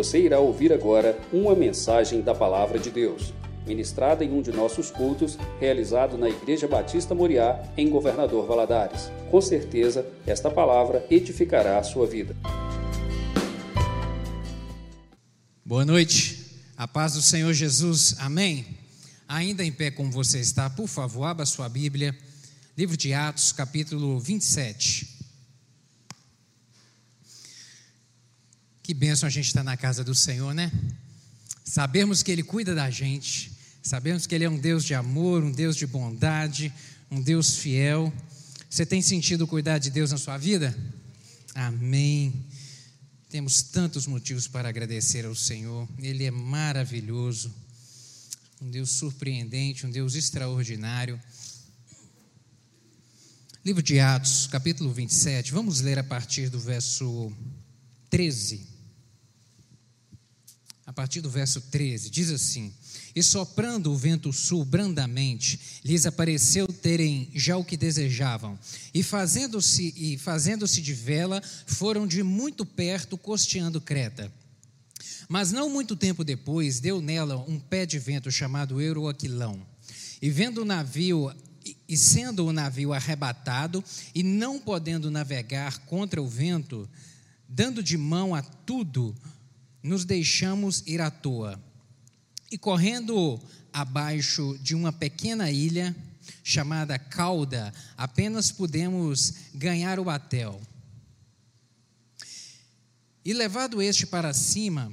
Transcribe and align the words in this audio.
Você 0.00 0.18
irá 0.18 0.40
ouvir 0.40 0.72
agora 0.72 1.20
uma 1.30 1.54
mensagem 1.54 2.22
da 2.22 2.34
Palavra 2.34 2.78
de 2.78 2.90
Deus, 2.90 3.34
ministrada 3.66 4.24
em 4.24 4.32
um 4.32 4.40
de 4.40 4.50
nossos 4.50 4.90
cultos, 4.90 5.36
realizado 5.60 6.16
na 6.16 6.26
Igreja 6.26 6.66
Batista 6.66 7.14
Moriá, 7.14 7.62
em 7.76 7.90
Governador 7.90 8.46
Valadares. 8.46 9.10
Com 9.30 9.42
certeza, 9.42 10.06
esta 10.26 10.50
palavra 10.50 11.04
edificará 11.10 11.78
a 11.78 11.82
sua 11.82 12.06
vida. 12.06 12.34
Boa 15.62 15.84
noite, 15.84 16.46
a 16.78 16.88
paz 16.88 17.12
do 17.12 17.20
Senhor 17.20 17.52
Jesus, 17.52 18.16
amém? 18.20 18.64
Ainda 19.28 19.62
em 19.62 19.70
pé 19.70 19.90
como 19.90 20.10
você 20.10 20.40
está, 20.40 20.70
por 20.70 20.88
favor, 20.88 21.24
abra 21.24 21.44
sua 21.44 21.68
Bíblia, 21.68 22.16
livro 22.74 22.96
de 22.96 23.12
Atos, 23.12 23.52
capítulo 23.52 24.18
27. 24.18 25.19
Que 28.82 28.94
bênção 28.94 29.26
a 29.26 29.30
gente 29.30 29.46
estar 29.46 29.62
na 29.62 29.76
casa 29.76 30.02
do 30.02 30.14
Senhor, 30.14 30.54
né? 30.54 30.72
Sabemos 31.64 32.22
que 32.22 32.32
Ele 32.32 32.42
cuida 32.42 32.74
da 32.74 32.90
gente, 32.90 33.52
sabemos 33.82 34.26
que 34.26 34.34
Ele 34.34 34.44
é 34.44 34.50
um 34.50 34.58
Deus 34.58 34.84
de 34.84 34.94
amor, 34.94 35.44
um 35.44 35.52
Deus 35.52 35.76
de 35.76 35.86
bondade, 35.86 36.72
um 37.10 37.20
Deus 37.20 37.56
fiel. 37.56 38.12
Você 38.68 38.86
tem 38.86 39.02
sentido 39.02 39.46
cuidar 39.46 39.78
de 39.78 39.90
Deus 39.90 40.10
na 40.10 40.18
sua 40.18 40.38
vida? 40.38 40.76
Amém. 41.54 42.44
Temos 43.28 43.62
tantos 43.62 44.06
motivos 44.06 44.48
para 44.48 44.68
agradecer 44.68 45.24
ao 45.26 45.34
Senhor, 45.34 45.88
Ele 45.98 46.24
é 46.24 46.30
maravilhoso, 46.30 47.54
um 48.60 48.70
Deus 48.70 48.90
surpreendente, 48.90 49.86
um 49.86 49.90
Deus 49.90 50.14
extraordinário. 50.14 51.20
Livro 53.64 53.82
de 53.82 54.00
Atos, 54.00 54.46
capítulo 54.46 54.90
27, 54.90 55.52
vamos 55.52 55.80
ler 55.80 55.98
a 55.98 56.04
partir 56.04 56.48
do 56.48 56.58
verso 56.58 57.30
13 58.08 58.69
a 60.90 60.92
partir 60.92 61.20
do 61.20 61.30
verso 61.30 61.60
13, 61.60 62.10
diz 62.10 62.32
assim: 62.32 62.74
E 63.14 63.22
soprando 63.22 63.92
o 63.92 63.96
vento 63.96 64.32
sul 64.32 64.64
brandamente, 64.64 65.80
lhes 65.84 66.04
apareceu 66.04 66.66
terem 66.66 67.30
já 67.32 67.56
o 67.56 67.64
que 67.64 67.76
desejavam, 67.76 68.58
e 68.92 69.00
fazendo-se 69.00 69.94
e 69.96 70.18
fazendo-se 70.18 70.82
de 70.82 70.92
vela, 70.92 71.40
foram 71.64 72.08
de 72.08 72.24
muito 72.24 72.66
perto 72.66 73.16
costeando 73.16 73.80
Creta. 73.80 74.32
Mas 75.28 75.52
não 75.52 75.70
muito 75.70 75.94
tempo 75.94 76.24
depois, 76.24 76.80
deu 76.80 77.00
nela 77.00 77.36
um 77.36 77.60
pé 77.60 77.86
de 77.86 77.96
vento 77.96 78.28
chamado 78.28 78.80
Euroaquilão. 78.80 79.64
E 80.20 80.28
vendo 80.28 80.62
o 80.62 80.64
navio 80.64 81.32
e 81.88 81.96
sendo 81.96 82.44
o 82.44 82.52
navio 82.52 82.92
arrebatado 82.92 83.84
e 84.12 84.24
não 84.24 84.58
podendo 84.58 85.08
navegar 85.08 85.78
contra 85.86 86.20
o 86.20 86.26
vento, 86.26 86.90
dando 87.48 87.80
de 87.80 87.96
mão 87.96 88.34
a 88.34 88.42
tudo, 88.42 89.14
nos 89.82 90.04
deixamos 90.04 90.82
ir 90.86 91.00
à 91.00 91.10
toa. 91.10 91.60
E 92.50 92.58
correndo 92.58 93.40
abaixo 93.72 94.58
de 94.60 94.74
uma 94.74 94.92
pequena 94.92 95.50
ilha 95.50 95.94
chamada 96.42 96.98
Cauda, 96.98 97.72
apenas 97.96 98.50
pudemos 98.50 99.34
ganhar 99.54 99.98
o 99.98 100.04
batel. 100.04 100.60
E 103.24 103.32
levado 103.32 103.80
este 103.80 104.06
para 104.06 104.32
cima, 104.32 104.92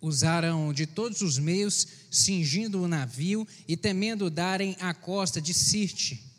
usaram 0.00 0.72
de 0.72 0.86
todos 0.86 1.22
os 1.22 1.38
meios, 1.38 1.86
cingindo 2.10 2.82
o 2.82 2.88
navio 2.88 3.46
e 3.68 3.76
temendo 3.76 4.28
darem 4.28 4.76
à 4.80 4.92
costa 4.92 5.40
de 5.40 5.54
Sirte. 5.54 6.30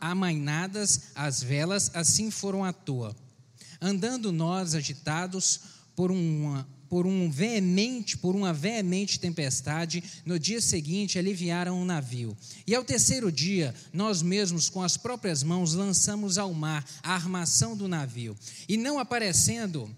Amainadas 0.00 1.10
as 1.14 1.42
velas, 1.42 1.90
assim 1.94 2.30
foram 2.30 2.64
à 2.64 2.72
toa 2.72 3.16
andando 3.80 4.32
nós 4.32 4.74
agitados 4.74 5.60
por 5.94 6.10
uma 6.10 6.66
por 6.88 7.06
um 7.06 7.30
veemente, 7.30 8.16
por 8.16 8.34
uma 8.34 8.50
veemente 8.50 9.20
tempestade, 9.20 10.02
no 10.24 10.38
dia 10.38 10.58
seguinte 10.58 11.18
aliviaram 11.18 11.80
o 11.80 11.84
navio. 11.84 12.34
E 12.66 12.74
ao 12.74 12.82
terceiro 12.82 13.30
dia, 13.30 13.74
nós 13.92 14.22
mesmos 14.22 14.70
com 14.70 14.82
as 14.82 14.96
próprias 14.96 15.42
mãos 15.42 15.74
lançamos 15.74 16.38
ao 16.38 16.54
mar 16.54 16.82
a 17.02 17.12
armação 17.12 17.76
do 17.76 17.86
navio. 17.86 18.34
E 18.66 18.78
não 18.78 18.98
aparecendo 18.98 19.94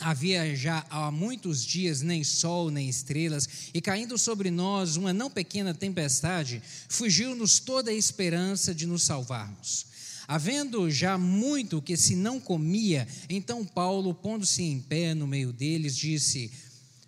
Havia 0.00 0.54
já 0.54 0.86
há 0.90 1.10
muitos 1.10 1.64
dias 1.64 2.02
nem 2.02 2.22
sol 2.22 2.70
nem 2.70 2.88
estrelas, 2.88 3.48
e 3.74 3.80
caindo 3.80 4.16
sobre 4.16 4.48
nós 4.48 4.94
uma 4.94 5.12
não 5.12 5.28
pequena 5.28 5.74
tempestade, 5.74 6.62
fugiu-nos 6.88 7.58
toda 7.58 7.90
a 7.90 7.94
esperança 7.94 8.72
de 8.72 8.86
nos 8.86 9.02
salvarmos. 9.02 9.87
Havendo 10.28 10.90
já 10.90 11.16
muito 11.16 11.80
que 11.80 11.96
se 11.96 12.14
não 12.14 12.38
comia, 12.38 13.08
então 13.30 13.64
Paulo, 13.64 14.14
pondo-se 14.14 14.62
em 14.62 14.78
pé 14.78 15.14
no 15.14 15.26
meio 15.26 15.54
deles, 15.54 15.96
disse: 15.96 16.52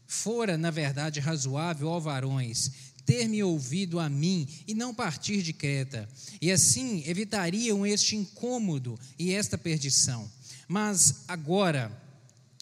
Fora, 0.06 0.56
na 0.56 0.70
verdade, 0.70 1.20
razoável, 1.20 1.88
ó 1.88 2.00
varões, 2.00 2.70
ter-me 3.04 3.42
ouvido 3.42 4.00
a 4.00 4.08
mim 4.08 4.48
e 4.66 4.72
não 4.72 4.94
partir 4.94 5.42
de 5.42 5.52
Creta, 5.52 6.08
e 6.40 6.50
assim 6.50 7.02
evitariam 7.06 7.86
este 7.86 8.16
incômodo 8.16 8.98
e 9.18 9.34
esta 9.34 9.58
perdição. 9.58 10.26
Mas 10.66 11.24
agora 11.28 11.92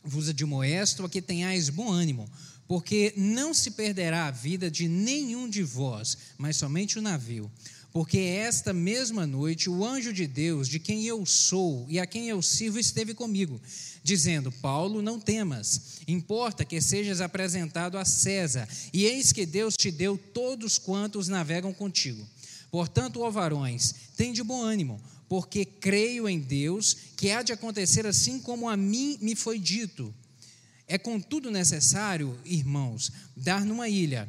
vos 0.03 0.29
admoesto 0.29 1.05
a 1.05 1.09
que 1.09 1.23
tenhais 1.23 1.69
bom 1.69 1.89
ânimo, 1.89 2.29
porque 2.67 3.15
não 3.17 3.55
se 3.55 3.71
perderá 3.71 4.27
a 4.27 4.33
vida 4.33 4.69
de 4.69 4.89
nenhum 4.89 5.49
de 5.49 5.63
vós, 5.63 6.19
mas 6.37 6.57
somente 6.57 6.99
o 6.99 7.03
navio 7.03 7.49
porque 7.93 8.19
esta 8.19 8.73
mesma 8.73 9.27
noite 9.27 9.71
o 9.71 9.85
anjo 9.85 10.13
de 10.13 10.27
Deus, 10.27 10.69
de 10.69 10.79
quem 10.79 11.05
eu 11.05 11.25
sou 11.25 11.87
e 11.89 11.99
a 11.99 12.07
quem 12.07 12.29
eu 12.29 12.43
sirvo, 12.43 12.79
esteve 12.79 13.15
comigo, 13.15 13.61
dizendo: 14.03 14.53
Paulo, 14.53 15.01
não 15.01 15.19
temas, 15.19 15.99
importa 16.07 16.65
que 16.65 16.81
sejas 16.81 17.21
apresentado 17.21 17.97
a 17.97 18.05
César, 18.05 18.69
e 18.93 19.05
eis 19.05 19.33
que 19.33 19.47
Deus 19.47 19.75
te 19.75 19.91
deu 19.91 20.19
todos 20.19 20.79
quantos 20.79 21.29
navegam 21.29 21.73
contigo. 21.73 22.27
Portanto, 22.71 23.21
ó 23.23 23.31
varões, 23.31 23.95
tem 24.17 24.33
de 24.33 24.43
bom 24.43 24.63
ânimo, 24.63 25.01
porque 25.27 25.65
creio 25.65 26.29
em 26.29 26.39
Deus 26.39 26.95
que 27.17 27.31
há 27.31 27.43
de 27.43 27.53
acontecer 27.53 28.07
assim 28.07 28.39
como 28.39 28.69
a 28.69 28.77
mim 28.77 29.19
me 29.23 29.35
foi 29.35 29.59
dito. 29.59 30.15
É 30.87 30.99
contudo 30.99 31.51
necessário, 31.51 32.39
irmãos, 32.45 33.11
dar 33.37 33.65
numa 33.65 33.89
ilha 33.89 34.29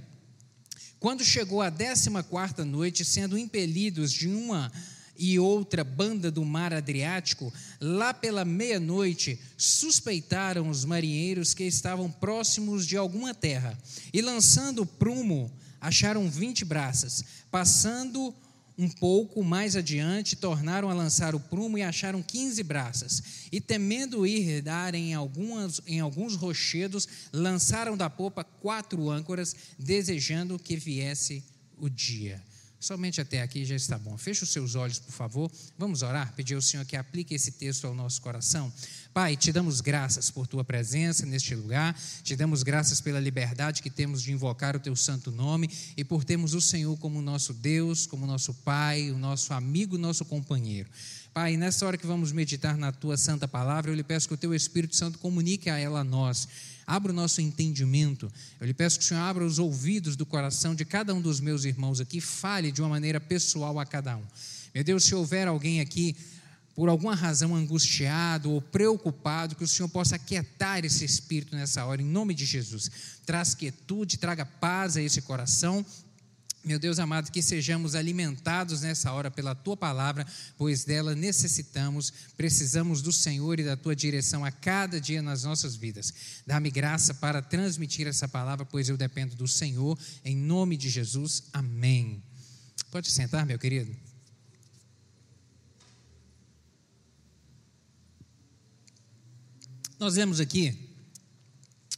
quando 0.99 1.23
chegou 1.23 1.61
a 1.61 1.69
décima 1.69 2.21
quarta 2.21 2.65
noite, 2.65 3.05
sendo 3.05 3.37
impelidos 3.37 4.11
de 4.11 4.27
uma 4.27 4.71
e 5.17 5.37
outra 5.37 5.83
banda 5.83 6.31
do 6.31 6.45
mar 6.45 6.73
Adriático, 6.73 7.53
lá 7.81 8.13
pela 8.13 8.45
meia-noite, 8.45 9.37
suspeitaram 9.57 10.69
os 10.69 10.85
marinheiros 10.85 11.53
que 11.53 11.65
estavam 11.65 12.09
próximos 12.09 12.87
de 12.87 12.95
alguma 12.95 13.33
terra, 13.33 13.77
e 14.13 14.21
lançando 14.21 14.85
prumo, 14.85 15.51
acharam 15.81 16.29
vinte 16.29 16.63
braças, 16.63 17.23
passando 17.51 18.33
um 18.79 18.87
pouco 18.87 19.43
mais 19.43 19.75
adiante, 19.75 20.37
tornaram 20.37 20.89
a 20.89 20.93
lançar 20.93 21.35
o 21.35 21.39
prumo 21.39 21.77
e 21.77 21.83
acharam 21.83 22.23
quinze 22.23 22.63
braças. 22.63 23.21
E 23.51 23.59
temendo 23.59 24.25
ir 24.25 24.61
dar 24.61 24.95
em, 24.95 25.13
algumas, 25.13 25.81
em 25.85 25.99
alguns 25.99 26.37
rochedos, 26.37 27.05
lançaram 27.33 27.97
da 27.97 28.09
popa 28.09 28.41
quatro 28.41 29.09
âncoras, 29.09 29.53
desejando 29.77 30.57
que 30.57 30.77
viesse 30.77 31.43
o 31.77 31.89
dia. 31.89 32.41
Somente 32.79 33.19
até 33.19 33.41
aqui 33.41 33.65
já 33.65 33.75
está 33.75 33.97
bom. 33.97 34.17
Feche 34.17 34.43
os 34.43 34.51
seus 34.51 34.75
olhos, 34.75 34.99
por 34.99 35.11
favor. 35.11 35.51
Vamos 35.77 36.01
orar, 36.01 36.33
pedir 36.33 36.55
ao 36.55 36.61
Senhor 36.61 36.85
que 36.85 36.95
aplique 36.95 37.35
esse 37.35 37.51
texto 37.51 37.85
ao 37.85 37.93
nosso 37.93 38.21
coração. 38.21 38.71
Pai, 39.13 39.35
te 39.35 39.51
damos 39.51 39.81
graças 39.81 40.31
por 40.31 40.47
tua 40.47 40.63
presença 40.63 41.25
neste 41.25 41.53
lugar, 41.55 41.93
te 42.23 42.37
damos 42.37 42.63
graças 42.63 43.01
pela 43.01 43.19
liberdade 43.19 43.81
que 43.81 43.89
temos 43.89 44.21
de 44.21 44.31
invocar 44.31 44.77
o 44.77 44.79
teu 44.79 44.95
santo 44.95 45.29
nome 45.29 45.69
e 45.97 46.05
por 46.05 46.23
termos 46.23 46.53
o 46.53 46.61
Senhor 46.61 46.97
como 46.97 47.21
nosso 47.21 47.53
Deus, 47.53 48.05
como 48.07 48.25
nosso 48.25 48.53
Pai, 48.53 49.11
o 49.11 49.17
nosso 49.17 49.53
amigo, 49.53 49.97
nosso 49.97 50.23
companheiro. 50.23 50.89
Pai, 51.33 51.57
nessa 51.57 51.85
hora 51.85 51.97
que 51.97 52.07
vamos 52.07 52.31
meditar 52.31 52.77
na 52.77 52.91
tua 52.91 53.17
santa 53.17 53.47
palavra, 53.47 53.91
eu 53.91 53.95
lhe 53.95 54.03
peço 54.03 54.27
que 54.27 54.33
o 54.33 54.37
teu 54.37 54.53
Espírito 54.53 54.95
Santo 54.95 55.19
comunique 55.19 55.69
a 55.69 55.77
ela 55.77 55.99
a 55.99 56.03
nós. 56.03 56.47
Abra 56.89 57.11
o 57.11 57.15
nosso 57.15 57.39
entendimento. 57.39 58.31
Eu 58.59 58.65
lhe 58.65 58.73
peço 58.73 58.97
que 58.97 59.05
o 59.05 59.07
Senhor 59.07 59.21
abra 59.21 59.45
os 59.45 59.59
ouvidos 59.59 60.15
do 60.15 60.25
coração 60.25 60.73
de 60.73 60.83
cada 60.83 61.13
um 61.13 61.21
dos 61.21 61.39
meus 61.39 61.63
irmãos 61.63 62.01
aqui, 62.01 62.19
fale 62.19 62.71
de 62.71 62.81
uma 62.81 62.89
maneira 62.89 63.19
pessoal 63.19 63.79
a 63.79 63.85
cada 63.85 64.17
um. 64.17 64.23
Meu 64.73 64.83
Deus, 64.83 65.03
se 65.03 65.13
houver 65.13 65.47
alguém 65.47 65.81
aqui 65.81 66.15
por 66.73 66.89
alguma 66.89 67.13
razão 67.13 67.55
angustiado 67.55 68.49
ou 68.49 68.59
preocupado, 68.59 69.55
que 69.55 69.63
o 69.63 69.67
Senhor 69.67 69.87
possa 69.89 70.15
aquietar 70.15 70.83
esse 70.83 71.05
espírito 71.05 71.55
nessa 71.55 71.85
hora, 71.85 72.01
em 72.01 72.05
nome 72.05 72.33
de 72.33 72.43
Jesus. 72.43 72.89
Traz 73.23 73.53
quietude, 73.53 74.17
traga 74.17 74.43
paz 74.43 74.97
a 74.97 75.01
esse 75.01 75.21
coração. 75.21 75.85
Meu 76.63 76.77
Deus 76.77 76.99
amado, 76.99 77.31
que 77.31 77.41
sejamos 77.41 77.95
alimentados 77.95 78.81
nessa 78.81 79.13
hora 79.13 79.31
pela 79.31 79.55
tua 79.55 79.77
palavra, 79.77 80.27
pois 80.57 80.83
dela 80.83 81.15
necessitamos, 81.15 82.11
precisamos 82.35 83.01
do 83.01 83.13
Senhor 83.13 83.59
e 83.59 83.63
da 83.63 83.77
tua 83.77 83.95
direção 83.95 84.43
a 84.43 84.51
cada 84.51 84.99
dia 84.99 85.21
nas 85.21 85.43
nossas 85.43 85.75
vidas. 85.75 86.13
Dá-me 86.45 86.69
graça 86.69 87.13
para 87.13 87.41
transmitir 87.41 88.07
essa 88.07 88.27
palavra, 88.27 88.65
pois 88.65 88.89
eu 88.89 88.97
dependo 88.97 89.35
do 89.35 89.47
Senhor, 89.47 89.97
em 90.23 90.35
nome 90.35 90.75
de 90.75 90.89
Jesus. 90.89 91.43
Amém. 91.53 92.21
Pode 92.91 93.09
sentar, 93.09 93.45
meu 93.45 93.57
querido. 93.57 93.95
Nós 99.97 100.15
vemos 100.15 100.39
aqui 100.39 100.88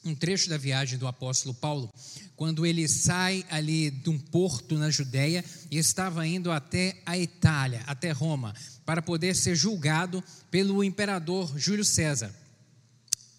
um 0.03 0.15
trecho 0.15 0.49
da 0.49 0.57
viagem 0.57 0.97
do 0.97 1.07
apóstolo 1.07 1.53
Paulo, 1.53 1.91
quando 2.35 2.65
ele 2.65 2.87
sai 2.87 3.45
ali 3.49 3.91
de 3.91 4.09
um 4.09 4.17
porto 4.17 4.77
na 4.77 4.89
Judéia 4.89 5.45
e 5.69 5.77
estava 5.77 6.25
indo 6.25 6.51
até 6.51 6.97
a 7.05 7.17
Itália, 7.17 7.83
até 7.85 8.11
Roma, 8.11 8.53
para 8.85 9.01
poder 9.01 9.35
ser 9.35 9.55
julgado 9.55 10.23
pelo 10.49 10.83
imperador 10.83 11.57
Júlio 11.57 11.85
César. 11.85 12.33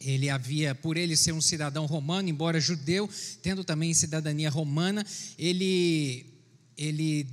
Ele 0.01 0.31
havia, 0.31 0.75
por 0.75 0.97
ele 0.97 1.17
ser 1.17 1.33
um 1.33 1.41
cidadão 1.41 1.87
romano, 1.87 2.29
embora 2.29 2.61
judeu, 2.61 3.09
tendo 3.41 3.65
também 3.65 3.95
cidadania 3.95 4.51
romana, 4.51 5.07
ele, 5.39 6.27
ele 6.77 7.27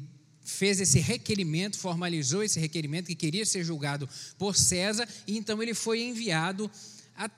fez 0.44 0.80
esse 0.80 1.00
requerimento, 1.00 1.78
formalizou 1.78 2.44
esse 2.44 2.60
requerimento 2.60 3.08
que 3.08 3.16
queria 3.16 3.46
ser 3.46 3.64
julgado 3.64 4.10
por 4.38 4.56
César, 4.56 5.08
e 5.26 5.38
então 5.38 5.62
ele 5.62 5.74
foi 5.74 6.02
enviado 6.02 6.70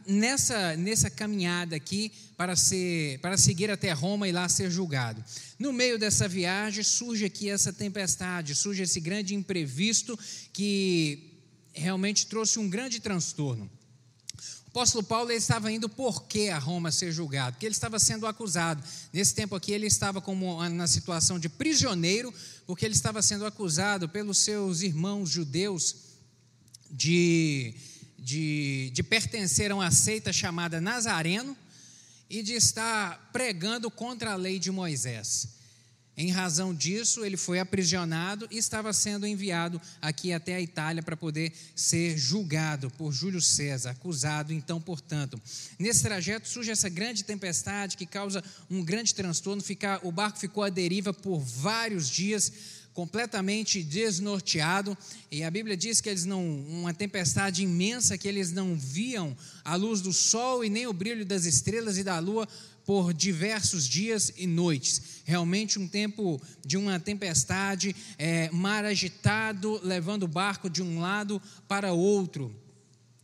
nessa, 0.05 0.75
nessa 0.75 1.09
caminhada 1.09 1.75
aqui 1.75 2.11
para, 2.37 2.55
ser, 2.55 3.19
para 3.19 3.37
seguir 3.37 3.71
até 3.71 3.91
Roma 3.91 4.27
e 4.27 4.31
lá 4.31 4.47
ser 4.47 4.69
julgado. 4.69 5.23
No 5.57 5.73
meio 5.73 5.97
dessa 5.97 6.27
viagem 6.27 6.83
surge 6.83 7.25
aqui 7.25 7.49
essa 7.49 7.73
tempestade, 7.73 8.53
surge 8.55 8.83
esse 8.83 8.99
grande 8.99 9.33
imprevisto 9.33 10.17
que 10.53 11.31
realmente 11.73 12.27
trouxe 12.27 12.59
um 12.59 12.69
grande 12.69 12.99
transtorno. 12.99 13.69
O 14.73 14.79
apóstolo 14.79 15.03
Paulo 15.03 15.31
estava 15.31 15.69
indo 15.69 15.89
por 15.89 16.23
que 16.27 16.49
a 16.49 16.57
Roma 16.57 16.91
ser 16.91 17.11
julgado? 17.11 17.53
Porque 17.53 17.65
ele 17.65 17.75
estava 17.75 17.99
sendo 17.99 18.25
acusado. 18.25 18.81
Nesse 19.11 19.35
tempo 19.35 19.53
aqui 19.53 19.73
ele 19.73 19.85
estava 19.85 20.21
como 20.21 20.63
na 20.69 20.87
situação 20.87 21.37
de 21.37 21.49
prisioneiro, 21.49 22.33
porque 22.65 22.85
ele 22.85 22.93
estava 22.93 23.21
sendo 23.21 23.45
acusado 23.45 24.07
pelos 24.07 24.37
seus 24.37 24.81
irmãos 24.81 25.29
judeus 25.29 25.95
de 26.89 27.75
de, 28.21 28.91
de 28.93 29.01
pertencer 29.01 29.71
a 29.71 29.75
uma 29.75 29.89
seita 29.89 30.31
chamada 30.31 30.79
Nazareno 30.79 31.57
e 32.29 32.43
de 32.43 32.53
estar 32.53 33.31
pregando 33.33 33.89
contra 33.89 34.33
a 34.33 34.35
lei 34.35 34.59
de 34.59 34.71
Moisés. 34.71 35.59
Em 36.15 36.29
razão 36.29 36.73
disso, 36.73 37.25
ele 37.25 37.35
foi 37.37 37.57
aprisionado 37.57 38.47
e 38.51 38.57
estava 38.57 38.93
sendo 38.93 39.25
enviado 39.25 39.81
aqui 40.01 40.31
até 40.31 40.55
a 40.55 40.61
Itália 40.61 41.01
para 41.01 41.17
poder 41.17 41.51
ser 41.75 42.15
julgado 42.17 42.91
por 42.91 43.11
Júlio 43.11 43.41
César, 43.41 43.91
acusado 43.91 44.53
então, 44.53 44.79
portanto. 44.79 45.41
Nesse 45.79 46.03
trajeto 46.03 46.47
surge 46.47 46.69
essa 46.69 46.89
grande 46.89 47.23
tempestade 47.23 47.97
que 47.97 48.05
causa 48.05 48.43
um 48.69 48.83
grande 48.83 49.15
transtorno, 49.15 49.63
ficar, 49.63 49.99
o 50.03 50.11
barco 50.11 50.37
ficou 50.37 50.63
à 50.63 50.69
deriva 50.69 51.13
por 51.13 51.39
vários 51.39 52.07
dias 52.07 52.51
completamente 52.93 53.81
desnorteado, 53.83 54.97
e 55.31 55.43
a 55.43 55.51
Bíblia 55.51 55.77
diz 55.77 56.01
que 56.01 56.09
eles 56.09 56.25
não, 56.25 56.45
uma 56.67 56.93
tempestade 56.93 57.63
imensa, 57.63 58.17
que 58.17 58.27
eles 58.27 58.51
não 58.51 58.75
viam 58.75 59.35
a 59.63 59.75
luz 59.75 60.01
do 60.01 60.11
sol 60.11 60.63
e 60.63 60.69
nem 60.69 60.87
o 60.87 60.93
brilho 60.93 61.25
das 61.25 61.45
estrelas 61.45 61.97
e 61.97 62.03
da 62.03 62.19
lua 62.19 62.47
por 62.85 63.13
diversos 63.13 63.87
dias 63.87 64.33
e 64.35 64.45
noites. 64.45 65.21
Realmente 65.23 65.79
um 65.79 65.87
tempo 65.87 66.41
de 66.65 66.77
uma 66.77 66.99
tempestade, 66.99 67.95
é, 68.17 68.49
mar 68.51 68.83
agitado, 68.83 69.79
levando 69.83 70.23
o 70.23 70.27
barco 70.27 70.69
de 70.69 70.81
um 70.81 70.99
lado 70.99 71.41
para 71.67 71.93
outro. 71.93 72.53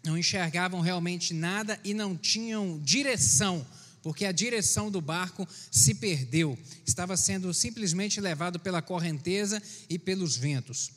Não 0.06 0.18
enxergavam 0.18 0.80
realmente 0.80 1.34
nada 1.34 1.80
e 1.84 1.94
não 1.94 2.16
tinham 2.16 2.80
direção 2.82 3.66
porque 4.08 4.24
a 4.24 4.32
direção 4.32 4.90
do 4.90 5.02
barco 5.02 5.46
se 5.70 5.94
perdeu, 5.94 6.58
estava 6.86 7.18
sendo 7.18 7.54
simplesmente 7.54 8.22
levado 8.22 8.58
pela 8.58 8.82
correnteza 8.82 9.62
e 9.90 10.00
pelos 10.00 10.38
ventos. 10.38 10.92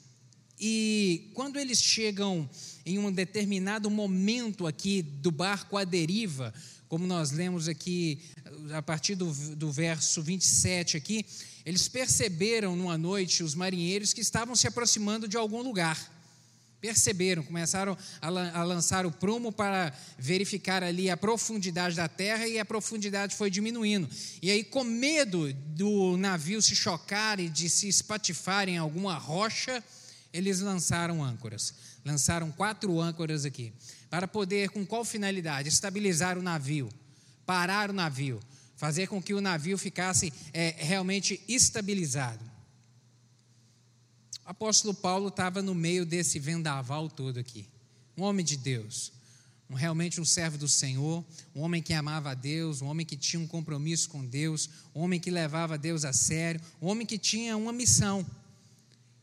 E 0.61 1.29
quando 1.35 1.59
eles 1.59 1.83
chegam 1.83 2.49
em 2.87 3.01
um 3.01 3.11
determinado 3.11 3.91
momento 3.91 4.65
aqui 4.65 5.03
do 5.03 5.33
barco 5.33 5.77
à 5.77 5.83
deriva, 5.83 6.55
como 6.89 7.05
nós 7.05 7.33
lemos 7.33 7.67
aqui 7.67 8.23
a 8.73 8.81
partir 8.81 9.17
do, 9.17 9.33
do 9.57 9.73
verso 9.73 10.23
27 10.23 10.97
aqui, 10.97 11.27
eles 11.67 11.89
perceberam 11.89 12.77
numa 12.77 12.97
noite 12.97 13.43
os 13.43 13.57
marinheiros 13.57 14.13
que 14.13 14.21
estavam 14.21 14.55
se 14.55 14.69
aproximando 14.69 15.27
de 15.27 15.37
algum 15.37 15.63
lugar. 15.63 16.20
Perceberam, 16.81 17.43
começaram 17.43 17.97
a, 18.23 18.63
lançar 18.63 19.05
o 19.05 19.13
prumo 19.13 19.53
para 19.53 19.93
verificar 20.19 20.83
ali 20.83 21.11
a 21.11 21.17
profundidade 21.17 21.95
da 21.95 22.09
terra 22.09 22.49
e 22.49 22.59
a 22.59 22.65
profundidade 22.65 23.37
foi 23.37 23.51
diminuindo. 23.51 24.09
E 24.41 24.51
aí, 24.51 24.65
com 24.65 24.83
medo 24.83 25.53
do 25.53 26.17
navio 26.17 26.63
se 26.63 26.75
chocar 26.75 27.39
e 27.39 27.51
de 27.51 27.69
se 27.69 27.87
espatifar 27.87 28.67
em 28.67 28.79
alguma 28.79 29.15
rocha, 29.15 29.85
eles 30.33 30.61
lançaram 30.61 31.23
âncoras. 31.23 31.75
Lançaram 32.03 32.51
quatro 32.51 32.99
âncoras 32.99 33.45
aqui. 33.45 33.75
Para 34.09 34.27
poder, 34.27 34.71
com 34.71 34.87
qual 34.87 35.05
finalidade? 35.05 35.69
Estabilizar 35.69 36.39
o 36.39 36.43
navio, 36.43 36.89
parar 37.45 37.91
o 37.91 37.93
navio, 37.93 38.41
fazer 38.75 39.07
com 39.07 39.23
que 39.23 39.35
o 39.35 39.41
navio 39.41 39.77
ficasse 39.77 40.33
é, 40.55 40.75
realmente 40.79 41.43
estabilizado 41.47 42.50
apóstolo 44.45 44.95
Paulo 44.95 45.29
estava 45.29 45.63
no 45.63 45.75
meio 45.75 46.05
desse 46.05 46.39
vendaval 46.39 47.09
todo 47.09 47.39
aqui. 47.39 47.67
Um 48.17 48.23
homem 48.23 48.45
de 48.45 48.57
Deus, 48.57 49.13
um, 49.69 49.75
realmente 49.75 50.21
um 50.21 50.25
servo 50.25 50.59
do 50.59 50.69
Senhor, 50.69 51.25
um 51.55 51.61
homem 51.61 51.83
que 51.83 51.93
amava 51.93 52.31
a 52.31 52.35
Deus, 52.35 52.83
um 52.83 52.87
homem 52.87 53.07
que 53.07 53.17
tinha 53.17 53.41
um 53.41 53.47
compromisso 53.47 54.09
com 54.09 54.25
Deus, 54.25 54.69
um 54.95 55.01
homem 55.01 55.21
que 55.21 55.31
levava 55.31 55.79
Deus 55.79 56.05
a 56.05 56.13
sério, 56.13 56.61
um 56.83 56.89
homem 56.89 57.07
que 57.07 57.17
tinha 57.17 57.57
uma 57.57 57.73
missão. 57.73 58.27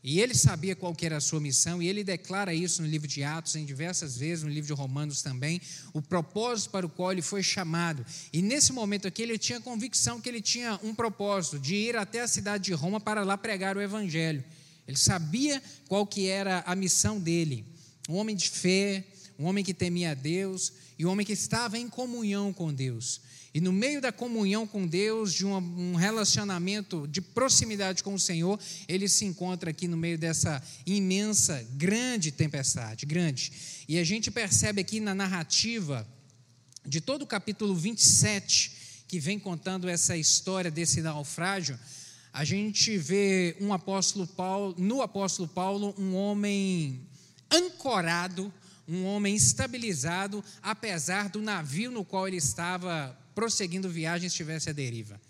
E 0.02 0.20
ele 0.20 0.34
sabia 0.34 0.76
qual 0.76 0.96
era 1.02 1.16
a 1.16 1.20
sua 1.20 1.40
missão, 1.40 1.82
e 1.82 1.88
ele 1.88 2.04
declara 2.04 2.54
isso 2.54 2.80
no 2.80 2.88
livro 2.88 3.08
de 3.08 3.22
Atos, 3.22 3.56
em 3.56 3.64
diversas 3.64 4.16
vezes, 4.16 4.44
no 4.44 4.50
livro 4.50 4.66
de 4.66 4.72
Romanos 4.72 5.22
também, 5.22 5.60
o 5.92 6.00
propósito 6.00 6.70
para 6.70 6.86
o 6.86 6.88
qual 6.88 7.12
ele 7.12 7.20
foi 7.20 7.42
chamado. 7.42 8.06
E 8.32 8.40
nesse 8.40 8.72
momento 8.72 9.08
aqui, 9.08 9.22
ele 9.22 9.36
tinha 9.36 9.60
convicção 9.60 10.20
que 10.20 10.28
ele 10.28 10.40
tinha 10.40 10.78
um 10.82 10.94
propósito, 10.94 11.58
de 11.58 11.74
ir 11.74 11.96
até 11.96 12.20
a 12.20 12.28
cidade 12.28 12.64
de 12.64 12.72
Roma 12.72 13.00
para 13.00 13.24
lá 13.24 13.36
pregar 13.36 13.76
o 13.76 13.82
Evangelho. 13.82 14.42
Ele 14.88 14.96
sabia 14.96 15.62
qual 15.86 16.06
que 16.06 16.26
era 16.26 16.64
a 16.66 16.74
missão 16.74 17.20
dele. 17.20 17.66
Um 18.08 18.14
homem 18.14 18.34
de 18.34 18.48
fé, 18.48 19.04
um 19.38 19.44
homem 19.44 19.62
que 19.62 19.74
temia 19.74 20.12
a 20.12 20.14
Deus 20.14 20.72
e 20.98 21.04
um 21.04 21.10
homem 21.10 21.26
que 21.26 21.34
estava 21.34 21.78
em 21.78 21.88
comunhão 21.88 22.54
com 22.54 22.72
Deus. 22.72 23.20
E 23.52 23.60
no 23.60 23.72
meio 23.72 24.00
da 24.00 24.10
comunhão 24.10 24.66
com 24.66 24.86
Deus, 24.86 25.32
de 25.34 25.44
um 25.44 25.94
relacionamento 25.94 27.06
de 27.06 27.20
proximidade 27.20 28.02
com 28.02 28.14
o 28.14 28.18
Senhor, 28.18 28.58
ele 28.86 29.08
se 29.08 29.24
encontra 29.24 29.70
aqui 29.70 29.86
no 29.86 29.96
meio 29.96 30.18
dessa 30.18 30.62
imensa, 30.86 31.66
grande 31.72 32.30
tempestade, 32.30 33.04
grande. 33.04 33.52
E 33.88 33.98
a 33.98 34.04
gente 34.04 34.30
percebe 34.30 34.80
aqui 34.80 35.00
na 35.00 35.14
narrativa 35.14 36.06
de 36.86 37.00
todo 37.00 37.22
o 37.22 37.26
capítulo 37.26 37.74
27, 37.74 39.04
que 39.06 39.18
vem 39.18 39.38
contando 39.38 39.88
essa 39.88 40.16
história 40.16 40.70
desse 40.70 41.00
naufrágio, 41.00 41.78
a 42.32 42.44
gente 42.44 42.96
vê 42.96 43.56
um 43.60 43.72
apóstolo 43.72 44.26
Paulo, 44.26 44.74
no 44.78 45.02
apóstolo 45.02 45.48
Paulo, 45.48 45.94
um 45.98 46.14
homem 46.14 47.00
ancorado, 47.50 48.52
um 48.86 49.04
homem 49.04 49.34
estabilizado, 49.34 50.42
apesar 50.62 51.28
do 51.28 51.42
navio 51.42 51.90
no 51.90 52.04
qual 52.04 52.26
ele 52.26 52.36
estava 52.36 53.16
prosseguindo 53.34 53.88
viagem 53.88 54.26
estivesse 54.26 54.70
à 54.70 54.72
deriva. 54.72 55.20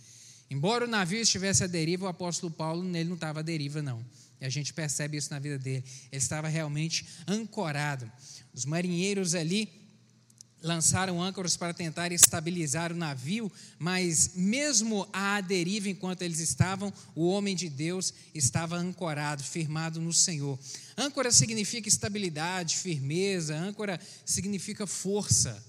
Embora 0.51 0.85
o 0.85 0.89
navio 0.89 1.21
estivesse 1.21 1.63
à 1.63 1.67
deriva, 1.67 2.07
o 2.07 2.09
apóstolo 2.09 2.51
Paulo 2.51 2.83
nele 2.83 3.09
não 3.09 3.17
estava 3.17 3.41
à 3.41 3.43
deriva, 3.43 3.83
não. 3.83 4.05
E 4.41 4.47
a 4.47 4.49
gente 4.49 4.73
percebe 4.73 5.17
isso 5.17 5.31
na 5.31 5.39
vida 5.39 5.59
dele. 5.59 5.85
Ele 6.11 6.23
estava 6.23 6.49
realmente 6.49 7.07
ancorado. 7.27 8.11
Os 8.55 8.65
marinheiros 8.65 9.35
ali 9.35 9.67
lançaram 10.63 11.23
âncoras 11.23 11.57
para 11.57 11.73
tentar 11.73 12.13
estabilizar 12.13 12.93
o 12.93 12.97
navio, 12.97 13.51
mas 13.79 14.33
mesmo 14.35 15.09
à 15.13 15.41
deriva 15.41 15.89
enquanto 15.89 16.23
eles 16.23 16.41
estavam, 16.41 16.93
o 17.15 17.29
homem 17.29 17.55
de 17.55 17.69
Deus 17.69 18.13
estava 18.35 18.77
ancorado, 18.77 19.43
firmado 19.43 20.01
no 20.01 20.13
Senhor. 20.13 20.59
Âncora 20.97 21.31
significa 21.31 21.89
estabilidade, 21.89 22.77
firmeza, 22.77 23.57
âncora 23.57 24.01
significa 24.25 24.87
força. 24.87 25.65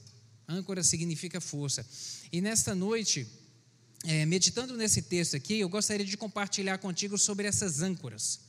Âncora 0.47 0.83
significa 0.83 1.39
força. 1.39 1.85
E 2.31 2.41
nesta 2.41 2.73
noite, 2.73 3.27
é, 4.05 4.25
meditando 4.25 4.75
nesse 4.75 5.03
texto 5.03 5.35
aqui, 5.35 5.59
eu 5.59 5.69
gostaria 5.69 6.05
de 6.05 6.17
compartilhar 6.17 6.79
contigo 6.79 7.17
sobre 7.17 7.47
essas 7.47 7.81
âncoras 7.81 8.48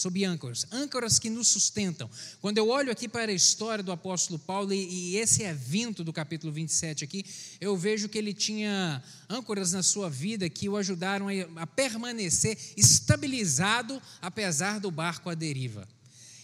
sob 0.00 0.24
âncoras, 0.24 0.66
âncoras 0.72 1.18
que 1.18 1.28
nos 1.28 1.48
sustentam. 1.48 2.08
Quando 2.40 2.56
eu 2.56 2.70
olho 2.70 2.90
aqui 2.90 3.06
para 3.06 3.30
a 3.30 3.34
história 3.34 3.84
do 3.84 3.92
apóstolo 3.92 4.38
Paulo 4.38 4.72
e, 4.72 5.12
e, 5.12 5.16
esse 5.18 5.42
evento 5.42 6.02
do 6.02 6.10
capítulo 6.10 6.50
27 6.50 7.04
aqui, 7.04 7.24
eu 7.60 7.76
vejo 7.76 8.08
que 8.08 8.16
ele 8.16 8.32
tinha 8.32 9.02
âncoras 9.28 9.72
na 9.72 9.82
sua 9.82 10.08
vida 10.08 10.48
que 10.48 10.70
o 10.70 10.76
ajudaram 10.78 11.28
a, 11.28 11.62
a 11.62 11.66
permanecer 11.66 12.56
estabilizado 12.78 14.00
apesar 14.22 14.80
do 14.80 14.90
barco 14.90 15.28
à 15.28 15.34
deriva. 15.34 15.86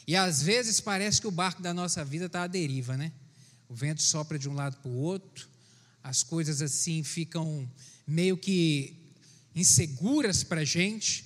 E 0.06 0.14
às 0.14 0.42
vezes 0.42 0.78
parece 0.78 1.20
que 1.20 1.26
o 1.26 1.30
barco 1.30 1.62
da 1.62 1.72
nossa 1.72 2.04
vida 2.04 2.26
está 2.26 2.42
à 2.42 2.46
deriva, 2.46 2.94
né? 2.94 3.10
O 3.70 3.74
vento 3.74 4.02
sopra 4.02 4.38
de 4.38 4.50
um 4.50 4.54
lado 4.54 4.76
para 4.76 4.90
o 4.90 4.98
outro, 4.98 5.48
as 6.04 6.22
coisas 6.22 6.60
assim 6.60 7.02
ficam 7.02 7.66
meio 8.06 8.36
que 8.36 8.94
inseguras 9.54 10.44
para 10.44 10.60
a 10.60 10.64
gente 10.64 11.25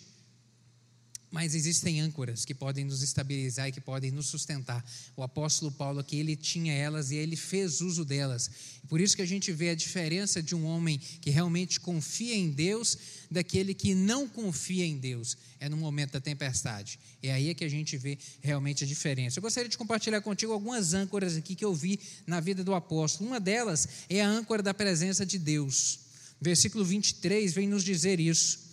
Mas 1.31 1.55
existem 1.55 2.01
âncoras 2.01 2.45
que 2.45 2.53
podem 2.53 2.85
nos 2.85 3.03
estabilizar 3.03 3.69
e 3.69 3.73
que 3.73 3.81
podem 3.81 4.11
nos 4.11 4.27
sustentar. 4.27 4.85
O 5.17 5.23
apóstolo 5.23 5.71
Paulo 5.71 6.01
aqui, 6.01 6.17
ele 6.19 6.35
tinha 6.35 6.73
elas 6.73 7.13
e 7.13 7.17
ele 7.17 7.37
fez 7.37 7.81
uso 7.81 8.05
delas. 8.05 8.51
Por 8.89 9.01
isso 9.01 9.15
que 9.15 9.23
a 9.23 9.27
gente 9.27 9.53
vê 9.53 9.71
a 9.71 9.75
diferença 9.75 10.43
de 10.43 10.57
um 10.57 10.65
homem 10.65 10.99
que 11.21 11.31
realmente 11.31 11.79
confia 11.79 12.35
em 12.35 12.51
Deus 12.51 12.99
daquele 13.31 13.75
que 13.75 13.95
não 13.95 14.29
confia 14.29 14.85
em 14.85 14.99
Deus. 14.99 15.37
É 15.61 15.69
no 15.69 15.77
momento 15.77 16.13
da 16.13 16.21
tempestade. 16.21 16.99
É 17.23 17.33
aí 17.33 17.55
que 17.55 17.65
a 17.65 17.69
gente 17.69 17.97
vê 17.97 18.19
realmente 18.41 18.83
a 18.83 18.87
diferença. 18.87 19.39
Eu 19.39 19.43
gostaria 19.43 19.69
de 19.69 19.79
compartilhar 19.79 20.21
contigo 20.23 20.53
algumas 20.53 20.95
âncoras 20.95 21.37
aqui 21.37 21.55
que 21.55 21.65
eu 21.65 21.75
vi 21.75 22.01
na 22.27 22.41
vida 22.41 22.65
do 22.65 22.75
apóstolo. 22.75 23.29
Uma 23.31 23.39
delas 23.39 23.87
é 24.09 24.21
a 24.21 24.29
âncora 24.29 24.65
da 24.65 24.75
presença 24.75 25.25
de 25.25 25.39
Deus. 25.39 26.01
Versículo 26.41 26.85
23 26.85 27.53
vem 27.53 27.69
nos 27.69 27.85
dizer 27.85 28.19
isso. 28.19 28.70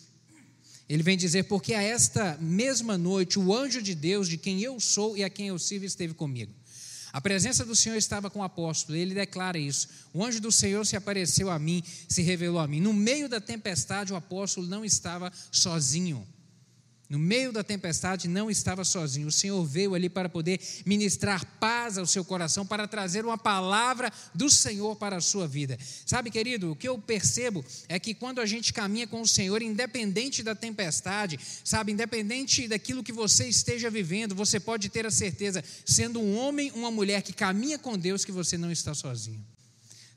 Ele 0.90 1.04
vem 1.04 1.18
dizer: 1.18 1.44
Porque 1.44 1.74
a 1.74 1.82
esta 1.82 2.38
mesma 2.40 2.98
noite 2.98 3.40
o 3.40 3.54
anjo 3.54 3.82
de 3.82 3.94
Deus, 3.94 4.28
de 4.28 4.38
quem 4.38 4.62
eu 4.62 4.80
sou 4.80 5.18
e 5.18 5.24
a 5.24 5.30
quem 5.30 5.48
eu 5.48 5.60
sirvo, 5.60 5.86
esteve 5.86 6.14
comigo. 6.14 6.54
A 7.12 7.22
presença 7.22 7.66
do 7.66 7.76
Senhor 7.76 7.96
estava 7.96 8.30
com 8.30 8.40
o 8.40 8.44
apóstolo, 8.44 8.98
ele 8.98 9.14
declara 9.14 9.58
isso. 9.58 9.88
O 10.14 10.24
anjo 10.24 10.40
do 10.40 10.52
Senhor 10.52 10.86
se 10.86 10.96
apareceu 10.96 11.50
a 11.50 11.58
mim, 11.58 11.84
se 12.08 12.22
revelou 12.22 12.60
a 12.60 12.68
mim. 12.68 12.80
No 12.80 12.94
meio 12.94 13.28
da 13.28 13.42
tempestade, 13.42 14.14
o 14.14 14.16
apóstolo 14.16 14.68
não 14.68 14.86
estava 14.86 15.32
sozinho. 15.52 16.28
No 17.10 17.18
meio 17.18 17.54
da 17.54 17.64
tempestade, 17.64 18.28
não 18.28 18.52
estava 18.52 18.84
sozinho. 18.84 19.28
O 19.28 19.32
Senhor 19.32 19.64
veio 19.64 19.96
ali 19.96 20.10
para 20.10 20.28
poder 20.28 20.60
ministrar 20.86 21.46
paz 21.58 21.98
ao 21.98 22.06
seu 22.06 22.26
coração, 22.26 22.66
para 22.66 22.86
trazer 22.86 23.24
uma 23.24 23.38
palavra 23.38 24.12
do 24.36 24.50
Senhor 24.50 24.94
para 24.98 25.16
a 25.16 25.22
sua 25.22 25.48
vida. 25.48 25.78
Sabe, 26.06 26.30
querido, 26.30 26.72
o 26.72 26.76
que 26.76 26.88
eu 26.88 26.98
percebo 26.98 27.64
é 27.88 27.98
que 27.98 28.14
quando 28.14 28.42
a 28.42 28.46
gente 28.46 28.74
caminha 28.74 29.08
com 29.08 29.22
o 29.22 29.28
Senhor, 29.28 29.62
independente 29.62 30.44
da 30.44 30.54
tempestade, 30.54 31.40
sabe, 31.64 31.94
independente 31.94 32.68
daquilo 32.68 33.04
que 33.04 33.14
você 33.14 33.48
esteja 33.48 33.90
vivendo, 33.90 34.36
você 34.36 34.60
pode 34.60 34.90
ter 34.90 35.06
a 35.06 35.12
certeza, 35.12 35.64
sendo 35.86 36.20
um 36.20 36.38
homem, 36.38 36.72
uma 36.76 36.92
mulher 36.92 37.22
que 37.22 37.32
caminha 37.32 37.80
com 37.80 37.98
Deus, 37.98 38.26
que 38.26 38.34
você 38.34 38.58
não 38.58 38.70
está 38.72 38.94
sozinho 38.94 39.57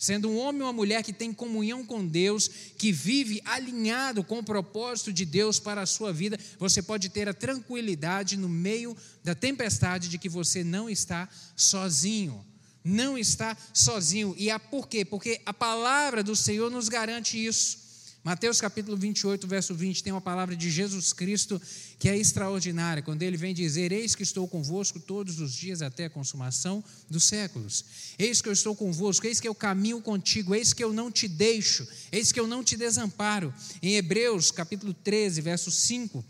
sendo 0.01 0.31
um 0.31 0.39
homem 0.39 0.63
ou 0.63 0.69
uma 0.69 0.73
mulher 0.73 1.03
que 1.03 1.13
tem 1.13 1.31
comunhão 1.31 1.85
com 1.85 2.07
Deus, 2.07 2.49
que 2.79 2.91
vive 2.91 3.43
alinhado 3.45 4.25
com 4.25 4.39
o 4.39 4.43
propósito 4.43 5.13
de 5.13 5.27
Deus 5.27 5.61
para 5.61 5.83
a 5.83 5.87
sua 5.87 6.11
vida, 6.11 6.41
você 6.59 6.81
pode 6.81 7.11
ter 7.11 7.29
a 7.29 7.35
tranquilidade 7.35 8.35
no 8.39 8.49
meio 8.49 8.97
da 9.23 9.35
tempestade 9.35 10.09
de 10.09 10.17
que 10.17 10.29
você 10.29 10.65
não 10.65 10.89
está 10.89 11.29
sozinho. 11.55 12.43
Não 12.83 13.19
está 13.19 13.55
sozinho. 13.75 14.35
E 14.39 14.51
a 14.51 14.59
por 14.59 14.89
quê? 14.89 15.05
Porque 15.05 15.39
a 15.45 15.53
palavra 15.53 16.23
do 16.23 16.35
Senhor 16.35 16.71
nos 16.71 16.89
garante 16.89 17.37
isso. 17.37 17.80
Mateus 18.23 18.61
capítulo 18.61 18.99
28, 18.99 19.47
verso 19.47 19.75
20, 19.75 20.03
tem 20.03 20.13
uma 20.13 20.21
palavra 20.21 20.55
de 20.55 20.71
Jesus 20.71 21.11
Cristo 21.11 21.61
que 21.99 22.07
é 22.07 22.19
extraordinária, 22.19 23.03
quando 23.03 23.23
ele 23.23 23.37
vem 23.37 23.55
dizer: 23.55 23.93
Eis 23.93 24.15
que 24.15 24.23
estou 24.23 24.47
convosco 24.47 25.01
todos 25.01 25.41
os 25.41 25.55
dias 25.55 25.81
até 25.81 26.05
a 26.05 26.11
consumação 26.11 26.85
dos 27.09 27.25
séculos. 27.25 27.83
Eis 28.19 28.43
que 28.43 28.49
eu 28.51 28.53
estou 28.53 28.77
convosco, 28.77 29.27
eis 29.27 29.41
que 29.41 29.49
eu 29.49 29.55
caminho 29.55 30.03
contigo, 30.03 30.55
eis 30.55 30.75
que 30.75 30.85
eu 30.85 30.93
não 30.93 31.11
te 31.11 31.27
deixo, 31.27 31.89
eis 32.13 32.31
que 32.31 32.39
eu 32.39 32.47
não 32.47 32.63
te 32.63 32.77
desamparo. 32.77 33.55
Em 33.83 33.97
Hebreus 33.97 34.51
capítulo 34.51 34.93
13, 34.93 35.41
verso 35.41 35.71
5, 35.71 36.23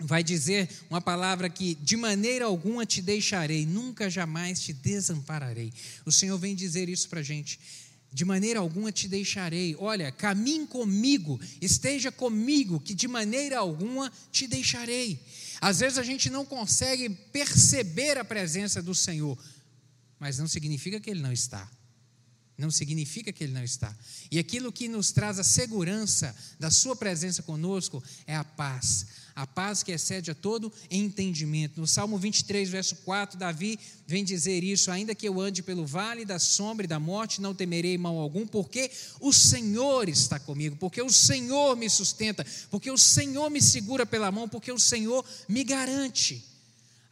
vai 0.00 0.24
dizer 0.24 0.68
uma 0.90 1.00
palavra 1.00 1.48
que 1.48 1.76
de 1.76 1.96
maneira 1.96 2.46
alguma 2.46 2.84
te 2.84 3.00
deixarei, 3.00 3.64
nunca 3.64 4.10
jamais 4.10 4.60
te 4.60 4.72
desampararei. 4.72 5.72
O 6.04 6.10
Senhor 6.10 6.36
vem 6.38 6.56
dizer 6.56 6.88
isso 6.88 7.08
para 7.08 7.20
a 7.20 7.22
gente 7.22 7.60
de 8.14 8.24
maneira 8.24 8.60
alguma 8.60 8.92
te 8.92 9.08
deixarei. 9.08 9.74
Olha, 9.76 10.12
caminhe 10.12 10.68
comigo, 10.68 11.40
esteja 11.60 12.12
comigo, 12.12 12.78
que 12.78 12.94
de 12.94 13.08
maneira 13.08 13.58
alguma 13.58 14.10
te 14.30 14.46
deixarei. 14.46 15.20
Às 15.60 15.80
vezes 15.80 15.98
a 15.98 16.04
gente 16.04 16.30
não 16.30 16.44
consegue 16.44 17.10
perceber 17.10 18.16
a 18.16 18.24
presença 18.24 18.80
do 18.80 18.94
Senhor, 18.94 19.36
mas 20.20 20.38
não 20.38 20.46
significa 20.46 21.00
que 21.00 21.10
Ele 21.10 21.20
não 21.20 21.32
está. 21.32 21.68
Não 22.56 22.70
significa 22.70 23.32
que 23.32 23.44
Ele 23.44 23.52
não 23.52 23.64
está. 23.64 23.94
E 24.30 24.38
aquilo 24.38 24.72
que 24.72 24.88
nos 24.88 25.12
traz 25.12 25.38
a 25.38 25.44
segurança 25.44 26.34
da 26.58 26.70
Sua 26.70 26.94
presença 26.94 27.42
conosco 27.42 28.02
é 28.26 28.36
a 28.36 28.44
paz 28.44 29.06
a 29.34 29.46
paz 29.46 29.82
que 29.82 29.90
excede 29.90 30.30
a 30.30 30.34
todo 30.34 30.72
entendimento. 30.90 31.80
No 31.80 31.86
Salmo 31.86 32.16
23, 32.16 32.68
verso 32.68 32.96
4, 32.96 33.38
Davi 33.38 33.78
vem 34.06 34.24
dizer 34.24 34.62
isso: 34.62 34.90
ainda 34.90 35.14
que 35.14 35.26
eu 35.26 35.40
ande 35.40 35.62
pelo 35.62 35.84
vale 35.84 36.24
da 36.24 36.38
sombra 36.38 36.84
e 36.84 36.88
da 36.88 37.00
morte, 37.00 37.40
não 37.40 37.54
temerei 37.54 37.98
mal 37.98 38.16
algum, 38.18 38.46
porque 38.46 38.90
o 39.20 39.32
Senhor 39.32 40.08
está 40.08 40.38
comigo, 40.38 40.76
porque 40.76 41.02
o 41.02 41.10
Senhor 41.10 41.76
me 41.76 41.90
sustenta, 41.90 42.46
porque 42.70 42.90
o 42.90 42.98
Senhor 42.98 43.50
me 43.50 43.60
segura 43.60 44.06
pela 44.06 44.30
mão, 44.30 44.48
porque 44.48 44.70
o 44.70 44.78
Senhor 44.78 45.24
me 45.48 45.64
garante. 45.64 46.53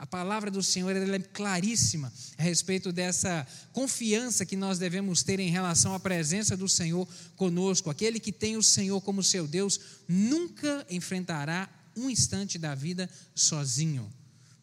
A 0.03 0.07
palavra 0.07 0.51
do 0.51 0.65
Senhor 0.65 0.97
é 0.97 1.19
claríssima 1.21 2.13
a 2.37 2.43
respeito 2.43 2.91
dessa 2.91 3.47
confiança 3.73 4.45
que 4.45 4.57
nós 4.57 4.77
devemos 4.77 5.23
ter 5.23 5.39
em 5.39 5.49
relação 5.49 5.95
à 5.95 6.01
presença 6.01 6.57
do 6.57 6.69
Senhor 6.69 7.07
conosco. 7.37 7.89
Aquele 7.89 8.19
que 8.19 8.33
tem 8.33 8.57
o 8.57 8.65
Senhor 8.65 9.01
como 9.01 9.23
seu 9.23 9.47
Deus 9.47 9.79
nunca 10.09 10.85
enfrentará 10.91 11.71
um 11.97 12.11
instante 12.11 12.59
da 12.59 12.75
vida 12.75 13.09
sozinho. 13.33 14.13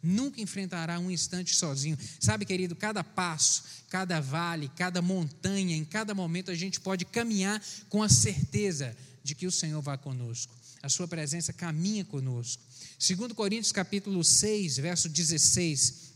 Nunca 0.04 0.42
enfrentará 0.42 1.00
um 1.00 1.10
instante 1.10 1.56
sozinho. 1.56 1.98
Sabe, 2.20 2.46
querido, 2.46 2.76
cada 2.76 3.02
passo, 3.02 3.64
cada 3.88 4.20
vale, 4.20 4.70
cada 4.76 5.02
montanha, 5.02 5.74
em 5.74 5.86
cada 5.86 6.14
momento 6.14 6.52
a 6.52 6.56
gente 6.56 6.82
pode 6.82 7.06
caminhar 7.06 7.64
com 7.88 8.04
a 8.04 8.10
certeza 8.10 8.94
de 9.24 9.34
que 9.34 9.48
o 9.48 9.52
Senhor 9.52 9.82
vai 9.82 9.98
conosco. 9.98 10.54
A 10.84 10.90
sua 10.90 11.08
presença 11.08 11.54
caminha 11.54 12.04
conosco. 12.04 12.62
Segundo 13.02 13.34
Coríntios 13.34 13.72
capítulo 13.72 14.22
6, 14.26 14.76
verso 14.80 15.08
16, 15.08 16.10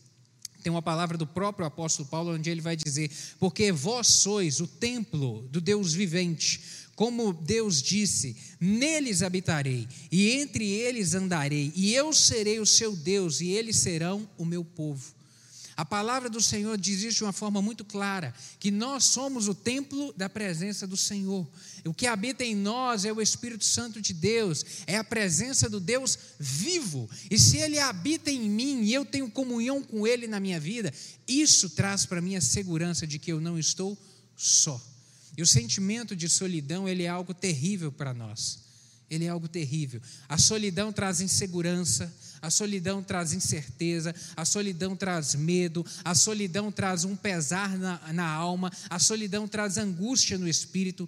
tem 0.61 0.69
uma 0.69 0.81
palavra 0.81 1.17
do 1.17 1.25
próprio 1.25 1.65
apóstolo 1.65 2.09
Paulo 2.09 2.33
onde 2.33 2.49
ele 2.49 2.59
vai 2.59 2.75
dizer: 2.75 3.09
"Porque 3.39 3.71
vós 3.71 4.07
sois 4.07 4.59
o 4.59 4.67
templo 4.67 5.47
do 5.49 5.61
Deus 5.61 5.93
vivente, 5.93 6.59
como 6.93 7.31
Deus 7.31 7.81
disse: 7.81 8.35
Neles 8.59 9.23
habitarei, 9.23 9.87
e 10.11 10.31
entre 10.31 10.69
eles 10.69 11.13
andarei, 11.13 11.71
e 11.73 11.95
eu 11.95 12.11
serei 12.11 12.59
o 12.59 12.65
seu 12.65 12.93
Deus, 12.93 13.39
e 13.39 13.47
eles 13.47 13.77
serão 13.77 14.29
o 14.37 14.43
meu 14.43 14.65
povo. 14.65 15.13
A 15.75 15.83
palavra 15.83 16.29
do 16.29 16.41
Senhor 16.41 16.77
diz 16.77 17.01
isso 17.01 17.19
de 17.19 17.23
uma 17.23 17.33
forma 17.33 17.61
muito 17.61 17.85
clara: 17.85 18.33
que 18.59 18.69
nós 18.69 19.05
somos 19.05 19.47
o 19.47 19.55
templo 19.55 20.13
da 20.17 20.29
presença 20.29 20.85
do 20.85 20.97
Senhor. 20.97 21.47
O 21.85 21.93
que 21.93 22.07
habita 22.07 22.43
em 22.43 22.55
nós 22.55 23.03
é 23.03 23.11
o 23.11 23.21
Espírito 23.21 23.65
Santo 23.65 24.01
de 24.01 24.13
Deus, 24.13 24.65
é 24.87 24.97
a 24.97 25.03
presença 25.03 25.69
do 25.69 25.79
Deus 25.79 26.17
vivo. 26.39 27.09
E 27.29 27.37
se 27.37 27.57
Ele 27.57 27.77
habita 27.77 28.31
em 28.31 28.49
mim 28.49 28.83
e 28.83 28.93
eu 28.93 29.03
tenho 29.03 29.29
comunhão 29.29 29.83
com 29.83 30.07
Ele 30.07 30.25
na 30.25 30.39
minha 30.39 30.59
vida, 30.59 30.93
isso 31.27 31.69
traz 31.69 32.05
para 32.05 32.21
mim 32.21 32.35
a 32.35 32.41
segurança 32.41 33.05
de 33.05 33.19
que 33.19 33.31
eu 33.31 33.41
não 33.41 33.59
estou 33.59 33.97
só. 34.35 34.81
E 35.37 35.41
o 35.41 35.47
sentimento 35.47 36.15
de 36.15 36.29
solidão, 36.29 36.87
ele 36.87 37.03
é 37.03 37.07
algo 37.07 37.33
terrível 37.33 37.91
para 37.91 38.13
nós. 38.13 38.59
Ele 39.09 39.25
é 39.25 39.29
algo 39.29 39.47
terrível. 39.47 40.01
A 40.27 40.37
solidão 40.37 40.91
traz 40.91 41.21
insegurança, 41.21 42.13
a 42.41 42.49
solidão 42.49 43.03
traz 43.03 43.33
incerteza, 43.33 44.13
a 44.35 44.45
solidão 44.45 44.95
traz 44.95 45.35
medo, 45.35 45.85
a 46.03 46.15
solidão 46.15 46.71
traz 46.71 47.03
um 47.03 47.15
pesar 47.15 47.77
na, 47.77 48.13
na 48.13 48.27
alma, 48.27 48.71
a 48.89 48.99
solidão 48.99 49.47
traz 49.47 49.77
angústia 49.77 50.37
no 50.37 50.47
espírito. 50.47 51.07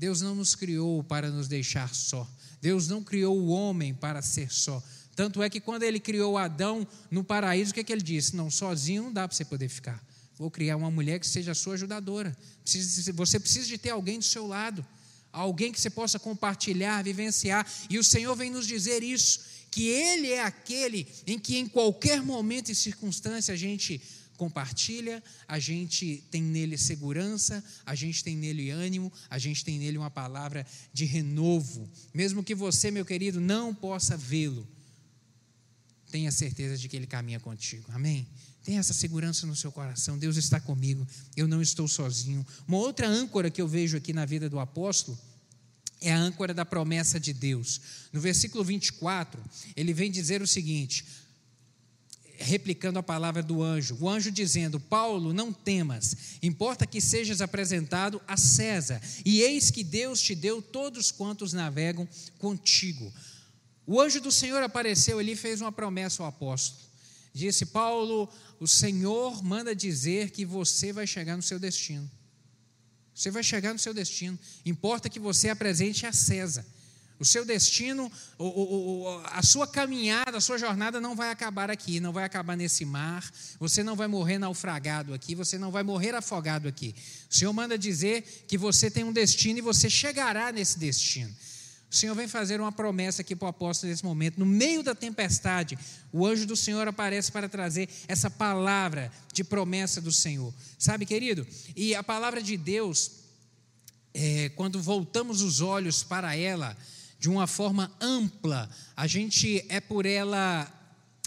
Deus 0.00 0.22
não 0.22 0.34
nos 0.34 0.54
criou 0.54 1.04
para 1.04 1.30
nos 1.30 1.46
deixar 1.46 1.94
só. 1.94 2.26
Deus 2.58 2.88
não 2.88 3.04
criou 3.04 3.38
o 3.38 3.48
homem 3.48 3.92
para 3.92 4.22
ser 4.22 4.50
só. 4.50 4.82
Tanto 5.14 5.42
é 5.42 5.50
que 5.50 5.60
quando 5.60 5.82
ele 5.82 6.00
criou 6.00 6.38
Adão 6.38 6.88
no 7.10 7.22
paraíso, 7.22 7.70
o 7.70 7.74
que, 7.74 7.80
é 7.80 7.84
que 7.84 7.92
ele 7.92 8.00
disse? 8.00 8.34
Não, 8.34 8.50
sozinho 8.50 9.02
não 9.02 9.12
dá 9.12 9.28
para 9.28 9.36
você 9.36 9.44
poder 9.44 9.68
ficar. 9.68 10.02
Vou 10.38 10.50
criar 10.50 10.78
uma 10.78 10.90
mulher 10.90 11.20
que 11.20 11.26
seja 11.26 11.52
sua 11.52 11.74
ajudadora. 11.74 12.34
Você 12.64 13.38
precisa 13.38 13.66
de 13.66 13.76
ter 13.76 13.90
alguém 13.90 14.18
do 14.18 14.24
seu 14.24 14.46
lado, 14.46 14.86
alguém 15.30 15.70
que 15.70 15.78
você 15.78 15.90
possa 15.90 16.18
compartilhar, 16.18 17.04
vivenciar. 17.04 17.70
E 17.90 17.98
o 17.98 18.02
Senhor 18.02 18.34
vem 18.34 18.50
nos 18.50 18.66
dizer 18.66 19.02
isso, 19.02 19.40
que 19.70 19.86
Ele 19.86 20.30
é 20.30 20.42
aquele 20.42 21.06
em 21.26 21.38
que 21.38 21.58
em 21.58 21.66
qualquer 21.66 22.22
momento 22.22 22.72
e 22.72 22.74
circunstância 22.74 23.52
a 23.52 23.56
gente 23.56 24.00
compartilha, 24.40 25.22
a 25.46 25.58
gente 25.58 26.24
tem 26.30 26.42
nele 26.42 26.78
segurança, 26.78 27.62
a 27.84 27.94
gente 27.94 28.24
tem 28.24 28.34
nele 28.34 28.70
ânimo, 28.70 29.12
a 29.28 29.38
gente 29.38 29.62
tem 29.62 29.78
nele 29.78 29.98
uma 29.98 30.10
palavra 30.10 30.66
de 30.94 31.04
renovo. 31.04 31.86
Mesmo 32.14 32.42
que 32.42 32.54
você, 32.54 32.90
meu 32.90 33.04
querido, 33.04 33.38
não 33.38 33.74
possa 33.74 34.16
vê-lo, 34.16 34.66
tenha 36.10 36.32
certeza 36.32 36.78
de 36.78 36.88
que 36.88 36.96
ele 36.96 37.06
caminha 37.06 37.38
contigo. 37.38 37.84
Amém? 37.92 38.26
Tenha 38.64 38.80
essa 38.80 38.94
segurança 38.94 39.46
no 39.46 39.54
seu 39.54 39.70
coração. 39.70 40.16
Deus 40.16 40.38
está 40.38 40.58
comigo. 40.58 41.06
Eu 41.36 41.46
não 41.46 41.60
estou 41.60 41.86
sozinho. 41.86 42.44
Uma 42.66 42.78
outra 42.78 43.06
âncora 43.06 43.50
que 43.50 43.60
eu 43.60 43.68
vejo 43.68 43.98
aqui 43.98 44.14
na 44.14 44.24
vida 44.24 44.48
do 44.48 44.58
apóstolo 44.58 45.18
é 46.00 46.10
a 46.10 46.18
âncora 46.18 46.54
da 46.54 46.64
promessa 46.64 47.20
de 47.20 47.34
Deus. 47.34 47.78
No 48.10 48.22
versículo 48.22 48.64
24, 48.64 49.42
ele 49.76 49.92
vem 49.92 50.10
dizer 50.10 50.40
o 50.40 50.46
seguinte: 50.46 51.04
replicando 52.40 52.98
a 52.98 53.02
palavra 53.02 53.42
do 53.42 53.62
anjo. 53.62 53.96
O 54.00 54.08
anjo 54.08 54.30
dizendo: 54.30 54.80
Paulo, 54.80 55.32
não 55.32 55.52
temas, 55.52 56.16
importa 56.42 56.86
que 56.86 57.00
sejas 57.00 57.40
apresentado 57.40 58.20
a 58.26 58.36
César, 58.36 59.00
e 59.24 59.42
eis 59.42 59.70
que 59.70 59.84
Deus 59.84 60.20
te 60.20 60.34
deu 60.34 60.62
todos 60.62 61.10
quantos 61.10 61.52
navegam 61.52 62.08
contigo. 62.38 63.12
O 63.86 64.00
anjo 64.00 64.20
do 64.20 64.30
Senhor 64.30 64.62
apareceu 64.62 65.18
ali 65.18 65.32
e 65.32 65.36
fez 65.36 65.60
uma 65.60 65.72
promessa 65.72 66.22
ao 66.22 66.28
apóstolo. 66.28 66.80
Disse: 67.32 67.66
Paulo, 67.66 68.28
o 68.58 68.66
Senhor 68.66 69.42
manda 69.42 69.74
dizer 69.74 70.30
que 70.30 70.44
você 70.44 70.92
vai 70.92 71.06
chegar 71.06 71.36
no 71.36 71.42
seu 71.42 71.58
destino. 71.58 72.10
Você 73.14 73.30
vai 73.30 73.42
chegar 73.42 73.72
no 73.72 73.78
seu 73.78 73.92
destino. 73.92 74.38
Importa 74.64 75.08
que 75.08 75.20
você 75.20 75.50
apresente 75.50 76.06
a 76.06 76.12
César. 76.12 76.64
O 77.20 77.24
seu 77.24 77.44
destino, 77.44 78.10
o, 78.38 78.46
o, 78.46 79.22
a 79.26 79.42
sua 79.42 79.66
caminhada, 79.66 80.38
a 80.38 80.40
sua 80.40 80.56
jornada 80.56 81.02
não 81.02 81.14
vai 81.14 81.30
acabar 81.30 81.70
aqui, 81.70 82.00
não 82.00 82.14
vai 82.14 82.24
acabar 82.24 82.56
nesse 82.56 82.82
mar. 82.86 83.30
Você 83.58 83.82
não 83.82 83.94
vai 83.94 84.08
morrer 84.08 84.38
naufragado 84.38 85.12
aqui, 85.12 85.34
você 85.34 85.58
não 85.58 85.70
vai 85.70 85.82
morrer 85.82 86.14
afogado 86.14 86.66
aqui. 86.66 86.94
O 87.30 87.34
Senhor 87.34 87.52
manda 87.52 87.76
dizer 87.76 88.44
que 88.48 88.56
você 88.56 88.90
tem 88.90 89.04
um 89.04 89.12
destino 89.12 89.58
e 89.58 89.62
você 89.62 89.90
chegará 89.90 90.50
nesse 90.50 90.78
destino. 90.78 91.30
O 91.90 91.94
Senhor 91.94 92.14
vem 92.14 92.26
fazer 92.26 92.58
uma 92.58 92.72
promessa 92.72 93.20
aqui 93.20 93.36
para 93.36 93.46
o 93.46 93.48
apóstolo 93.50 93.90
nesse 93.90 94.04
momento. 94.04 94.38
No 94.38 94.46
meio 94.46 94.82
da 94.82 94.94
tempestade, 94.94 95.76
o 96.10 96.24
anjo 96.24 96.46
do 96.46 96.56
Senhor 96.56 96.88
aparece 96.88 97.30
para 97.30 97.50
trazer 97.50 97.86
essa 98.08 98.30
palavra 98.30 99.12
de 99.30 99.44
promessa 99.44 100.00
do 100.00 100.10
Senhor. 100.10 100.54
Sabe, 100.78 101.04
querido? 101.04 101.46
E 101.76 101.94
a 101.94 102.02
palavra 102.02 102.40
de 102.40 102.56
Deus, 102.56 103.10
é, 104.14 104.48
quando 104.50 104.80
voltamos 104.80 105.42
os 105.42 105.60
olhos 105.60 106.02
para 106.02 106.34
ela, 106.34 106.74
de 107.20 107.28
uma 107.28 107.46
forma 107.46 107.92
ampla. 108.00 108.68
A 108.96 109.06
gente 109.06 109.64
é 109.68 109.78
por 109.78 110.06
ela, 110.06 110.66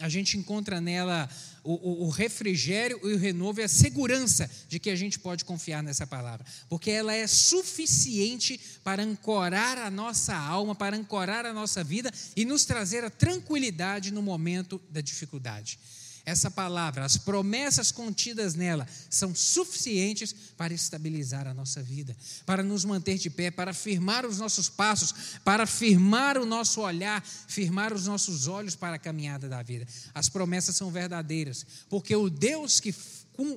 a 0.02 0.10
gente 0.10 0.38
encontra 0.38 0.82
nela 0.82 1.30
o, 1.64 1.74
o, 1.74 2.06
o, 2.08 2.10
refrigério 2.10 3.00
e 3.04 3.14
o 3.14 3.18
renovo 3.18 3.62
e 3.62 3.64
a 3.64 3.68
segurança 3.68 4.50
de 4.68 4.80
que 4.80 4.90
a 4.90 4.96
gente 4.96 5.20
pode 5.20 5.46
confiar 5.46 5.82
nessa 5.84 6.06
palavra, 6.06 6.46
porque 6.68 6.92
ela 6.92 7.14
é 7.14 7.26
suficiente 7.26 8.60
para 8.84 9.04
ancorar 9.04 9.78
a 9.78 9.90
nossa 9.90 10.36
alma, 10.36 10.76
para 10.76 10.98
ancorar 10.98 11.46
a 11.46 11.54
nossa 11.54 11.84
vida 11.84 12.12
e 12.36 12.44
nos 12.44 12.66
trazer 12.66 13.06
a 13.06 13.10
tranquilidade 13.10 14.12
no 14.12 14.22
momento 14.22 14.82
da 14.90 15.00
dificuldade. 15.00 15.80
Essa 16.26 16.50
palavra, 16.50 17.04
as 17.04 17.18
promessas 17.18 17.92
contidas 17.92 18.56
nela, 18.56 18.88
são 19.10 19.36
suficientes 19.36 20.34
para 20.56 20.74
estabilizar 20.74 21.48
a 21.48 21.54
nossa 21.54 21.84
vida, 21.84 22.16
para 22.46 22.64
nos 22.64 22.86
manter 22.86 23.18
de 23.18 23.30
pé, 23.30 23.52
para 23.52 23.74
firmar 23.74 24.26
os 24.26 24.40
nossos 24.40 24.70
passos, 24.70 25.14
para 25.44 25.68
firmar 25.68 26.38
o 26.38 26.46
nosso 26.46 26.80
olhar, 26.80 27.22
firmar 27.26 27.92
os 27.92 28.08
nossos 28.08 28.48
olhos 28.48 28.74
para 28.74 28.96
a 28.96 29.00
caminhada 29.00 29.50
da 29.50 29.62
vida. 29.62 29.86
As 30.14 30.30
promessas 30.30 30.78
são 30.78 30.90
verdadeiras, 30.90 31.66
porque 31.90 32.16
o 32.16 32.30
Deus 32.30 32.80
que 32.80 32.96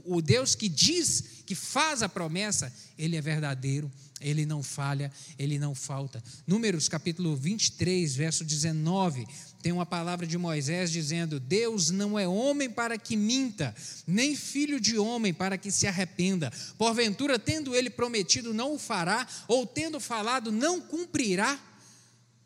o 0.07 0.23
Deus 0.23 0.55
que 0.55 0.71
diz, 0.71 1.23
que 1.45 1.55
faz 1.55 2.03
a 2.03 2.09
promessa, 2.09 2.73
ele 2.99 3.15
é 3.15 3.21
verdadeiro, 3.21 3.93
ele 4.21 4.47
não 4.47 4.63
falha, 4.63 5.13
ele 5.39 5.59
não 5.59 5.75
falta. 5.75 6.23
Números 6.47 6.89
capítulo 6.89 7.37
23, 7.37 8.15
verso 8.17 8.45
19, 8.45 9.27
tem 9.63 9.73
uma 9.73 9.85
palavra 9.85 10.27
de 10.27 10.39
Moisés 10.39 10.91
dizendo: 10.91 11.41
Deus 11.41 11.91
não 11.91 12.19
é 12.19 12.27
homem 12.27 12.71
para 12.71 12.97
que 12.97 13.17
minta, 13.17 13.75
nem 14.07 14.37
filho 14.37 14.81
de 14.81 14.99
homem 14.99 15.35
para 15.35 15.59
que 15.59 15.71
se 15.71 15.87
arrependa. 15.87 16.53
Porventura, 16.79 17.39
tendo 17.39 17.75
ele 17.75 17.91
prometido, 17.91 18.55
não 18.55 18.75
o 18.75 18.79
fará, 18.79 19.27
ou 19.49 19.67
tendo 19.67 19.99
falado, 19.99 20.53
não 20.53 20.81
cumprirá. 20.81 21.59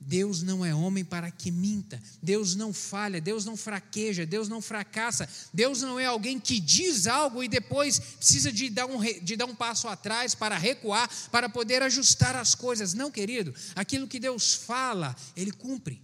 Deus 0.01 0.43
não 0.43 0.65
é 0.65 0.75
homem 0.75 1.05
para 1.05 1.31
que 1.31 1.51
minta, 1.51 2.03
Deus 2.23 2.55
não 2.55 2.73
falha, 2.73 3.21
Deus 3.21 3.45
não 3.45 3.55
fraqueja, 3.55 4.25
Deus 4.25 4.49
não 4.49 4.63
fracassa, 4.63 5.29
Deus 5.53 5.83
não 5.83 6.01
é 6.01 6.07
alguém 6.07 6.41
que 6.41 6.59
diz 6.59 7.07
algo 7.07 7.45
e 7.45 7.49
depois 7.49 7.99
precisa 7.99 8.51
de 8.51 8.71
dar 8.71 8.87
um, 8.87 8.99
de 9.23 9.37
dar 9.37 9.45
um 9.45 9.55
passo 9.55 9.87
atrás 9.89 10.35
para 10.35 10.57
recuar, 10.57 11.09
para 11.31 11.51
poder 11.51 11.83
ajustar 11.83 12.35
as 12.35 12.55
coisas. 12.55 12.95
Não, 12.95 13.11
querido, 13.11 13.55
aquilo 13.77 14.09
que 14.09 14.19
Deus 14.19 14.55
fala, 14.55 15.15
Ele 15.37 15.53
cumpre. 15.53 16.01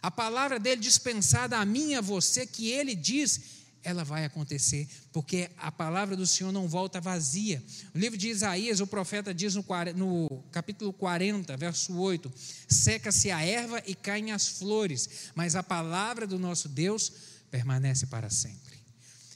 A 0.00 0.10
palavra 0.10 0.60
dele 0.60 0.80
dispensada 0.80 1.58
a 1.58 1.64
mim 1.64 1.90
e 1.90 1.94
a 1.96 2.00
você, 2.00 2.46
que 2.46 2.68
ele 2.68 2.94
diz, 2.94 3.57
ela 3.82 4.04
vai 4.04 4.24
acontecer, 4.24 4.88
porque 5.12 5.50
a 5.56 5.70
palavra 5.70 6.16
do 6.16 6.26
Senhor 6.26 6.52
não 6.52 6.68
volta 6.68 7.00
vazia. 7.00 7.62
O 7.94 7.98
livro 7.98 8.18
de 8.18 8.28
Isaías, 8.28 8.80
o 8.80 8.86
profeta 8.86 9.32
diz 9.32 9.54
no, 9.54 9.64
no 9.94 10.44
capítulo 10.50 10.92
40, 10.92 11.56
verso 11.56 11.96
8: 11.96 12.32
Seca-se 12.68 13.30
a 13.30 13.44
erva 13.44 13.82
e 13.86 13.94
caem 13.94 14.32
as 14.32 14.48
flores, 14.48 15.30
mas 15.34 15.56
a 15.56 15.62
palavra 15.62 16.26
do 16.26 16.38
nosso 16.38 16.68
Deus 16.68 17.12
permanece 17.50 18.06
para 18.06 18.30
sempre. 18.30 18.78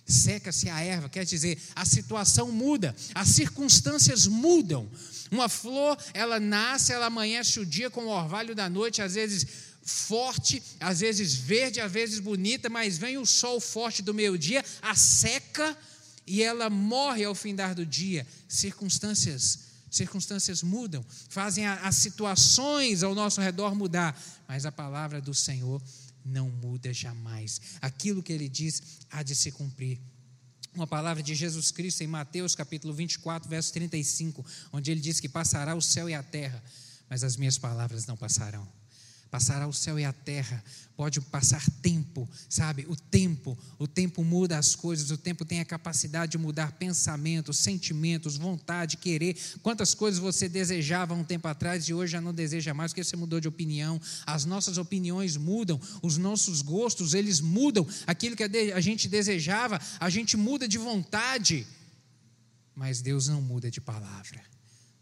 Seca-se 0.06 0.68
a 0.68 0.80
erva, 0.80 1.08
quer 1.08 1.24
dizer, 1.24 1.58
a 1.74 1.84
situação 1.84 2.50
muda, 2.50 2.94
as 3.14 3.28
circunstâncias 3.28 4.26
mudam. 4.26 4.90
Uma 5.30 5.48
flor, 5.48 5.96
ela 6.12 6.38
nasce, 6.38 6.92
ela 6.92 7.06
amanhece 7.06 7.58
o 7.60 7.64
dia 7.64 7.88
com 7.88 8.04
o 8.04 8.08
orvalho 8.08 8.54
da 8.54 8.68
noite, 8.68 9.00
às 9.00 9.14
vezes 9.14 9.46
forte, 9.84 10.62
às 10.78 11.00
vezes 11.00 11.34
verde, 11.34 11.80
às 11.80 11.90
vezes 11.90 12.18
bonita, 12.18 12.68
mas 12.68 12.98
vem 12.98 13.18
o 13.18 13.26
sol 13.26 13.60
forte 13.60 14.02
do 14.02 14.14
meio-dia, 14.14 14.64
a 14.80 14.94
seca 14.94 15.76
e 16.26 16.42
ela 16.42 16.70
morre 16.70 17.24
ao 17.24 17.34
findar 17.34 17.74
do 17.74 17.84
dia. 17.84 18.26
Circunstâncias, 18.48 19.58
circunstâncias 19.90 20.62
mudam, 20.62 21.04
fazem 21.28 21.66
as 21.66 21.96
situações 21.96 23.02
ao 23.02 23.14
nosso 23.14 23.40
redor 23.40 23.74
mudar, 23.74 24.18
mas 24.46 24.64
a 24.64 24.72
palavra 24.72 25.20
do 25.20 25.34
Senhor 25.34 25.82
não 26.24 26.48
muda 26.48 26.92
jamais. 26.92 27.60
Aquilo 27.80 28.22
que 28.22 28.32
ele 28.32 28.48
diz 28.48 28.82
há 29.10 29.22
de 29.22 29.34
se 29.34 29.50
cumprir. 29.50 30.00
Uma 30.74 30.86
palavra 30.86 31.22
de 31.22 31.34
Jesus 31.34 31.70
Cristo 31.70 32.02
em 32.02 32.06
Mateus 32.06 32.54
capítulo 32.54 32.94
24, 32.94 33.48
verso 33.48 33.72
35, 33.74 34.46
onde 34.72 34.90
ele 34.90 35.00
diz 35.00 35.20
que 35.20 35.28
passará 35.28 35.74
o 35.74 35.82
céu 35.82 36.08
e 36.08 36.14
a 36.14 36.22
terra, 36.22 36.62
mas 37.10 37.22
as 37.22 37.36
minhas 37.36 37.58
palavras 37.58 38.06
não 38.06 38.16
passarão 38.16 38.81
passará 39.32 39.66
o 39.66 39.72
céu 39.72 39.98
e 39.98 40.04
a 40.04 40.12
terra, 40.12 40.62
pode 40.94 41.18
passar 41.18 41.64
tempo, 41.80 42.28
sabe? 42.50 42.84
O 42.86 42.94
tempo, 42.94 43.58
o 43.78 43.88
tempo 43.88 44.22
muda 44.22 44.58
as 44.58 44.74
coisas, 44.76 45.10
o 45.10 45.16
tempo 45.16 45.42
tem 45.42 45.58
a 45.58 45.64
capacidade 45.64 46.32
de 46.32 46.38
mudar 46.38 46.72
pensamentos, 46.72 47.56
sentimentos, 47.56 48.36
vontade, 48.36 48.98
querer. 48.98 49.34
Quantas 49.62 49.94
coisas 49.94 50.20
você 50.20 50.50
desejava 50.50 51.14
um 51.14 51.24
tempo 51.24 51.48
atrás 51.48 51.88
e 51.88 51.94
hoje 51.94 52.12
já 52.12 52.20
não 52.20 52.34
deseja 52.34 52.74
mais 52.74 52.92
porque 52.92 53.02
você 53.02 53.16
mudou 53.16 53.40
de 53.40 53.48
opinião. 53.48 53.98
As 54.26 54.44
nossas 54.44 54.76
opiniões 54.76 55.34
mudam, 55.38 55.80
os 56.02 56.18
nossos 56.18 56.60
gostos, 56.60 57.14
eles 57.14 57.40
mudam. 57.40 57.88
Aquilo 58.06 58.36
que 58.36 58.44
a 58.44 58.80
gente 58.80 59.08
desejava, 59.08 59.80
a 59.98 60.10
gente 60.10 60.36
muda 60.36 60.68
de 60.68 60.76
vontade. 60.76 61.66
Mas 62.74 63.00
Deus 63.00 63.28
não 63.28 63.40
muda 63.40 63.70
de 63.70 63.80
palavra. 63.80 64.42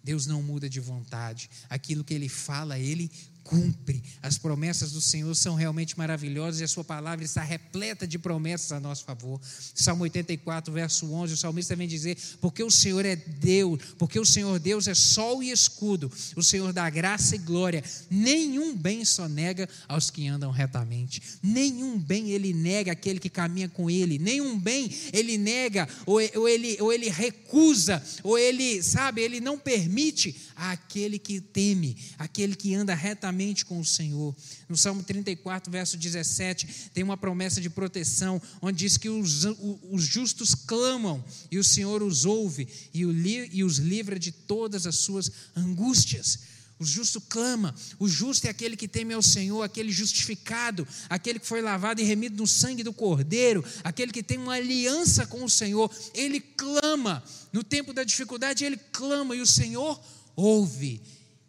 Deus 0.02 0.24
não 0.24 0.40
muda 0.40 0.68
de 0.68 0.80
vontade. 0.80 1.50
Aquilo 1.68 2.04
que 2.04 2.14
ele 2.14 2.28
fala, 2.28 2.78
ele 2.78 3.10
cumpre. 3.42 4.02
As 4.22 4.38
promessas 4.38 4.92
do 4.92 5.00
Senhor 5.00 5.34
são 5.34 5.54
realmente 5.54 5.98
maravilhosas 5.98 6.60
e 6.60 6.64
a 6.64 6.68
sua 6.68 6.84
palavra 6.84 7.24
está 7.24 7.42
repleta 7.42 8.06
de 8.06 8.18
promessas 8.18 8.72
a 8.72 8.80
nosso 8.80 9.04
favor. 9.04 9.40
Salmo 9.74 10.04
84, 10.04 10.72
verso 10.72 11.12
11, 11.12 11.34
o 11.34 11.36
salmista 11.36 11.74
vem 11.74 11.88
dizer: 11.88 12.16
Porque 12.40 12.62
o 12.62 12.70
Senhor 12.70 13.04
é 13.04 13.16
Deus, 13.16 13.80
porque 13.98 14.18
o 14.18 14.24
Senhor 14.24 14.58
Deus 14.58 14.86
é 14.86 14.94
sol 14.94 15.42
e 15.42 15.50
escudo, 15.50 16.10
o 16.36 16.42
Senhor 16.42 16.72
dá 16.72 16.88
graça 16.88 17.34
e 17.34 17.38
glória. 17.38 17.82
Nenhum 18.08 18.76
bem 18.76 19.04
só 19.04 19.28
nega 19.28 19.68
aos 19.88 20.10
que 20.10 20.28
andam 20.28 20.50
retamente. 20.50 21.22
Nenhum 21.42 21.98
bem 21.98 22.30
ele 22.30 22.52
nega 22.52 22.92
aquele 22.92 23.18
que 23.18 23.28
caminha 23.28 23.68
com 23.68 23.90
ele. 23.90 24.18
Nenhum 24.18 24.58
bem 24.58 24.90
ele 25.12 25.36
nega 25.36 25.88
ou 26.06 26.20
ele, 26.20 26.76
ou 26.80 26.92
ele 26.92 27.08
recusa, 27.08 28.02
ou 28.22 28.38
ele, 28.38 28.82
sabe, 28.82 29.22
ele 29.22 29.40
não 29.40 29.58
permite 29.58 30.36
àquele 30.54 31.18
que 31.18 31.40
teme, 31.40 31.96
aquele 32.18 32.54
que 32.54 32.74
anda 32.74 32.94
retamente 32.94 33.29
com 33.64 33.78
o 33.78 33.84
Senhor. 33.84 34.34
No 34.68 34.76
Salmo 34.76 35.02
34, 35.02 35.70
verso 35.70 35.96
17, 35.96 36.90
tem 36.92 37.04
uma 37.04 37.16
promessa 37.16 37.60
de 37.60 37.70
proteção, 37.70 38.40
onde 38.60 38.78
diz 38.78 38.96
que 38.96 39.08
os, 39.08 39.44
os 39.90 40.02
justos 40.04 40.54
clamam 40.54 41.24
e 41.50 41.58
o 41.58 41.64
Senhor 41.64 42.02
os 42.02 42.24
ouve 42.24 42.68
e, 42.92 43.06
o, 43.06 43.12
e 43.12 43.64
os 43.64 43.78
livra 43.78 44.18
de 44.18 44.32
todas 44.32 44.86
as 44.86 44.96
suas 44.96 45.30
angústias. 45.56 46.38
O 46.80 46.84
justo 46.84 47.20
clama, 47.20 47.74
o 47.98 48.08
justo 48.08 48.46
é 48.46 48.50
aquele 48.50 48.74
que 48.74 48.88
teme 48.88 49.12
ao 49.12 49.20
Senhor, 49.20 49.62
aquele 49.62 49.92
justificado, 49.92 50.88
aquele 51.10 51.38
que 51.38 51.46
foi 51.46 51.60
lavado 51.60 52.00
e 52.00 52.04
remido 52.04 52.38
no 52.38 52.46
sangue 52.46 52.82
do 52.82 52.90
Cordeiro, 52.90 53.62
aquele 53.84 54.10
que 54.10 54.22
tem 54.22 54.38
uma 54.38 54.54
aliança 54.54 55.26
com 55.26 55.44
o 55.44 55.50
Senhor. 55.50 55.94
Ele 56.14 56.40
clama, 56.40 57.22
no 57.52 57.62
tempo 57.62 57.92
da 57.92 58.02
dificuldade, 58.02 58.64
ele 58.64 58.78
clama 58.92 59.36
e 59.36 59.42
o 59.42 59.46
Senhor 59.46 60.00
ouve 60.34 61.02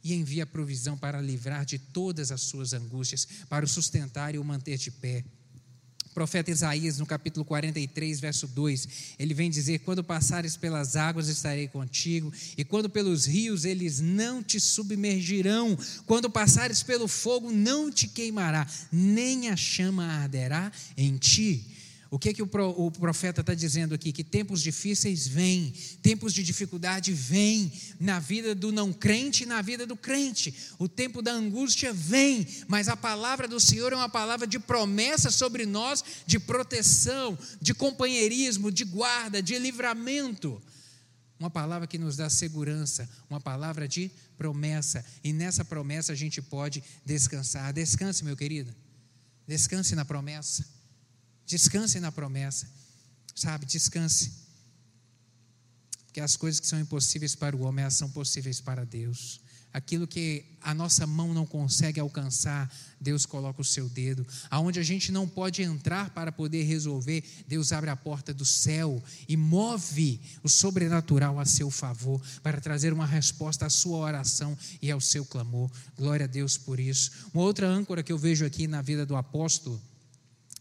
e 0.04 0.14
envia 0.14 0.46
provisão 0.46 0.98
para 0.98 1.22
livrar 1.22 1.66
de 1.66 1.78
todas 1.78 2.32
as 2.32 2.42
suas 2.42 2.74
angústias, 2.74 3.28
para 3.50 3.66
o 3.66 3.68
sustentar 3.68 4.36
e 4.36 4.40
o 4.40 4.44
manter 4.44 4.78
de 4.78 4.92
pé. 4.92 5.24
O 6.12 6.14
profeta 6.14 6.52
Isaías, 6.52 6.98
no 6.98 7.06
capítulo 7.06 7.46
43, 7.46 8.20
verso 8.20 8.46
2, 8.46 8.88
ele 9.18 9.34
vem 9.34 9.50
dizer: 9.50 9.80
Quando 9.80 10.04
passares 10.04 10.58
pelas 10.58 10.98
águas, 10.98 11.30
estarei 11.30 11.70
contigo, 11.70 12.34
e 12.58 12.66
quando 12.66 12.90
pelos 12.90 13.26
rios, 13.26 13.64
eles 13.64 14.02
não 14.02 14.44
te 14.44 14.60
submergirão. 14.60 15.78
Quando 16.06 16.30
passares 16.30 16.84
pelo 16.84 17.08
fogo, 17.08 17.50
não 17.50 17.90
te 17.90 18.10
queimará, 18.10 18.68
nem 18.92 19.48
a 19.50 19.56
chama 19.56 20.06
arderá 20.06 20.70
em 20.98 21.16
ti. 21.16 21.66
O 22.12 22.19
que, 22.19 22.34
que 22.34 22.43
o, 22.43 22.91
profeta 22.91 23.39
está 23.39 23.54
dizendo 23.54 23.95
aqui? 23.95 24.12
Que 24.12 24.21
tempos 24.21 24.62
difíceis 24.62 25.26
vêm, 25.26 25.74
tempos 26.02 26.34
de 26.34 26.43
dificuldade 26.43 27.13
vêm 27.13 27.71
na 27.97 28.19
vida 28.19 28.54
do 28.54 28.69
não 28.69 28.91
crente 28.91 29.43
e 29.43 29.45
na 29.45 29.62
vida 29.62 29.88
do 29.88 29.95
crente. 29.95 30.54
O 30.78 30.89
tempo 30.89 31.21
da 31.21 31.32
angústia 31.32 31.93
vem, 31.93 32.45
mas 32.67 32.89
a 32.89 32.97
palavra 32.97 33.47
do 33.47 33.62
Senhor 33.62 33.93
é 33.93 33.95
uma 33.95 34.10
palavra 34.10 34.45
de 34.45 34.60
promessa 34.60 35.32
sobre 35.32 35.65
nós, 35.65 36.04
de 36.28 36.38
proteção, 36.38 37.39
de 37.62 37.74
companheirismo, 37.74 38.69
de 38.69 38.84
guarda, 38.84 39.41
de 39.41 39.58
livramento. 39.58 40.62
Uma 41.39 41.50
palavra 41.50 41.88
que 41.88 41.97
nos 41.97 42.17
dá 42.17 42.30
segurança, 42.30 43.10
uma 43.30 43.39
palavra 43.39 43.88
de 43.88 44.12
promessa, 44.38 45.06
e 45.24 45.32
nessa 45.32 45.63
promessa 45.63 46.12
a 46.12 46.15
gente 46.15 46.41
pode 46.41 46.84
descansar. 47.06 47.71
Descanse, 47.71 48.26
meu 48.26 48.36
querido, 48.36 48.76
descanse 49.47 49.95
na 49.95 50.04
promessa. 50.04 50.81
Descanse 51.52 52.00
na 52.00 52.14
promessa, 52.14 52.66
sabe? 53.36 53.66
Descanse. 53.66 54.32
Porque 56.06 56.22
as 56.22 56.38
coisas 56.38 56.62
que 56.62 56.68
são 56.68 56.80
impossíveis 56.80 57.36
para 57.36 57.54
o 57.54 57.64
homem, 57.64 57.82
elas 57.82 57.96
são 57.96 58.10
possíveis 58.10 58.62
para 58.62 58.86
Deus. 58.86 59.42
Aquilo 59.74 60.08
que 60.08 60.46
a 60.62 60.74
nossa 60.74 61.06
mão 61.06 61.34
não 61.34 61.46
consegue 61.46 62.00
alcançar, 62.00 62.74
Deus 63.02 63.26
coloca 63.26 63.60
o 63.60 63.66
seu 63.66 63.90
dedo. 63.90 64.26
Aonde 64.50 64.80
a 64.80 64.84
gente 64.84 65.12
não 65.12 65.28
pode 65.28 65.62
entrar 65.62 66.12
para 66.12 66.32
poder 66.32 66.64
resolver, 66.64 67.22
Deus 67.46 67.74
abre 67.74 67.90
a 67.90 67.98
porta 67.98 68.34
do 68.34 68.46
céu 68.46 69.04
e 69.28 69.36
move 69.36 70.22
o 70.42 70.48
sobrenatural 70.48 71.38
a 71.38 71.44
seu 71.44 71.70
favor, 71.70 72.22
para 72.42 72.62
trazer 72.62 72.94
uma 72.94 73.06
resposta 73.06 73.66
à 73.66 73.70
sua 73.70 73.98
oração 73.98 74.58
e 74.82 74.90
ao 74.90 75.02
seu 75.02 75.26
clamor. 75.26 75.70
Glória 75.98 76.24
a 76.24 76.28
Deus 76.28 76.58
por 76.58 76.80
isso. 76.80 77.12
Uma 77.34 77.44
outra 77.44 77.68
âncora 77.68 78.02
que 78.02 78.14
eu 78.14 78.18
vejo 78.18 78.46
aqui 78.46 78.68
na 78.68 78.82
vida 78.82 79.06
do 79.06 79.18
apóstolo 79.18 79.82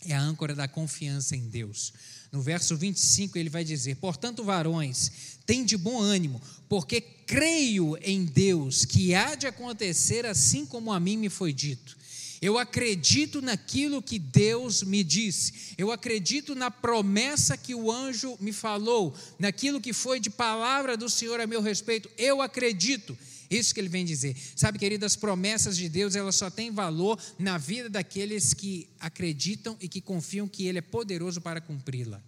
é 0.07 0.15
a 0.15 0.21
âncora 0.21 0.55
da 0.55 0.67
confiança 0.67 1.37
em 1.37 1.49
Deus. 1.49 1.93
No 2.33 2.41
verso 2.41 2.77
25 2.77 3.37
ele 3.37 3.51
vai 3.51 3.65
dizer: 3.65 3.97
Portanto, 3.97 4.45
varões, 4.45 5.11
tem 5.45 5.65
de 5.65 5.77
bom 5.77 6.01
ânimo, 6.01 6.41
porque 6.69 7.01
creio 7.01 7.99
em 8.03 8.25
Deus 8.25 8.85
que 8.85 9.15
há 9.15 9.35
de 9.35 9.47
acontecer 9.47 10.25
assim 10.27 10.65
como 10.65 10.93
a 10.93 11.01
mim 11.01 11.17
me 11.17 11.29
foi 11.29 11.53
dito. 11.53 11.99
Eu 12.41 12.57
acredito 12.57 13.43
naquilo 13.43 14.01
que 14.01 14.19
Deus 14.19 14.83
me 14.83 15.05
disse, 15.05 15.75
eu 15.77 15.93
acredito 15.93 16.55
na 16.55 16.71
promessa 16.71 17.55
que 17.55 17.75
o 17.75 17.93
anjo 17.93 18.35
me 18.41 18.51
falou, 18.51 19.15
naquilo 19.39 19.81
que 19.81 19.93
foi 19.93 20.19
de 20.19 20.31
palavra 20.31 20.97
do 20.97 21.11
Senhor 21.11 21.39
a 21.39 21.47
meu 21.47 21.61
respeito, 21.61 22.09
eu 22.17 22.41
acredito. 22.41 23.17
Isso 23.51 23.75
que 23.75 23.81
ele 23.81 23.89
vem 23.89 24.05
dizer. 24.05 24.37
Sabe, 24.55 24.79
querido, 24.79 25.05
as 25.05 25.17
promessas 25.17 25.77
de 25.77 25.89
Deus, 25.89 26.15
elas 26.15 26.37
só 26.37 26.49
têm 26.49 26.71
valor 26.71 27.21
na 27.37 27.59
vida 27.59 27.91
daqueles 27.91 28.55
que 28.55 28.89
acreditam 29.01 29.77
e 29.81 29.89
que 29.89 30.01
confiam 30.01 30.47
que 30.47 30.67
Ele 30.67 30.79
é 30.79 30.83
poderoso 30.83 31.41
para 31.41 31.61
cumpri-la. 31.61 32.23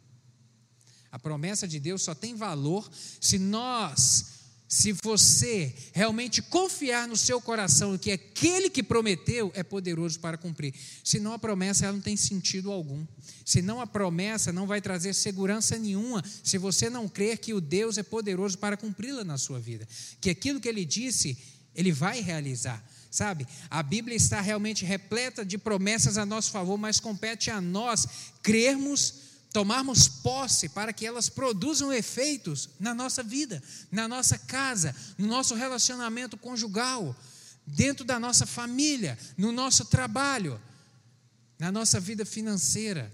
A 1.13 1.19
promessa 1.19 1.69
de 1.69 1.79
Deus 1.79 2.03
só 2.03 2.15
tem 2.15 2.35
valor 2.35 2.91
se 3.21 3.39
nós 3.39 4.42
se 4.73 4.95
você 5.05 5.71
realmente 5.93 6.41
confiar 6.41 7.07
no 7.07 7.15
seu 7.15 7.39
coração 7.43 7.99
que 7.99 8.11
aquele 8.11 8.71
que 8.71 8.83
prometeu 8.83 9.53
é 9.55 9.63
poderoso 9.63 10.19
para 10.19 10.39
cumprir. 10.39 10.73
Senão 11.05 11.35
a 11.35 11.39
promessa 11.39 11.85
ela 11.85 11.93
não 11.93 12.01
tem 12.01 12.17
sentido 12.17 12.73
algum. 12.73 13.05
Senão 13.45 13.83
a 13.83 13.87
promessa 13.87 14.51
não 14.51 14.67
vai 14.67 14.81
trazer 14.81 15.13
segurança 15.13 15.77
nenhuma 15.77 16.25
se 16.43 16.57
você 16.57 16.89
não 16.89 17.07
crer 17.07 17.37
que 17.37 17.53
o 17.53 17.61
Deus 17.61 17.99
é 17.99 18.03
poderoso 18.03 18.57
para 18.57 18.79
cumpri-la 18.79 19.23
na 19.25 19.37
sua 19.37 19.61
vida. 19.61 19.87
Que 20.23 20.31
aquilo 20.31 20.59
que 20.59 20.71
ele 20.71 20.87
disse, 20.87 21.37
ele 21.75 21.93
vai 21.93 22.23
realizar. 22.23 22.83
Sabe, 23.11 23.47
a 23.69 23.83
Bíblia 23.83 24.17
está 24.17 24.41
realmente 24.41 24.87
repleta 24.87 25.45
de 25.45 25.59
promessas 25.59 26.17
a 26.17 26.25
nosso 26.25 26.51
favor, 26.51 26.79
mas 26.79 26.99
compete 26.99 27.51
a 27.51 27.61
nós 27.61 28.09
crermos 28.43 29.32
tomarmos 29.53 30.09
posse 30.09 30.69
para 30.69 30.93
que 30.93 31.07
elas 31.07 31.29
produzam 31.29 31.93
efeitos 31.93 32.71
na 32.81 32.95
nossa 32.95 33.23
vida, 33.23 33.63
na 33.91 34.09
nossa 34.09 34.39
casa, 34.39 34.97
no 35.19 35.27
nosso 35.27 35.55
relacionamento 35.55 36.37
conjugal, 36.37 37.15
dentro 37.67 38.05
da 38.05 38.19
nossa 38.19 38.47
família, 38.47 39.19
no 39.37 39.53
nosso 39.53 39.85
trabalho, 39.85 40.61
na 41.59 41.71
nossa 41.71 42.01
vida 42.01 42.25
financeira. 42.25 43.13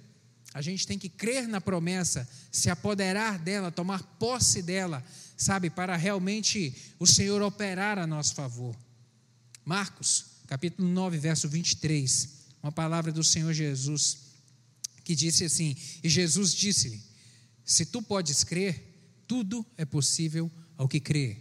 A 0.55 0.63
gente 0.63 0.87
tem 0.87 0.99
que 0.99 1.09
crer 1.09 1.49
na 1.49 1.61
promessa, 1.61 2.27
se 2.51 2.71
apoderar 2.71 3.39
dela, 3.39 3.71
tomar 3.71 4.03
posse 4.19 4.63
dela, 4.63 5.05
sabe, 5.37 5.69
para 5.69 5.97
realmente 5.97 6.75
o 6.99 7.07
Senhor 7.07 7.43
operar 7.43 7.99
a 7.99 8.07
nosso 8.07 8.35
favor. 8.35 8.75
Marcos, 9.65 10.25
capítulo 10.47 10.89
9, 10.89 11.19
verso 11.19 11.49
23, 11.49 12.29
uma 12.63 12.73
palavra 12.73 13.13
do 13.13 13.23
Senhor 13.23 13.53
Jesus 13.53 14.28
que 15.09 15.17
disse 15.17 15.43
assim: 15.43 15.75
E 16.05 16.09
Jesus 16.11 16.53
disse-lhe: 16.53 17.03
Se 17.65 17.87
tu 17.87 18.03
podes 18.03 18.45
crer, 18.45 19.23
tudo 19.27 19.65
é 19.79 19.87
possível 19.87 20.53
ao 20.77 20.87
que 20.87 21.01
crê. 21.01 21.39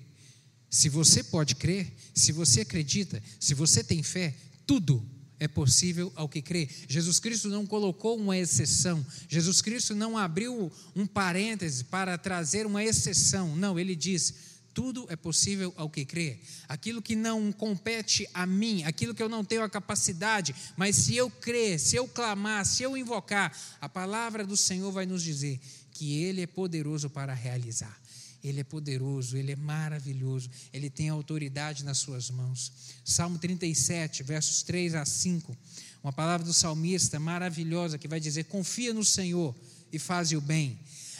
Se 0.70 0.88
você 0.88 1.22
pode 1.22 1.56
crer, 1.56 1.94
se 2.16 2.32
você 2.32 2.62
acredita, 2.62 3.22
se 3.38 3.54
você 3.54 3.84
tem 3.84 4.02
fé, 4.02 4.34
tudo 4.66 5.06
é 5.38 5.50
possível 5.50 6.14
ao 6.16 6.30
que 6.30 6.42
crê. 6.42 6.70
Jesus 6.88 7.20
Cristo 7.20 7.50
não 7.50 7.68
colocou 7.68 8.16
uma 8.16 8.38
exceção, 8.38 9.06
Jesus 9.28 9.62
Cristo 9.62 9.94
não 9.94 10.18
abriu 10.18 10.72
um 10.96 11.06
parêntese 11.06 11.84
para 11.84 12.18
trazer 12.18 12.66
uma 12.66 12.82
exceção. 12.82 13.54
Não, 13.54 13.78
ele 13.78 13.98
diz: 13.98 14.34
tudo 14.78 15.08
é 15.10 15.16
possível 15.16 15.74
ao 15.76 15.90
que 15.90 16.06
crê. 16.06 16.38
Aquilo 16.70 17.02
que 17.02 17.16
não 17.16 17.52
compete 17.52 18.30
a 18.32 18.46
mim, 18.46 18.84
aquilo 18.84 19.16
que 19.16 19.24
eu 19.24 19.28
não 19.28 19.44
tenho 19.44 19.64
a 19.64 19.70
capacidade, 19.70 20.54
mas 20.76 20.96
se 20.96 21.16
eu 21.16 21.32
crer, 21.32 21.80
se 21.80 21.96
eu 21.96 22.08
clamar, 22.08 22.64
se 22.64 22.84
eu 22.84 22.96
invocar, 22.96 23.52
a 23.82 23.90
palavra 23.90 24.46
do 24.46 24.56
Senhor 24.56 24.92
vai 24.92 25.08
nos 25.08 25.24
dizer 25.24 25.60
que 25.94 26.22
Ele 26.22 26.44
é 26.44 26.46
poderoso 26.46 27.10
para 27.10 27.34
realizar. 27.34 28.00
Ele 28.44 28.60
é 28.60 28.64
poderoso, 28.64 29.36
Ele 29.36 29.52
é 29.52 29.56
maravilhoso, 29.56 30.48
Ele 30.72 30.92
tem 30.92 31.10
autoridade 31.10 31.84
nas 31.84 31.98
Suas 31.98 32.30
mãos. 32.30 32.72
Salmo 33.04 33.40
37, 33.40 34.22
versos 34.22 34.62
3 34.62 34.94
a 34.94 35.06
5, 35.06 35.58
uma 36.04 36.14
palavra 36.14 36.46
do 36.46 36.54
salmista 36.54 37.20
maravilhosa 37.20 37.98
que 37.98 38.08
vai 38.08 38.20
dizer: 38.20 38.44
Confia 38.44 38.94
no 38.94 39.04
Senhor 39.04 39.56
e 39.92 39.98
faze 39.98 40.38
o 40.38 40.42
bem 40.42 40.78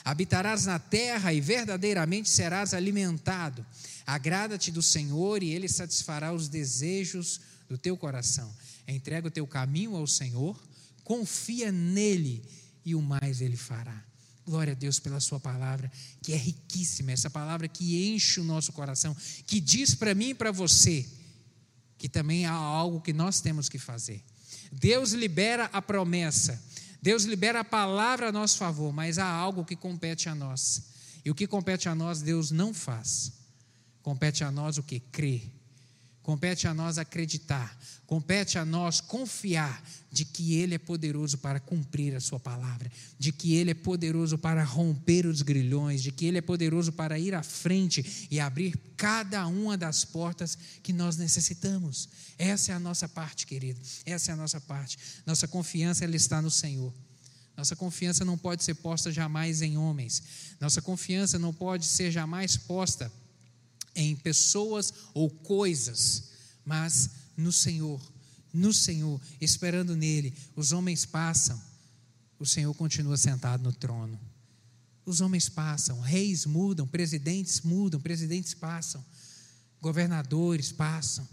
Habitarás 0.08 0.66
na 0.66 0.80
terra 0.80 1.34
e 1.34 1.42
verdadeiramente 1.42 2.30
serás 2.30 2.74
alimentado. 2.74 3.66
Agrada-te 4.06 4.72
do 4.72 4.82
Senhor 4.82 5.44
e 5.44 5.50
ele 5.50 5.68
satisfará 5.68 6.32
os 6.32 6.48
desejos 6.48 7.42
do 7.68 7.78
teu 7.78 7.98
coração. 7.98 8.50
Entrega 8.88 9.28
o 9.28 9.32
teu 9.32 9.46
caminho 9.46 9.98
ao 9.98 10.08
Senhor, 10.08 10.58
confia 11.04 11.74
nele 11.74 12.42
e 12.86 12.96
o 12.96 13.02
mais 13.02 13.42
ele 13.42 13.58
fará. 13.58 14.02
Glória 14.46 14.72
a 14.72 14.78
Deus 14.78 14.98
pela 14.98 15.20
Sua 15.20 15.42
palavra, 15.42 15.92
que 16.22 16.32
é 16.32 16.38
riquíssima, 16.38 17.12
essa 17.12 17.30
palavra 17.30 17.68
que 17.68 18.08
enche 18.14 18.40
o 18.40 18.46
nosso 18.46 18.72
coração, 18.72 19.14
que 19.46 19.60
diz 19.60 19.94
para 19.94 20.16
mim 20.16 20.30
e 20.30 20.34
para 20.34 20.54
você 20.54 21.06
que 21.98 22.08
também 22.08 22.46
há 22.46 22.54
algo 22.54 23.02
que 23.02 23.12
nós 23.12 23.42
temos 23.42 23.68
que 23.68 23.78
fazer. 23.78 24.24
Deus 24.72 25.12
libera 25.12 25.66
a 25.74 25.82
promessa, 25.82 26.64
Deus 27.08 27.24
libera 27.24 27.62
a 27.62 27.64
palavra 27.64 28.28
a 28.28 28.32
nosso 28.34 28.58
favor, 28.58 28.92
mas 28.92 29.18
há 29.18 29.26
algo 29.26 29.64
que 29.64 29.78
compete 29.78 30.28
a 30.28 30.36
nós. 30.36 30.90
E 31.24 31.32
o 31.32 31.36
que 31.36 31.48
compete 31.48 31.88
a 31.88 31.96
nós, 31.96 32.22
Deus 32.22 32.52
não 32.52 32.74
faz. 32.74 33.32
Compete 34.04 34.44
a 34.44 34.52
nós 34.52 34.78
o 34.78 34.84
que? 34.84 35.00
Crer. 35.00 35.50
Compete 36.28 36.68
a 36.68 36.74
nós 36.74 36.98
acreditar, 36.98 37.80
compete 38.06 38.60
a 38.60 38.66
nós 38.66 39.00
confiar 39.00 39.82
de 40.12 40.26
que 40.26 40.56
Ele 40.56 40.76
é 40.76 40.78
poderoso 40.78 41.38
para 41.38 41.58
cumprir 41.58 42.14
a 42.14 42.20
Sua 42.20 42.38
palavra, 42.38 42.92
de 43.18 43.32
que 43.32 43.56
Ele 43.56 43.72
é 43.72 43.74
poderoso 43.74 44.38
para 44.38 44.62
romper 44.62 45.26
os 45.26 45.42
grilhões, 45.42 46.04
de 46.04 46.12
que 46.12 46.26
Ele 46.26 46.40
é 46.40 46.42
poderoso 46.42 46.92
para 46.92 47.18
ir 47.18 47.34
à 47.34 47.42
frente 47.42 48.28
e 48.30 48.42
abrir 48.42 48.78
cada 48.98 49.48
uma 49.48 49.78
das 49.78 50.04
portas 50.04 50.58
que 50.84 50.92
nós 50.92 51.16
necessitamos. 51.16 52.10
Essa 52.38 52.74
é 52.74 52.76
a 52.76 52.80
nossa 52.80 53.08
parte, 53.08 53.48
querido, 53.48 53.80
essa 54.06 54.32
é 54.32 54.34
a 54.34 54.38
nossa 54.38 54.60
parte. 54.60 54.98
Nossa 55.26 55.48
confiança 55.48 56.04
ela 56.04 56.18
está 56.18 56.42
no 56.42 56.52
Senhor. 56.52 56.94
Nossa 57.56 57.74
confiança 57.74 58.26
não 58.26 58.38
pode 58.38 58.66
ser 58.66 58.76
posta 58.76 59.14
jamais 59.14 59.62
em 59.62 59.78
homens, 59.78 60.22
nossa 60.60 60.82
confiança 60.82 61.40
não 61.40 61.54
pode 61.54 61.86
ser 61.86 62.12
jamais 62.12 62.58
posta 62.58 63.10
em 63.98 64.16
pessoas 64.16 64.94
ou 65.14 65.30
coisas, 65.30 66.30
mas 66.64 67.10
no 67.36 67.52
Senhor, 67.52 68.00
no 68.54 68.72
Senhor, 68.72 69.20
esperando 69.42 69.96
nele. 69.96 70.34
Os 70.56 70.72
homens 70.72 71.04
passam, 71.04 71.62
o 72.40 72.46
Senhor 72.46 72.74
continua 72.76 73.18
sentado 73.18 73.64
no 73.64 73.74
trono. 73.74 74.18
Os 75.04 75.20
homens 75.20 75.50
passam, 75.50 76.00
reis 76.00 76.46
mudam, 76.46 76.86
presidentes 76.86 77.62
mudam, 77.62 78.00
presidentes 78.00 78.54
passam, 78.54 79.04
governadores 79.82 80.72
passam, 80.72 81.28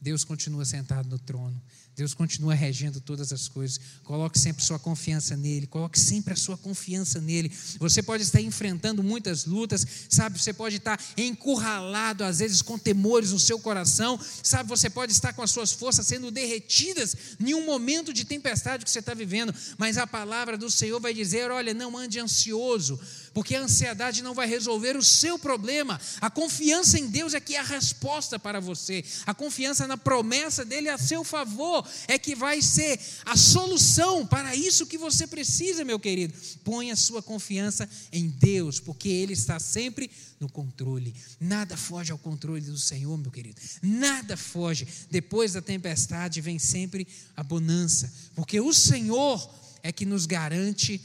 Deus 0.00 0.24
continua 0.24 0.64
sentado 0.64 1.08
no 1.08 1.18
trono. 1.18 1.60
Deus 1.98 2.14
continua 2.14 2.54
regendo 2.54 3.00
todas 3.00 3.32
as 3.32 3.48
coisas. 3.48 3.80
Coloque 4.04 4.38
sempre 4.38 4.62
sua 4.62 4.78
confiança 4.78 5.36
nele. 5.36 5.66
Coloque 5.66 5.98
sempre 5.98 6.32
a 6.32 6.36
sua 6.36 6.56
confiança 6.56 7.20
nele. 7.20 7.50
Você 7.80 8.00
pode 8.00 8.22
estar 8.22 8.40
enfrentando 8.40 9.02
muitas 9.02 9.46
lutas, 9.46 9.84
sabe? 10.08 10.40
Você 10.40 10.52
pode 10.52 10.76
estar 10.76 10.96
encurralado, 11.16 12.22
às 12.22 12.38
vezes, 12.38 12.62
com 12.62 12.78
temores 12.78 13.32
no 13.32 13.40
seu 13.40 13.58
coração, 13.58 14.16
sabe? 14.44 14.68
Você 14.68 14.88
pode 14.88 15.10
estar 15.10 15.32
com 15.32 15.42
as 15.42 15.50
suas 15.50 15.72
forças 15.72 16.06
sendo 16.06 16.30
derretidas 16.30 17.16
em 17.40 17.52
um 17.52 17.66
momento 17.66 18.12
de 18.12 18.24
tempestade 18.24 18.84
que 18.84 18.90
você 18.92 19.00
está 19.00 19.12
vivendo. 19.12 19.52
Mas 19.76 19.98
a 19.98 20.06
palavra 20.06 20.56
do 20.56 20.70
Senhor 20.70 21.00
vai 21.00 21.12
dizer: 21.12 21.50
olha, 21.50 21.74
não 21.74 21.98
ande 21.98 22.20
ansioso 22.20 22.96
porque 23.38 23.54
a 23.54 23.62
ansiedade 23.62 24.20
não 24.20 24.34
vai 24.34 24.48
resolver 24.48 24.96
o 24.96 25.02
seu 25.02 25.38
problema. 25.38 26.00
A 26.20 26.28
confiança 26.28 26.98
em 26.98 27.06
Deus 27.06 27.34
é 27.34 27.40
que 27.40 27.54
é 27.54 27.60
a 27.60 27.62
resposta 27.62 28.36
para 28.36 28.58
você. 28.58 29.04
A 29.24 29.32
confiança 29.32 29.86
na 29.86 29.96
promessa 29.96 30.64
dele 30.64 30.88
a 30.88 30.98
seu 30.98 31.22
favor 31.22 31.88
é 32.08 32.18
que 32.18 32.34
vai 32.34 32.60
ser 32.60 32.98
a 33.24 33.36
solução 33.36 34.26
para 34.26 34.56
isso 34.56 34.88
que 34.88 34.98
você 34.98 35.24
precisa, 35.24 35.84
meu 35.84 36.00
querido. 36.00 36.34
Põe 36.64 36.90
a 36.90 36.96
sua 36.96 37.22
confiança 37.22 37.88
em 38.10 38.26
Deus, 38.28 38.80
porque 38.80 39.08
ele 39.08 39.34
está 39.34 39.60
sempre 39.60 40.10
no 40.40 40.48
controle. 40.48 41.14
Nada 41.38 41.76
foge 41.76 42.10
ao 42.10 42.18
controle 42.18 42.62
do 42.62 42.76
Senhor, 42.76 43.16
meu 43.16 43.30
querido. 43.30 43.60
Nada 43.80 44.36
foge. 44.36 44.84
Depois 45.12 45.52
da 45.52 45.62
tempestade 45.62 46.40
vem 46.40 46.58
sempre 46.58 47.06
a 47.36 47.44
bonança, 47.44 48.12
porque 48.34 48.60
o 48.60 48.74
Senhor 48.74 49.48
é 49.80 49.92
que 49.92 50.04
nos 50.04 50.26
garante 50.26 51.00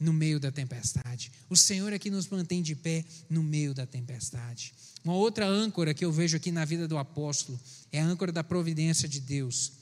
no 0.00 0.14
meio 0.14 0.40
da 0.40 0.50
tempestade. 0.50 1.30
O 1.50 1.56
Senhor 1.56 1.92
é 1.92 1.98
que 1.98 2.10
nos 2.10 2.26
mantém 2.26 2.62
de 2.62 2.74
pé 2.74 3.04
no 3.28 3.42
meio 3.42 3.74
da 3.74 3.86
tempestade. 3.86 4.72
Uma 5.04 5.14
outra 5.14 5.46
âncora 5.46 5.92
que 5.92 6.04
eu 6.04 6.10
vejo 6.10 6.38
aqui 6.38 6.50
na 6.50 6.64
vida 6.64 6.88
do 6.88 6.96
apóstolo 6.96 7.60
é 7.92 8.00
a 8.00 8.06
âncora 8.06 8.32
da 8.32 8.42
providência 8.42 9.06
de 9.06 9.20
Deus. 9.20 9.72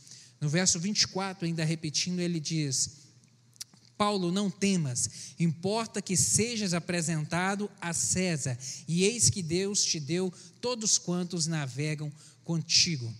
No 0.40 0.48
verso 0.48 0.78
24, 0.80 1.46
ainda 1.46 1.64
repetindo, 1.64 2.20
ele 2.20 2.40
diz: 2.40 3.08
Paulo, 3.96 4.30
não 4.30 4.50
temas, 4.50 5.34
importa 5.38 6.02
que 6.02 6.16
sejas 6.16 6.74
apresentado 6.74 7.70
a 7.80 7.92
César, 7.92 8.56
e 8.86 9.04
eis 9.04 9.30
que 9.30 9.42
Deus 9.42 9.84
te 9.84 9.98
deu 9.98 10.32
todos 10.60 10.98
quantos 10.98 11.46
navegam 11.46 12.12
contigo. 12.44 13.12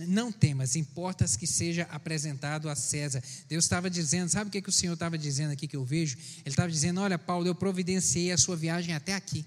Não 0.00 0.30
temas, 0.30 0.76
importa 0.76 1.24
que 1.38 1.46
seja 1.46 1.84
apresentado 1.84 2.68
a 2.68 2.76
César. 2.76 3.22
Deus 3.48 3.64
estava 3.64 3.88
dizendo, 3.88 4.28
sabe 4.28 4.48
o 4.48 4.50
que, 4.52 4.60
que 4.60 4.68
o 4.68 4.72
Senhor 4.72 4.92
estava 4.92 5.16
dizendo 5.16 5.52
aqui 5.52 5.66
que 5.66 5.76
eu 5.76 5.84
vejo? 5.84 6.16
Ele 6.16 6.48
estava 6.48 6.70
dizendo: 6.70 7.00
Olha, 7.00 7.18
Paulo, 7.18 7.46
eu 7.46 7.54
providenciei 7.54 8.30
a 8.30 8.36
sua 8.36 8.56
viagem 8.56 8.94
até 8.94 9.14
aqui. 9.14 9.44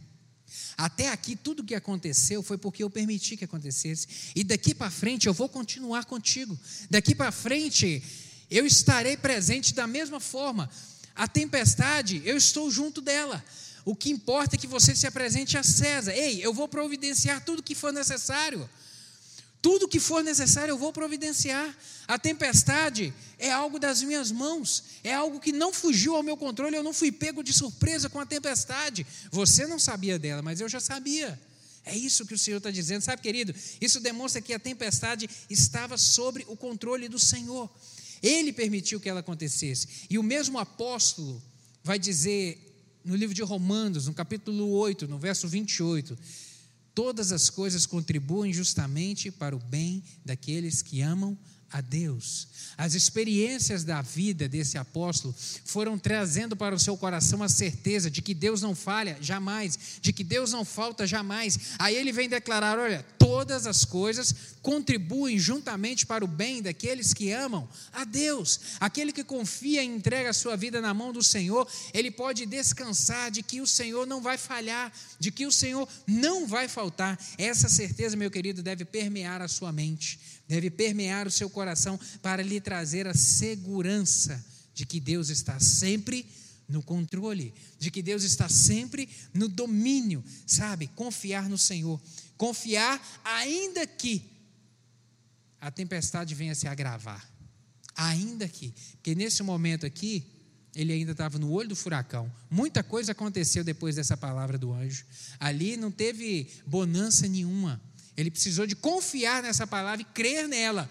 Até 0.76 1.10
aqui, 1.10 1.36
tudo 1.36 1.64
que 1.64 1.76
aconteceu 1.76 2.42
foi 2.42 2.58
porque 2.58 2.84
eu 2.84 2.90
permiti 2.90 3.38
que 3.38 3.46
acontecesse. 3.46 4.08
E 4.36 4.44
daqui 4.44 4.74
para 4.74 4.90
frente 4.90 5.28
eu 5.28 5.34
vou 5.34 5.48
continuar 5.48 6.06
contigo. 6.06 6.58
Daqui 6.90 7.14
para 7.14 7.32
frente 7.32 8.02
eu 8.50 8.66
estarei 8.66 9.16
presente 9.16 9.74
da 9.76 9.86
mesma 9.86 10.20
forma. 10.20 10.70
A 11.16 11.28
tempestade, 11.28 12.22
eu 12.26 12.36
estou 12.36 12.72
junto 12.72 13.02
dela. 13.02 13.44
O 13.86 13.96
que 13.96 14.10
importa 14.10 14.56
é 14.56 14.60
que 14.60 14.68
você 14.68 14.96
se 14.96 15.06
apresente 15.06 15.58
a 15.58 15.64
César. 15.64 16.14
Ei, 16.14 16.44
eu 16.44 16.54
vou 16.54 16.68
providenciar 16.68 17.44
tudo 17.44 17.62
que 17.62 17.76
for 17.76 17.94
necessário. 17.94 18.68
Tudo 19.62 19.90
que 19.90 20.00
for 20.00 20.24
necessário 20.24 20.72
eu 20.72 20.78
vou 20.78 20.94
providenciar. 20.94 21.76
A 22.08 22.18
tempestade 22.18 23.14
é 23.38 23.52
algo 23.52 23.78
das 23.78 24.02
minhas 24.02 24.32
mãos, 24.32 24.84
é 25.04 25.14
algo 25.14 25.40
que 25.40 25.52
não 25.52 25.74
fugiu 25.74 26.16
ao 26.16 26.24
meu 26.24 26.38
controle, 26.38 26.76
eu 26.76 26.84
não 26.84 26.94
fui 26.94 27.12
pego 27.12 27.44
de 27.44 27.52
surpresa 27.52 28.10
com 28.10 28.20
a 28.20 28.26
tempestade. 28.26 29.06
Você 29.32 29.68
não 29.68 29.78
sabia 29.78 30.18
dela, 30.18 30.42
mas 30.42 30.62
eu 30.62 30.70
já 30.70 30.80
sabia. 30.80 31.40
É 31.86 31.96
isso 31.96 32.26
que 32.26 32.34
o 32.34 32.38
Senhor 32.38 32.58
está 32.58 32.72
dizendo, 32.72 33.02
sabe, 33.02 33.22
querido? 33.22 33.54
Isso 33.82 34.00
demonstra 34.00 34.42
que 34.42 34.54
a 34.54 34.60
tempestade 34.60 35.30
estava 35.50 35.98
sobre 35.98 36.46
o 36.48 36.56
controle 36.56 37.10
do 37.10 37.20
Senhor. 37.20 37.70
Ele 38.24 38.54
permitiu 38.54 39.00
que 39.00 39.10
ela 39.10 39.20
acontecesse. 39.20 39.88
E 40.10 40.18
o 40.18 40.24
mesmo 40.24 40.58
apóstolo 40.58 41.42
vai 41.84 42.00
dizer 42.00 42.66
no 43.04 43.16
livro 43.16 43.34
de 43.34 43.42
Romanos, 43.42 44.08
no 44.08 44.14
capítulo 44.14 44.70
8, 44.72 45.08
no 45.08 45.18
verso 45.18 45.48
28 45.48 46.18
todas 46.94 47.32
as 47.32 47.50
coisas 47.50 47.86
contribuem 47.86 48.54
justamente 48.54 49.32
para 49.32 49.56
o 49.56 49.60
bem 49.60 50.04
daqueles 50.26 50.82
que 50.82 51.02
amam 51.02 51.38
a 51.72 51.82
Deus. 51.82 52.48
As 52.78 52.94
experiências 52.94 53.84
da 53.84 54.02
vida 54.02 54.48
desse 54.48 54.78
apóstolo 54.78 55.36
foram 55.66 55.98
trazendo 56.00 56.56
para 56.56 56.74
o 56.74 56.80
seu 56.80 56.96
coração 56.98 57.44
a 57.44 57.50
certeza 57.50 58.10
de 58.10 58.22
que 58.22 58.34
Deus 58.34 58.62
não 58.62 58.74
falha 58.74 59.18
jamais, 59.22 60.00
de 60.02 60.14
que 60.14 60.24
Deus 60.24 60.52
não 60.52 60.64
falta 60.64 61.06
jamais. 61.06 61.60
Aí 61.78 61.96
ele 61.96 62.12
vem 62.12 62.30
declarar: 62.30 62.80
olha, 62.80 63.06
todas 63.18 63.68
as 63.68 63.86
coisas 63.86 64.34
contribuem 64.62 65.38
juntamente 65.38 66.06
para 66.06 66.24
o 66.24 66.28
bem 66.28 66.62
daqueles 66.62 67.14
que 67.14 67.32
amam 67.32 67.68
a 67.94 68.04
Deus. 68.04 68.60
Aquele 68.80 69.12
que 69.12 69.24
confia 69.24 69.84
e 69.84 69.86
entrega 69.86 70.30
a 70.30 70.34
sua 70.34 70.56
vida 70.56 70.82
na 70.82 70.94
mão 70.94 71.14
do 71.14 71.22
Senhor, 71.22 71.68
ele 71.94 72.10
pode 72.12 72.46
descansar 72.46 73.30
de 73.30 73.44
que 73.44 73.62
o 73.62 73.68
Senhor 73.68 74.08
não 74.08 74.22
vai 74.22 74.38
falhar, 74.38 74.92
de 75.20 75.32
que 75.32 75.46
o 75.46 75.52
Senhor 75.52 75.88
não 76.08 76.48
vai 76.48 76.68
faltar. 76.68 77.20
Essa 77.38 77.70
certeza, 77.70 78.18
meu 78.18 78.32
querido, 78.32 78.64
deve 78.64 78.86
permear 78.86 79.42
a 79.42 79.48
sua 79.48 79.72
mente 79.72 80.20
deve 80.50 80.72
permear 80.72 81.28
o 81.28 81.32
seu 81.32 81.48
coração 81.48 81.98
para 82.24 82.42
lhe 82.42 82.60
trazer 82.60 83.08
a 83.08 83.14
segurança 83.14 84.44
de 84.74 84.84
que 84.84 85.00
Deus 85.00 85.30
está 85.30 85.60
sempre 85.60 86.26
no 86.68 86.82
controle, 86.82 87.54
de 87.78 87.92
que 87.92 88.02
Deus 88.02 88.24
está 88.24 88.50
sempre 88.50 89.08
no 89.32 89.48
domínio, 89.48 90.24
sabe? 90.48 90.88
Confiar 90.88 91.48
no 91.48 91.58
Senhor. 91.58 92.02
Confiar, 92.36 93.00
ainda 93.24 93.86
que 93.86 94.24
a 95.62 95.70
tempestade 95.70 96.34
venha 96.34 96.56
se 96.56 96.68
agravar. 96.68 97.30
Ainda 97.96 98.48
que. 98.48 98.74
Porque 98.94 99.14
nesse 99.14 99.44
momento 99.44 99.86
aqui, 99.86 100.26
ele 100.74 100.94
ainda 100.94 101.12
estava 101.12 101.38
no 101.38 101.52
olho 101.52 101.70
do 101.70 101.76
furacão. 101.76 102.32
Muita 102.50 102.82
coisa 102.82 103.12
aconteceu 103.12 103.64
depois 103.64 103.96
dessa 103.96 104.16
palavra 104.16 104.58
do 104.58 104.72
anjo. 104.72 105.06
Ali 105.40 105.78
não 105.78 105.92
teve 105.92 106.50
bonança 106.66 107.28
nenhuma. 107.28 107.82
Ele 108.20 108.30
precisou 108.30 108.68
de 108.68 108.76
confiar 108.76 109.42
nessa 109.42 109.66
palavra 109.66 110.02
e 110.02 110.06
crer 110.06 110.46
nela. 110.46 110.90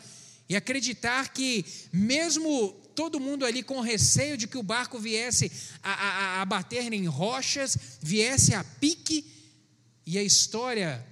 E 0.48 0.56
acreditar 0.56 1.28
que, 1.28 1.62
mesmo 1.92 2.70
todo 2.94 3.20
mundo 3.20 3.44
ali 3.44 3.62
com 3.62 3.80
receio 3.80 4.34
de 4.34 4.46
que 4.46 4.56
o 4.56 4.62
barco 4.62 4.98
viesse 4.98 5.52
a, 5.82 5.92
a, 5.92 6.42
a 6.42 6.44
bater 6.46 6.90
em 6.90 7.06
rochas, 7.06 7.76
viesse 8.00 8.54
a 8.54 8.64
pique, 8.64 9.26
e 10.06 10.16
a 10.16 10.22
história 10.22 11.06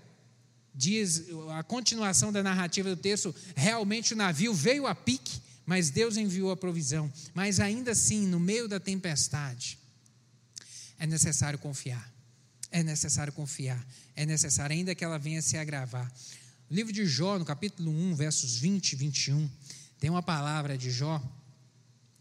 diz, 0.74 1.24
a 1.55 1.62
continuação 1.62 2.33
da 2.33 2.42
narrativa 2.42 2.88
do 2.88 2.96
texto, 2.96 3.35
realmente 3.55 4.14
o 4.14 4.16
navio 4.16 4.55
veio 4.55 4.87
a 4.87 4.94
pique, 4.94 5.38
mas 5.66 5.90
Deus 5.90 6.16
enviou 6.16 6.50
a 6.50 6.57
provisão. 6.57 7.12
Mas 7.35 7.61
ainda 7.61 7.90
assim, 7.90 8.26
no 8.26 8.40
meio 8.40 8.66
da 8.66 8.81
tempestade, 8.81 9.79
é 10.98 11.07
necessário 11.07 11.59
confiar. 11.59 12.15
É 12.77 12.83
necessário 12.83 13.33
confiar 13.33 13.83
é 14.17 14.25
necessária, 14.25 14.75
ainda 14.75 14.95
que 14.95 15.05
ela 15.05 15.19
venha 15.19 15.43
se 15.43 15.57
agravar. 15.59 16.11
No 16.69 16.77
livro 16.77 16.93
de 16.93 17.07
Jó, 17.07 17.39
no 17.39 17.45
capítulo 17.45 17.91
1, 17.91 18.15
versos 18.15 18.57
20 18.57 18.93
e 18.93 18.97
21, 18.97 19.51
tem 20.01 20.11
uma 20.11 20.23
palavra 20.23 20.77
de 20.77 20.91
Jó 20.91 21.23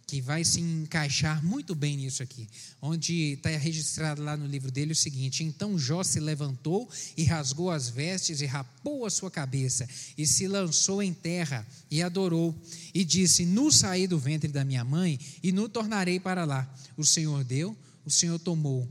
que 0.07 0.21
vai 0.21 0.45
se 0.45 0.61
encaixar 0.61 1.43
muito 1.43 1.73
bem 1.73 1.97
nisso 1.97 2.21
aqui, 2.21 2.47
onde 2.81 3.33
está 3.33 3.49
registrado 3.49 4.21
lá 4.21 4.37
no 4.37 4.45
livro 4.45 4.71
dele 4.71 4.91
o 4.91 4.95
seguinte: 4.95 5.43
Então 5.43 5.79
Jó 5.79 6.03
se 6.03 6.19
levantou 6.19 6.87
e 7.17 7.23
rasgou 7.23 7.71
as 7.71 7.89
vestes 7.89 8.39
e 8.41 8.45
rapou 8.45 9.05
a 9.05 9.09
sua 9.09 9.31
cabeça 9.31 9.85
e 10.17 10.27
se 10.27 10.47
lançou 10.47 11.01
em 11.01 11.13
terra 11.13 11.65
e 11.91 12.01
adorou 12.03 12.55
e 12.93 13.03
disse: 13.03 13.45
Nu 13.45 13.71
saí 13.71 14.07
do 14.07 14.19
ventre 14.19 14.51
da 14.51 14.63
minha 14.63 14.83
mãe 14.83 15.19
e 15.41 15.51
nu 15.51 15.67
tornarei 15.67 16.19
para 16.19 16.45
lá. 16.45 16.71
O 16.95 17.03
Senhor 17.05 17.43
deu, 17.43 17.75
o 18.05 18.11
Senhor 18.11 18.37
tomou. 18.37 18.87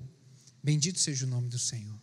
Bendito 0.64 0.98
seja 0.98 1.27
o 1.27 1.29
nome 1.29 1.50
do 1.50 1.59
Senhor. 1.59 2.00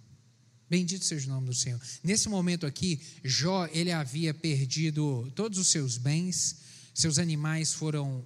Bendito 0.69 1.04
seja 1.04 1.26
o 1.26 1.34
nome 1.34 1.47
do 1.47 1.54
Senhor. 1.56 1.82
Nesse 2.04 2.30
momento 2.30 2.67
aqui, 2.67 3.02
Jó, 3.24 3.67
ele 3.74 3.91
havia 3.91 4.36
perdido 4.36 5.32
todos 5.36 5.58
os 5.58 5.67
seus 5.67 5.97
bens, 5.97 6.58
seus 6.93 7.17
animais 7.17 7.74
foram 7.74 8.24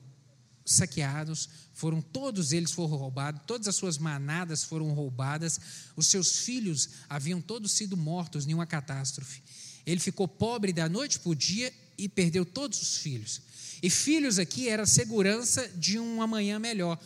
saqueados, 0.65 1.47
foram 1.73 2.01
todos 2.01 2.51
eles 2.51 2.71
foram 2.71 2.97
roubados, 2.97 3.41
todas 3.47 3.67
as 3.69 3.77
suas 3.77 3.97
manadas 3.97 4.61
foram 4.61 4.91
roubadas, 4.91 5.57
os 5.95 6.07
seus 6.07 6.39
filhos 6.39 6.89
haviam 7.07 7.39
todos 7.39 7.71
sido 7.71 7.95
mortos 7.95 8.45
em 8.45 8.53
uma 8.53 8.65
catástrofe. 8.65 9.41
Ele 9.85 10.01
ficou 10.01 10.27
pobre 10.27 10.73
da 10.73 10.89
noite 10.89 11.17
para 11.19 11.29
o 11.29 11.35
dia 11.35 11.71
e 11.97 12.09
perdeu 12.09 12.45
todos 12.45 12.81
os 12.81 12.97
filhos. 12.97 13.41
E 13.81 13.89
filhos 13.89 14.37
aqui 14.37 14.67
era 14.67 14.83
a 14.83 14.87
segurança 14.87 15.67
de 15.69 15.97
um 15.97 16.21
amanhã 16.21 16.59
melhor. 16.59 16.99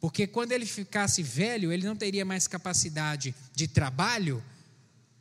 Porque 0.00 0.26
quando 0.26 0.52
ele 0.52 0.64
ficasse 0.64 1.22
velho, 1.22 1.70
ele 1.70 1.86
não 1.86 1.94
teria 1.94 2.24
mais 2.24 2.46
capacidade 2.46 3.34
de 3.54 3.68
trabalho, 3.68 4.42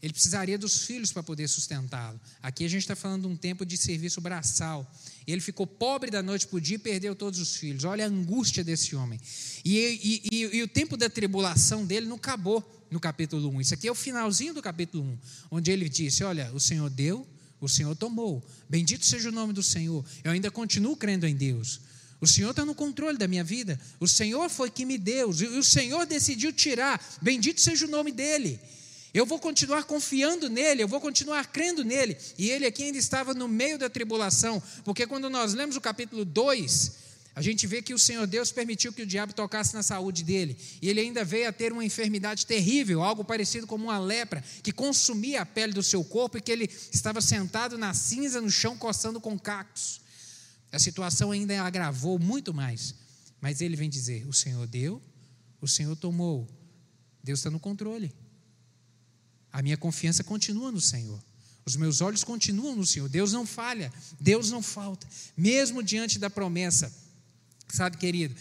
ele 0.01 0.13
precisaria 0.13 0.57
dos 0.57 0.83
filhos 0.83 1.11
para 1.11 1.21
poder 1.21 1.47
sustentá-lo. 1.49 2.19
Aqui 2.41 2.63
a 2.63 2.69
gente 2.69 2.83
está 2.83 2.95
falando 2.95 3.23
de 3.23 3.27
um 3.27 3.35
tempo 3.35 3.65
de 3.65 3.75
serviço 3.75 4.21
braçal. 4.21 4.89
Ele 5.27 5.41
ficou 5.41 5.67
pobre 5.67 6.09
da 6.09 6.23
noite 6.23 6.47
para 6.47 6.55
o 6.55 6.61
dia 6.61 6.75
e 6.75 6.79
perdeu 6.79 7.13
todos 7.13 7.39
os 7.39 7.57
filhos. 7.57 7.83
Olha 7.83 8.05
a 8.05 8.07
angústia 8.07 8.63
desse 8.63 8.95
homem. 8.95 9.19
E, 9.65 9.77
e, 9.77 10.21
e, 10.31 10.57
e, 10.57 10.63
o 10.63 10.67
tempo 10.67 10.95
da 10.95 11.09
tribulação 11.09 11.85
dele 11.85 12.05
não 12.05 12.15
acabou 12.15 12.63
no 12.89 12.99
capítulo 12.99 13.49
1. 13.49 13.61
Isso 13.61 13.73
aqui 13.73 13.89
é 13.89 13.91
o 13.91 13.95
finalzinho 13.95 14.53
do 14.53 14.61
capítulo 14.61 15.03
1, 15.03 15.17
onde 15.51 15.69
ele 15.69 15.89
disse: 15.89 16.23
Olha, 16.23 16.49
o 16.53 16.59
Senhor 16.59 16.89
deu, 16.89 17.27
O 17.59 17.67
Senhor 17.67 17.93
tomou. 17.93 18.41
Bendito 18.69 19.05
seja 19.05 19.27
o 19.27 19.33
nome 19.33 19.51
do 19.51 19.61
Senhor. 19.61 20.05
Eu 20.23 20.31
ainda 20.31 20.49
continuo 20.49 20.95
crendo 20.95 21.27
em 21.27 21.35
Deus. 21.35 21.81
O 22.21 22.27
Senhor 22.27 22.51
está 22.51 22.65
no 22.65 22.75
controle 22.75 23.17
da 23.17 23.27
minha 23.27 23.43
vida. 23.43 23.79
O 23.99 24.07
Senhor 24.07 24.49
foi 24.49 24.69
que 24.69 24.85
me 24.85 24.97
deu. 24.97 25.33
E 25.33 25.57
o 25.57 25.63
Senhor 25.63 26.05
decidiu 26.05 26.51
tirar. 26.51 27.01
Bendito 27.21 27.61
seja 27.61 27.85
o 27.85 27.89
nome 27.89 28.11
dele. 28.11 28.59
Eu 29.13 29.25
vou 29.25 29.39
continuar 29.39 29.85
confiando 29.85 30.49
nele, 30.49 30.83
eu 30.83 30.87
vou 30.87 31.01
continuar 31.01 31.47
crendo 31.47 31.83
nele. 31.83 32.15
E 32.37 32.49
ele 32.49 32.65
aqui 32.65 32.83
ainda 32.83 32.97
estava 32.97 33.33
no 33.33 33.47
meio 33.47 33.77
da 33.77 33.89
tribulação, 33.89 34.61
porque 34.83 35.07
quando 35.07 35.29
nós 35.29 35.53
lemos 35.53 35.75
o 35.75 35.81
capítulo 35.81 36.23
2, 36.23 36.91
a 37.33 37.41
gente 37.41 37.65
vê 37.65 37.81
que 37.81 37.93
o 37.93 37.97
Senhor 37.97 38.27
Deus 38.27 38.51
permitiu 38.51 38.93
que 38.93 39.01
o 39.01 39.05
diabo 39.05 39.33
tocasse 39.33 39.73
na 39.73 39.81
saúde 39.81 40.23
dele. 40.23 40.57
E 40.81 40.89
ele 40.89 40.99
ainda 40.99 41.23
veio 41.23 41.49
a 41.49 41.53
ter 41.53 41.71
uma 41.71 41.85
enfermidade 41.85 42.45
terrível, 42.45 43.01
algo 43.01 43.23
parecido 43.23 43.65
como 43.65 43.85
uma 43.85 43.97
lepra, 43.97 44.43
que 44.61 44.71
consumia 44.71 45.41
a 45.41 45.45
pele 45.45 45.73
do 45.73 45.81
seu 45.81 46.03
corpo 46.03 46.37
e 46.37 46.41
que 46.41 46.51
ele 46.51 46.69
estava 46.91 47.21
sentado 47.21 47.77
na 47.77 47.93
cinza 47.93 48.41
no 48.41 48.51
chão, 48.51 48.77
coçando 48.77 49.19
com 49.19 49.39
cactos. 49.39 50.01
A 50.71 50.79
situação 50.79 51.31
ainda 51.31 51.61
agravou 51.61 52.19
muito 52.19 52.53
mais. 52.53 52.95
Mas 53.41 53.61
ele 53.61 53.75
vem 53.75 53.89
dizer: 53.89 54.27
o 54.27 54.33
Senhor 54.33 54.67
deu, 54.67 55.01
o 55.61 55.67
Senhor 55.67 55.95
tomou. 55.95 56.47
Deus 57.23 57.39
está 57.39 57.49
no 57.49 57.59
controle. 57.59 58.13
A 59.51 59.61
minha 59.61 59.77
confiança 59.77 60.23
continua 60.23 60.71
no 60.71 60.81
Senhor. 60.81 61.21
Os 61.65 61.75
meus 61.75 62.01
olhos 62.01 62.23
continuam 62.23 62.75
no 62.75 62.85
Senhor. 62.85 63.09
Deus 63.09 63.31
não 63.31 63.45
falha, 63.45 63.91
Deus 64.19 64.49
não 64.49 64.61
falta. 64.61 65.07
Mesmo 65.35 65.83
diante 65.83 66.17
da 66.17 66.29
promessa, 66.29 66.91
sabe, 67.67 67.97
querido, 67.97 68.35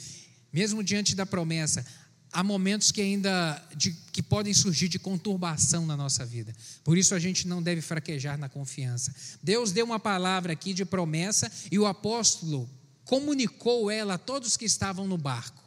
mesmo 0.53 0.83
diante 0.83 1.15
da 1.15 1.27
promessa, 1.27 1.85
há 2.33 2.43
momentos 2.43 2.93
que 2.93 3.01
ainda 3.01 3.63
de, 3.75 3.93
que 4.13 4.23
podem 4.23 4.53
surgir 4.53 4.89
de 4.89 4.99
conturbação 4.99 5.87
na 5.87 5.97
nossa 5.97 6.25
vida. 6.25 6.55
Por 6.85 6.99
isso 6.99 7.15
a 7.15 7.19
gente 7.19 7.47
não 7.47 7.63
deve 7.63 7.81
fraquejar 7.81 8.39
na 8.39 8.49
confiança. 8.49 9.15
Deus 9.43 9.73
deu 9.73 9.85
uma 9.85 10.01
palavra 10.01 10.53
aqui 10.53 10.73
de 10.73 10.85
promessa 10.85 11.51
e 11.71 11.79
o 11.79 11.87
apóstolo 11.87 12.69
comunicou 13.05 13.91
ela 13.91 14.15
a 14.15 14.19
todos 14.19 14.57
que 14.57 14.65
estavam 14.65 15.07
no 15.07 15.17
barco. 15.17 15.63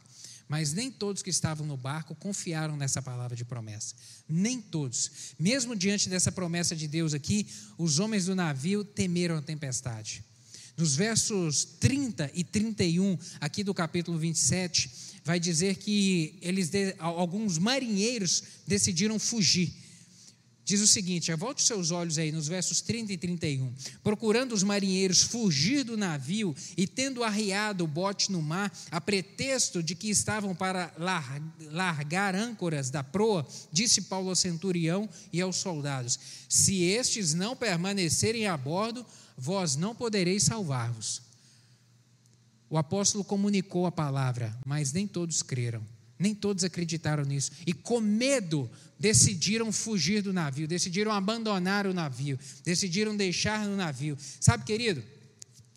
Mas 0.47 0.73
nem 0.73 0.91
todos 0.91 1.23
que 1.23 1.29
estavam 1.29 1.65
no 1.65 1.77
barco 1.77 2.13
confiaram 2.13 2.75
nessa 2.75 3.01
palavra 3.01 3.37
de 3.37 3.45
promessa. 3.45 3.95
Nem 4.27 4.59
todos. 4.59 5.33
Mesmo 5.39 5.73
diante 5.73 6.09
dessa 6.09 6.29
promessa 6.29 6.75
de 6.75 6.89
Deus 6.89 7.13
aqui, 7.13 7.47
os 7.77 7.99
homens 7.99 8.25
do 8.25 8.35
navio 8.35 8.83
temeram 8.83 9.37
a 9.37 9.41
tempestade. 9.41 10.25
Nos 10.81 10.95
versos 10.95 11.63
30 11.79 12.31
e 12.33 12.43
31, 12.43 13.15
aqui 13.39 13.63
do 13.63 13.71
capítulo 13.71 14.17
27, 14.17 14.89
vai 15.23 15.39
dizer 15.39 15.75
que 15.75 16.39
eles, 16.41 16.71
alguns 16.97 17.59
marinheiros 17.59 18.41
decidiram 18.65 19.19
fugir 19.19 19.71
diz 20.71 20.81
o 20.81 20.87
seguinte: 20.87 21.33
volte 21.35 21.61
seus 21.61 21.91
olhos 21.91 22.17
aí 22.17 22.31
nos 22.31 22.47
versos 22.47 22.81
30 22.81 23.13
e 23.13 23.17
31. 23.17 23.73
Procurando 24.03 24.53
os 24.53 24.63
marinheiros 24.63 25.21
fugir 25.21 25.83
do 25.83 25.97
navio 25.97 26.55
e 26.77 26.87
tendo 26.87 27.23
arriado 27.23 27.83
o 27.83 27.87
bote 27.87 28.31
no 28.31 28.41
mar, 28.41 28.71
a 28.89 29.01
pretexto 29.01 29.83
de 29.83 29.95
que 29.95 30.09
estavam 30.09 30.55
para 30.55 30.93
largar 31.69 32.35
âncoras 32.35 32.89
da 32.89 33.03
proa, 33.03 33.45
disse 33.71 34.03
Paulo 34.03 34.29
ao 34.29 34.35
centurião 34.35 35.09
e 35.33 35.41
aos 35.41 35.57
soldados: 35.57 36.17
Se 36.47 36.83
estes 36.83 37.33
não 37.33 37.55
permanecerem 37.55 38.47
a 38.47 38.55
bordo, 38.55 39.05
vós 39.37 39.75
não 39.75 39.95
podereis 39.95 40.43
salvar-vos. 40.43 41.21
O 42.69 42.77
apóstolo 42.77 43.23
comunicou 43.23 43.85
a 43.85 43.91
palavra, 43.91 44.55
mas 44.65 44.93
nem 44.93 45.05
todos 45.05 45.41
creram. 45.43 45.81
Nem 46.17 46.35
todos 46.35 46.63
acreditaram 46.63 47.25
nisso. 47.25 47.51
E 47.65 47.73
com 47.73 47.99
medo 47.99 48.69
decidiram 48.99 49.71
fugir 49.71 50.21
do 50.21 50.31
navio, 50.31 50.67
decidiram 50.67 51.11
abandonar 51.11 51.87
o 51.87 51.93
navio, 51.93 52.39
decidiram 52.63 53.17
deixar 53.17 53.67
no 53.67 53.75
navio. 53.75 54.15
Sabe, 54.39 54.63
querido, 54.63 55.03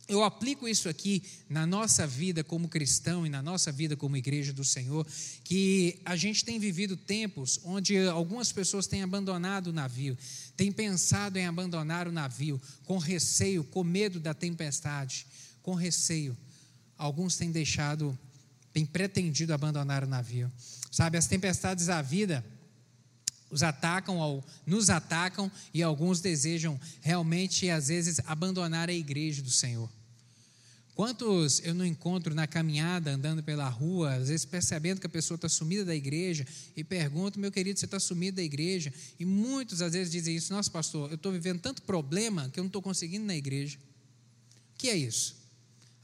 eu 0.07 0.23
aplico 0.23 0.69
isso 0.69 0.89
aqui 0.89 1.23
na 1.49 1.67
nossa 1.67 2.07
vida 2.07 2.45
como 2.45 2.69
cristão 2.69 3.27
e 3.27 3.31
na 3.31 3.43
nossa 3.43 3.73
vida 3.73 3.97
como 3.97 4.17
igreja 4.17 4.53
do 4.53 4.65
Senhor, 4.65 5.07
que 5.43 5.99
a 6.05 6.15
gente 6.15 6.45
tem 6.45 6.59
vivido 6.59 6.97
tempos 6.97 7.59
onde 7.65 7.97
algumas 8.09 8.53
pessoas 8.53 8.87
têm 8.87 9.03
abandonado 9.03 9.69
o 9.69 9.73
navio, 9.73 10.17
têm 10.57 10.71
pensado 10.71 11.39
em 11.39 11.47
abandonar 11.47 12.07
o 12.07 12.13
navio 12.13 12.61
com 12.85 12.99
receio, 12.99 13.65
com 13.65 13.83
medo 13.83 14.21
da 14.21 14.35
tempestade, 14.35 15.27
com 15.63 15.75
receio. 15.75 16.37
Alguns 16.99 17.37
têm 17.37 17.51
deixado, 17.51 18.17
têm 18.75 18.85
pretendido 18.85 19.55
abandonar 19.55 20.05
o 20.05 20.09
navio. 20.09 20.53
Sabe, 20.91 21.17
as 21.17 21.27
tempestades 21.27 21.87
da 21.87 22.03
vida, 22.03 22.45
os 23.55 23.63
atacam, 23.63 24.43
nos 24.67 24.91
atacam 24.91 25.51
e 25.73 25.81
alguns 25.81 26.21
desejam 26.21 26.79
realmente, 27.01 27.71
às 27.71 27.87
vezes, 27.87 28.21
abandonar 28.27 28.89
a 28.89 28.93
igreja 28.93 29.41
do 29.41 29.51
Senhor. 29.51 29.89
Quantos 30.93 31.61
eu 31.65 31.73
não 31.73 31.85
encontro 31.85 32.35
na 32.35 32.49
caminhada, 32.49 33.13
andando 33.13 33.45
pela 33.45 33.69
rua, 33.69 34.15
às 34.15 34.29
vezes 34.29 34.45
percebendo 34.45 35.01
que 35.01 35.07
a 35.07 35.11
pessoa 35.11 35.37
está 35.37 35.49
sumida 35.49 35.85
da 35.85 35.95
igreja, 35.95 36.45
e 36.77 36.83
pergunto, 36.83 37.39
meu 37.39 37.53
querido, 37.53 37.79
você 37.79 37.85
está 37.85 38.01
sumido 38.01 38.37
da 38.37 38.43
igreja? 38.43 38.93
E 39.21 39.25
muitos 39.25 39.81
às 39.81 39.93
vezes 39.93 40.13
dizem 40.13 40.35
isso, 40.35 40.53
nossa 40.53 40.71
pastor, 40.71 41.11
eu 41.11 41.17
estou 41.17 41.31
vivendo 41.31 41.61
tanto 41.61 41.83
problema 41.83 42.49
que 42.49 42.59
eu 42.59 42.65
não 42.65 42.69
estou 42.69 42.83
conseguindo 42.83 43.25
na 43.25 43.37
igreja. 43.37 43.79
O 44.75 44.79
que 44.79 44.89
é 44.89 44.97
isso? 44.97 45.37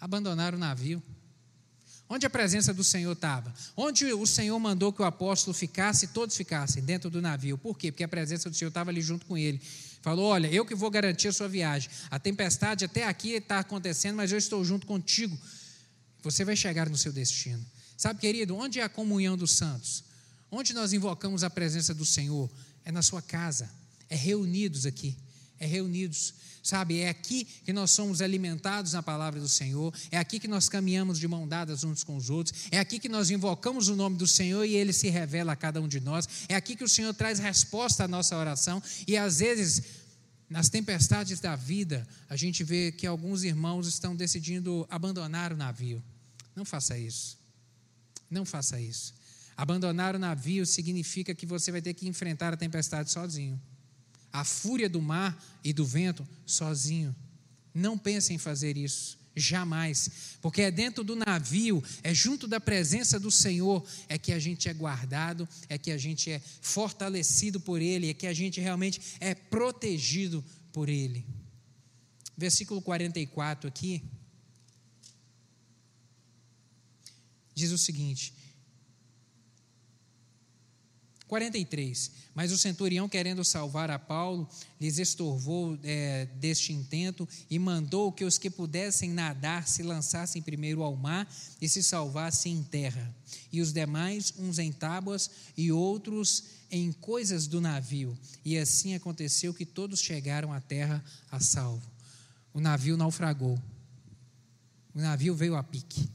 Abandonar 0.00 0.54
o 0.54 0.58
navio. 0.58 1.02
Onde 2.12 2.26
a 2.26 2.30
presença 2.30 2.74
do 2.74 2.82
Senhor 2.82 3.12
estava? 3.12 3.54
Onde 3.76 4.12
o 4.12 4.26
Senhor 4.26 4.58
mandou 4.58 4.92
que 4.92 5.00
o 5.00 5.04
apóstolo 5.04 5.54
ficasse, 5.54 6.08
todos 6.08 6.36
ficassem 6.36 6.82
dentro 6.82 7.08
do 7.08 7.22
navio. 7.22 7.56
Por 7.56 7.78
quê? 7.78 7.92
Porque 7.92 8.02
a 8.02 8.08
presença 8.08 8.50
do 8.50 8.56
Senhor 8.56 8.68
estava 8.68 8.90
ali 8.90 9.00
junto 9.00 9.24
com 9.26 9.38
ele. 9.38 9.60
Falou: 10.02 10.26
Olha, 10.26 10.48
eu 10.48 10.66
que 10.66 10.74
vou 10.74 10.90
garantir 10.90 11.28
a 11.28 11.32
sua 11.32 11.46
viagem. 11.46 11.88
A 12.10 12.18
tempestade 12.18 12.84
até 12.84 13.06
aqui 13.06 13.34
está 13.34 13.60
acontecendo, 13.60 14.16
mas 14.16 14.32
eu 14.32 14.38
estou 14.38 14.64
junto 14.64 14.88
contigo. 14.88 15.38
Você 16.20 16.44
vai 16.44 16.56
chegar 16.56 16.90
no 16.90 16.96
seu 16.96 17.12
destino. 17.12 17.64
Sabe, 17.96 18.18
querido, 18.18 18.56
onde 18.56 18.80
é 18.80 18.82
a 18.82 18.88
comunhão 18.88 19.36
dos 19.36 19.52
santos? 19.52 20.02
Onde 20.50 20.74
nós 20.74 20.92
invocamos 20.92 21.44
a 21.44 21.48
presença 21.48 21.94
do 21.94 22.04
Senhor? 22.04 22.50
É 22.84 22.90
na 22.90 23.02
sua 23.02 23.22
casa. 23.22 23.70
É 24.08 24.16
reunidos 24.16 24.84
aqui. 24.84 25.16
É 25.60 25.66
reunidos. 25.66 26.34
Sabe, 26.62 27.00
é 27.00 27.08
aqui 27.08 27.44
que 27.44 27.72
nós 27.72 27.90
somos 27.90 28.20
alimentados 28.20 28.92
na 28.92 29.02
palavra 29.02 29.40
do 29.40 29.48
Senhor, 29.48 29.94
é 30.10 30.18
aqui 30.18 30.38
que 30.38 30.46
nós 30.46 30.68
caminhamos 30.68 31.18
de 31.18 31.26
mão 31.26 31.48
dadas 31.48 31.84
uns 31.84 32.04
com 32.04 32.16
os 32.16 32.28
outros, 32.28 32.66
é 32.70 32.78
aqui 32.78 32.98
que 32.98 33.08
nós 33.08 33.30
invocamos 33.30 33.88
o 33.88 33.96
nome 33.96 34.18
do 34.18 34.26
Senhor 34.26 34.64
e 34.64 34.74
ele 34.74 34.92
se 34.92 35.08
revela 35.08 35.52
a 35.52 35.56
cada 35.56 35.80
um 35.80 35.88
de 35.88 36.00
nós, 36.00 36.28
é 36.50 36.54
aqui 36.54 36.76
que 36.76 36.84
o 36.84 36.88
Senhor 36.88 37.14
traz 37.14 37.38
resposta 37.38 38.04
à 38.04 38.08
nossa 38.08 38.36
oração 38.36 38.82
e 39.06 39.16
às 39.16 39.38
vezes, 39.38 39.82
nas 40.50 40.68
tempestades 40.68 41.40
da 41.40 41.56
vida, 41.56 42.06
a 42.28 42.36
gente 42.36 42.62
vê 42.62 42.92
que 42.92 43.06
alguns 43.06 43.42
irmãos 43.42 43.86
estão 43.86 44.14
decidindo 44.14 44.86
abandonar 44.90 45.54
o 45.54 45.56
navio. 45.56 46.02
Não 46.54 46.64
faça 46.66 46.98
isso. 46.98 47.38
Não 48.30 48.44
faça 48.44 48.78
isso. 48.78 49.14
Abandonar 49.56 50.14
o 50.14 50.18
navio 50.18 50.66
significa 50.66 51.34
que 51.34 51.46
você 51.46 51.72
vai 51.72 51.80
ter 51.80 51.94
que 51.94 52.06
enfrentar 52.06 52.52
a 52.52 52.56
tempestade 52.56 53.10
sozinho 53.10 53.58
a 54.32 54.44
fúria 54.44 54.88
do 54.88 55.00
mar 55.00 55.42
e 55.62 55.72
do 55.72 55.84
vento 55.84 56.26
sozinho. 56.46 57.14
Não 57.74 57.96
pense 57.96 58.32
em 58.32 58.38
fazer 58.38 58.76
isso, 58.76 59.18
jamais, 59.34 60.10
porque 60.40 60.62
é 60.62 60.70
dentro 60.70 61.04
do 61.04 61.16
navio, 61.16 61.82
é 62.02 62.12
junto 62.12 62.46
da 62.46 62.60
presença 62.60 63.18
do 63.18 63.30
Senhor, 63.30 63.84
é 64.08 64.18
que 64.18 64.32
a 64.32 64.38
gente 64.38 64.68
é 64.68 64.74
guardado, 64.74 65.48
é 65.68 65.78
que 65.78 65.90
a 65.90 65.98
gente 65.98 66.30
é 66.30 66.40
fortalecido 66.60 67.60
por 67.60 67.80
Ele, 67.80 68.10
é 68.10 68.14
que 68.14 68.26
a 68.26 68.32
gente 68.32 68.60
realmente 68.60 69.00
é 69.20 69.34
protegido 69.34 70.44
por 70.72 70.88
Ele. 70.88 71.24
Versículo 72.36 72.80
44 72.80 73.68
aqui. 73.68 74.02
Diz 77.54 77.70
o 77.70 77.78
seguinte: 77.78 78.32
43. 81.30 82.10
Mas 82.34 82.50
o 82.50 82.58
centurião, 82.58 83.08
querendo 83.08 83.44
salvar 83.44 83.88
a 83.88 84.00
Paulo, 84.00 84.48
lhes 84.80 84.98
estorvou 84.98 85.78
é, 85.84 86.26
deste 86.40 86.72
intento 86.72 87.26
e 87.48 87.56
mandou 87.56 88.10
que 88.10 88.24
os 88.24 88.36
que 88.36 88.50
pudessem 88.50 89.10
nadar 89.10 89.68
se 89.68 89.84
lançassem 89.84 90.42
primeiro 90.42 90.82
ao 90.82 90.96
mar 90.96 91.32
e 91.60 91.68
se 91.68 91.84
salvassem 91.84 92.54
em 92.54 92.62
terra, 92.64 93.14
e 93.52 93.60
os 93.60 93.72
demais, 93.72 94.34
uns 94.38 94.58
em 94.58 94.72
tábuas 94.72 95.30
e 95.56 95.70
outros 95.70 96.44
em 96.68 96.90
coisas 96.90 97.46
do 97.46 97.60
navio. 97.60 98.18
E 98.44 98.58
assim 98.58 98.94
aconteceu 98.94 99.54
que 99.54 99.64
todos 99.64 100.00
chegaram 100.00 100.52
à 100.52 100.60
terra 100.60 101.04
a 101.30 101.38
salvo. 101.38 101.88
O 102.52 102.60
navio 102.60 102.96
naufragou. 102.96 103.56
O 104.92 105.00
navio 105.00 105.36
veio 105.36 105.54
a 105.54 105.62
pique, 105.62 106.08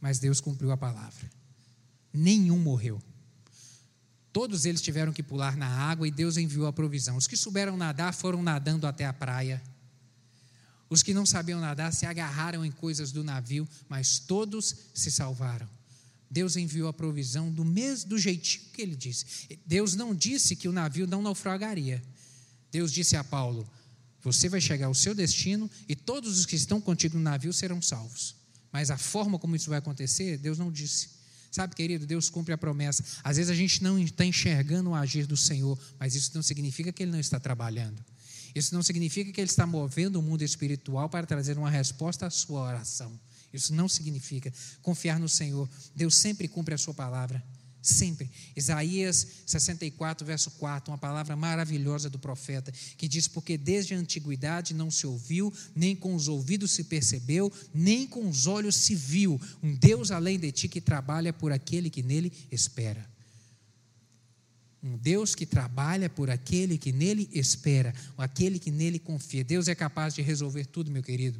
mas 0.00 0.18
Deus 0.18 0.40
cumpriu 0.40 0.70
a 0.70 0.76
palavra. 0.76 1.30
Nenhum 2.10 2.58
morreu. 2.58 2.98
Todos 4.34 4.64
eles 4.64 4.82
tiveram 4.82 5.12
que 5.12 5.22
pular 5.22 5.56
na 5.56 5.68
água 5.68 6.08
e 6.08 6.10
Deus 6.10 6.36
enviou 6.36 6.66
a 6.66 6.72
provisão. 6.72 7.16
Os 7.16 7.28
que 7.28 7.36
souberam 7.36 7.76
nadar 7.76 8.12
foram 8.12 8.42
nadando 8.42 8.84
até 8.84 9.06
a 9.06 9.12
praia. 9.12 9.62
Os 10.90 11.04
que 11.04 11.14
não 11.14 11.24
sabiam 11.24 11.60
nadar 11.60 11.92
se 11.92 12.04
agarraram 12.04 12.64
em 12.64 12.72
coisas 12.72 13.12
do 13.12 13.22
navio, 13.22 13.66
mas 13.88 14.18
todos 14.18 14.74
se 14.92 15.08
salvaram. 15.08 15.70
Deus 16.28 16.56
enviou 16.56 16.88
a 16.88 16.92
provisão 16.92 17.48
do 17.48 17.64
mesmo 17.64 18.10
do 18.10 18.18
jeitinho 18.18 18.64
que 18.72 18.82
ele 18.82 18.96
disse. 18.96 19.56
Deus 19.64 19.94
não 19.94 20.12
disse 20.12 20.56
que 20.56 20.66
o 20.66 20.72
navio 20.72 21.06
não 21.06 21.22
naufragaria. 21.22 22.02
Deus 22.72 22.90
disse 22.90 23.14
a 23.14 23.22
Paulo: 23.22 23.64
Você 24.20 24.48
vai 24.48 24.60
chegar 24.60 24.86
ao 24.86 24.94
seu 24.94 25.14
destino 25.14 25.70
e 25.88 25.94
todos 25.94 26.40
os 26.40 26.44
que 26.44 26.56
estão 26.56 26.80
contigo 26.80 27.16
no 27.16 27.22
navio 27.22 27.52
serão 27.52 27.80
salvos. 27.80 28.34
Mas 28.72 28.90
a 28.90 28.98
forma 28.98 29.38
como 29.38 29.54
isso 29.54 29.70
vai 29.70 29.78
acontecer, 29.78 30.38
Deus 30.38 30.58
não 30.58 30.72
disse. 30.72 31.22
Sabe, 31.54 31.76
querido, 31.76 32.04
Deus 32.04 32.28
cumpre 32.28 32.52
a 32.52 32.58
promessa. 32.58 33.04
Às 33.22 33.36
vezes 33.36 33.48
a 33.48 33.54
gente 33.54 33.80
não 33.80 33.96
está 33.96 34.24
enxergando 34.24 34.90
o 34.90 34.94
agir 34.96 35.24
do 35.24 35.36
Senhor, 35.36 35.78
mas 36.00 36.16
isso 36.16 36.32
não 36.34 36.42
significa 36.42 36.90
que 36.90 37.04
Ele 37.04 37.12
não 37.12 37.20
está 37.20 37.38
trabalhando. 37.38 38.04
Isso 38.52 38.74
não 38.74 38.82
significa 38.82 39.30
que 39.30 39.40
Ele 39.40 39.48
está 39.48 39.64
movendo 39.64 40.16
o 40.16 40.22
mundo 40.22 40.42
espiritual 40.42 41.08
para 41.08 41.24
trazer 41.24 41.56
uma 41.56 41.70
resposta 41.70 42.26
à 42.26 42.30
sua 42.30 42.60
oração. 42.60 43.16
Isso 43.52 43.72
não 43.72 43.88
significa 43.88 44.52
confiar 44.82 45.20
no 45.20 45.28
Senhor. 45.28 45.70
Deus 45.94 46.16
sempre 46.16 46.48
cumpre 46.48 46.74
a 46.74 46.78
sua 46.78 46.92
palavra. 46.92 47.40
Sempre. 47.84 48.30
Isaías 48.56 49.26
64, 49.44 50.26
verso 50.26 50.50
4, 50.52 50.90
uma 50.90 50.96
palavra 50.96 51.36
maravilhosa 51.36 52.08
do 52.08 52.18
profeta, 52.18 52.72
que 52.96 53.06
diz: 53.06 53.28
Porque 53.28 53.58
desde 53.58 53.92
a 53.92 53.98
antiguidade 53.98 54.72
não 54.72 54.90
se 54.90 55.06
ouviu, 55.06 55.52
nem 55.76 55.94
com 55.94 56.14
os 56.14 56.26
ouvidos 56.26 56.70
se 56.70 56.84
percebeu, 56.84 57.52
nem 57.74 58.06
com 58.06 58.26
os 58.26 58.46
olhos 58.46 58.74
se 58.74 58.94
viu, 58.94 59.38
um 59.62 59.74
Deus 59.74 60.10
além 60.10 60.38
de 60.38 60.50
ti 60.50 60.66
que 60.66 60.80
trabalha 60.80 61.30
por 61.30 61.52
aquele 61.52 61.90
que 61.90 62.02
nele 62.02 62.32
espera. 62.50 63.06
Um 64.82 64.96
Deus 64.96 65.34
que 65.34 65.44
trabalha 65.44 66.08
por 66.08 66.30
aquele 66.30 66.78
que 66.78 66.90
nele 66.90 67.28
espera, 67.34 67.94
aquele 68.16 68.58
que 68.58 68.70
nele 68.70 68.98
confia. 68.98 69.44
Deus 69.44 69.68
é 69.68 69.74
capaz 69.74 70.14
de 70.14 70.22
resolver 70.22 70.64
tudo, 70.64 70.90
meu 70.90 71.02
querido. 71.02 71.38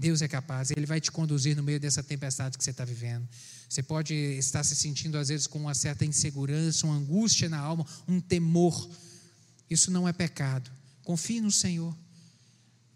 Deus 0.00 0.22
é 0.22 0.28
capaz, 0.28 0.70
Ele 0.70 0.86
vai 0.86 0.98
te 0.98 1.12
conduzir 1.12 1.54
no 1.54 1.62
meio 1.62 1.78
dessa 1.78 2.02
tempestade 2.02 2.56
que 2.56 2.64
você 2.64 2.70
está 2.70 2.86
vivendo. 2.86 3.28
Você 3.68 3.82
pode 3.82 4.14
estar 4.14 4.64
se 4.64 4.74
sentindo, 4.74 5.18
às 5.18 5.28
vezes, 5.28 5.46
com 5.46 5.58
uma 5.58 5.74
certa 5.74 6.06
insegurança, 6.06 6.86
uma 6.86 6.96
angústia 6.96 7.50
na 7.50 7.58
alma, 7.58 7.86
um 8.08 8.18
temor. 8.18 8.88
Isso 9.68 9.90
não 9.90 10.08
é 10.08 10.12
pecado. 10.12 10.70
Confie 11.04 11.42
no 11.42 11.50
Senhor. 11.50 11.94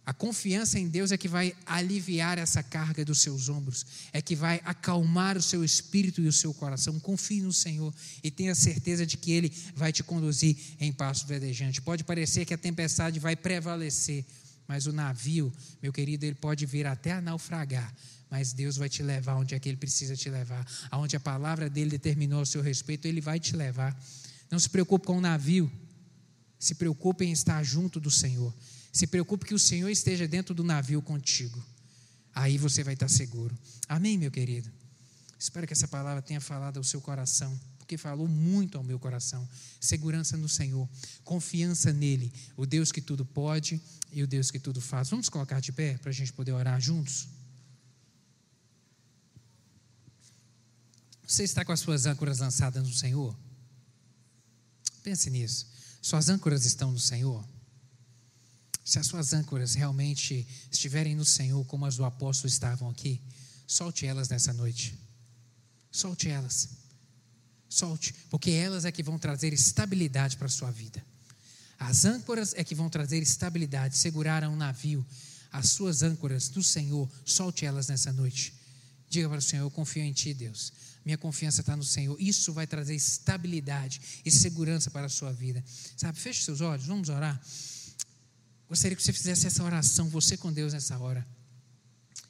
A 0.06 0.14
confiança 0.14 0.78
em 0.78 0.88
Deus 0.88 1.12
é 1.12 1.18
que 1.18 1.28
vai 1.28 1.54
aliviar 1.66 2.38
essa 2.38 2.62
carga 2.62 3.04
dos 3.04 3.20
seus 3.20 3.48
ombros, 3.50 3.86
é 4.12 4.20
que 4.20 4.34
vai 4.34 4.60
acalmar 4.64 5.36
o 5.36 5.42
seu 5.42 5.62
espírito 5.62 6.22
e 6.22 6.26
o 6.26 6.32
seu 6.32 6.54
coração. 6.54 6.98
Confie 7.00 7.42
no 7.42 7.52
Senhor 7.52 7.92
e 8.22 8.30
tenha 8.30 8.54
certeza 8.54 9.04
de 9.06 9.18
que 9.18 9.30
Ele 9.30 9.52
vai 9.74 9.92
te 9.92 10.02
conduzir 10.02 10.56
em 10.80 10.90
passo 10.90 11.26
verdejante. 11.26 11.82
Pode 11.82 12.02
parecer 12.02 12.44
que 12.46 12.52
a 12.52 12.58
tempestade 12.58 13.20
vai 13.20 13.36
prevalecer, 13.36 14.24
mas 14.66 14.86
o 14.86 14.92
navio, 14.92 15.52
meu 15.82 15.92
querido, 15.92 16.24
ele 16.24 16.34
pode 16.34 16.64
vir 16.66 16.86
até 16.86 17.12
a 17.12 17.20
naufragar, 17.20 17.94
mas 18.30 18.52
Deus 18.52 18.76
vai 18.76 18.88
te 18.88 19.02
levar 19.02 19.36
onde 19.36 19.54
é 19.54 19.58
que 19.58 19.68
ele 19.68 19.76
precisa 19.76 20.16
te 20.16 20.28
levar, 20.28 20.66
aonde 20.90 21.16
a 21.16 21.20
palavra 21.20 21.68
dele 21.68 21.90
determinou 21.90 22.42
o 22.42 22.46
seu 22.46 22.62
respeito, 22.62 23.06
ele 23.06 23.20
vai 23.20 23.38
te 23.38 23.54
levar. 23.54 23.96
Não 24.50 24.58
se 24.58 24.68
preocupe 24.68 25.06
com 25.06 25.18
o 25.18 25.20
navio, 25.20 25.70
se 26.58 26.74
preocupe 26.74 27.24
em 27.24 27.32
estar 27.32 27.62
junto 27.62 28.00
do 28.00 28.10
Senhor. 28.10 28.54
Se 28.92 29.06
preocupe 29.06 29.44
que 29.44 29.54
o 29.54 29.58
Senhor 29.58 29.88
esteja 29.90 30.26
dentro 30.26 30.54
do 30.54 30.64
navio 30.64 31.02
contigo. 31.02 31.62
Aí 32.34 32.56
você 32.56 32.82
vai 32.82 32.94
estar 32.94 33.08
seguro. 33.08 33.56
Amém, 33.88 34.16
meu 34.16 34.30
querido? 34.30 34.70
Espero 35.38 35.66
que 35.66 35.72
essa 35.72 35.86
palavra 35.86 36.22
tenha 36.22 36.40
falado 36.40 36.78
ao 36.78 36.84
seu 36.84 37.00
coração 37.00 37.58
porque 37.84 37.98
falou 37.98 38.26
muito 38.26 38.78
ao 38.78 38.82
meu 38.82 38.98
coração. 38.98 39.46
Segurança 39.78 40.36
no 40.38 40.48
Senhor, 40.48 40.88
confiança 41.22 41.92
nele, 41.92 42.32
o 42.56 42.64
Deus 42.64 42.90
que 42.90 43.00
tudo 43.00 43.24
pode 43.24 43.80
e 44.10 44.22
o 44.22 44.26
Deus 44.26 44.50
que 44.50 44.58
tudo 44.58 44.80
faz. 44.80 45.10
Vamos 45.10 45.28
colocar 45.28 45.60
de 45.60 45.70
pé 45.70 45.98
para 45.98 46.08
a 46.08 46.12
gente 46.12 46.32
poder 46.32 46.52
orar 46.52 46.80
juntos? 46.80 47.28
Você 51.26 51.44
está 51.44 51.64
com 51.64 51.72
as 51.72 51.80
suas 51.80 52.06
âncoras 52.06 52.38
lançadas 52.38 52.82
no 52.82 52.92
Senhor? 52.92 53.36
Pense 55.02 55.28
nisso. 55.28 55.66
Suas 56.00 56.28
âncoras 56.30 56.64
estão 56.64 56.90
no 56.90 56.98
Senhor? 56.98 57.46
Se 58.82 58.98
as 58.98 59.06
suas 59.06 59.32
âncoras 59.32 59.74
realmente 59.74 60.46
estiverem 60.70 61.14
no 61.14 61.24
Senhor, 61.24 61.64
como 61.66 61.84
as 61.86 61.96
do 61.96 62.04
apóstolo 62.04 62.48
estavam 62.48 62.88
aqui, 62.88 63.20
solte 63.66 64.06
elas 64.06 64.28
nessa 64.28 64.52
noite. 64.52 64.98
Solte 65.90 66.28
elas. 66.28 66.83
Solte, 67.74 68.14
porque 68.30 68.52
elas 68.52 68.84
é 68.84 68.92
que 68.92 69.02
vão 69.02 69.18
trazer 69.18 69.52
estabilidade 69.52 70.36
para 70.36 70.46
a 70.46 70.50
sua 70.50 70.70
vida. 70.70 71.04
As 71.76 72.04
âncoras 72.04 72.54
é 72.56 72.62
que 72.62 72.72
vão 72.72 72.88
trazer 72.88 73.20
estabilidade, 73.20 73.98
segurar 73.98 74.44
um 74.44 74.54
navio. 74.54 75.04
As 75.50 75.70
suas 75.70 76.00
âncoras 76.00 76.48
do 76.48 76.62
Senhor, 76.62 77.10
solte 77.24 77.66
elas 77.66 77.88
nessa 77.88 78.12
noite. 78.12 78.54
Diga 79.10 79.28
para 79.28 79.38
o 79.38 79.42
Senhor: 79.42 79.64
Eu 79.64 79.72
confio 79.72 80.04
em 80.04 80.12
Ti, 80.12 80.32
Deus. 80.32 80.72
Minha 81.04 81.18
confiança 81.18 81.62
está 81.62 81.76
no 81.76 81.82
Senhor. 81.82 82.16
Isso 82.20 82.52
vai 82.52 82.64
trazer 82.64 82.94
estabilidade 82.94 84.00
e 84.24 84.30
segurança 84.30 84.88
para 84.88 85.06
a 85.06 85.10
sua 85.10 85.32
vida. 85.32 85.62
Sabe, 85.96 86.16
feche 86.16 86.44
seus 86.44 86.60
olhos, 86.60 86.86
vamos 86.86 87.08
orar. 87.08 87.42
Gostaria 88.68 88.96
que 88.96 89.02
você 89.02 89.12
fizesse 89.12 89.48
essa 89.48 89.64
oração, 89.64 90.08
você 90.08 90.36
com 90.36 90.52
Deus 90.52 90.72
nessa 90.72 90.96
hora. 90.96 91.26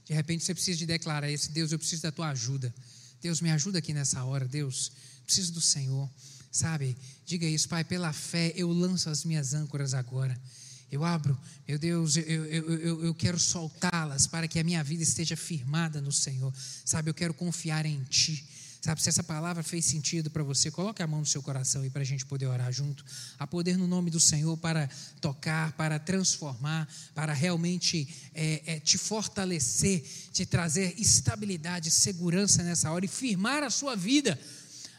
De 0.07 0.15
repente 0.15 0.43
você 0.43 0.55
precisa 0.55 0.79
de 0.79 0.87
declarar 0.87 1.31
esse 1.31 1.51
Deus, 1.51 1.71
eu 1.71 1.79
preciso 1.79 2.01
da 2.01 2.11
tua 2.11 2.31
ajuda. 2.31 2.75
Deus, 3.21 3.41
me 3.41 3.51
ajuda 3.51 3.79
aqui 3.79 3.95
nessa 3.95 4.25
hora, 4.25 4.47
Deus 4.49 4.93
preciso 5.25 5.53
do 5.53 5.61
Senhor. 5.61 6.09
Sabe? 6.51 6.97
Diga 7.27 7.47
isso, 7.47 7.69
Pai, 7.69 7.83
pela 7.83 8.13
fé 8.13 8.53
eu 8.55 8.71
lanço 8.71 9.11
as 9.11 9.25
minhas 9.25 9.55
âncoras 9.55 9.93
agora. 9.93 10.39
Eu 10.91 11.05
abro, 11.05 11.37
meu 11.67 11.77
Deus, 11.79 12.17
eu, 12.17 12.45
eu, 12.47 12.79
eu, 12.79 13.05
eu 13.07 13.15
quero 13.15 13.39
soltá-las 13.41 14.29
para 14.29 14.47
que 14.47 14.61
a 14.61 14.65
minha 14.65 14.85
vida 14.85 15.03
esteja 15.03 15.37
firmada 15.37 16.01
no 16.01 16.13
Senhor. 16.13 16.55
Sabe, 16.85 17.11
eu 17.11 17.15
quero 17.15 17.35
confiar 17.35 17.85
em 17.85 18.03
Ti. 18.05 18.47
Sabe, 18.81 19.03
se 19.03 19.09
essa 19.09 19.25
palavra 19.25 19.63
fez 19.63 19.87
sentido 19.87 20.31
para 20.31 20.43
você, 20.43 20.71
coloque 20.71 21.03
a 21.03 21.07
mão 21.07 21.21
no 21.21 21.27
seu 21.27 21.43
coração 21.43 21.81
aí 21.81 21.89
para 21.89 22.03
a 22.03 22.05
gente 22.05 22.27
poder 22.27 22.47
orar 22.47 22.71
junto. 22.71 23.03
Há 23.39 23.47
poder 23.47 23.79
no 23.79 23.87
nome 23.89 24.11
do 24.11 24.21
Senhor 24.21 24.57
para 24.59 24.89
tocar, 25.23 25.73
para 25.73 25.99
transformar, 25.99 26.87
para 27.15 27.33
realmente 27.33 28.07
é, 28.35 28.63
é, 28.67 28.81
te 28.81 28.99
fortalecer, 28.99 30.05
te 30.33 30.45
trazer 30.45 30.95
estabilidade, 30.99 31.91
segurança 31.91 32.63
nessa 32.63 32.93
hora 32.93 33.07
e 33.07 33.09
firmar 33.09 33.63
a 33.63 33.71
sua 33.71 33.97
vida 33.97 34.39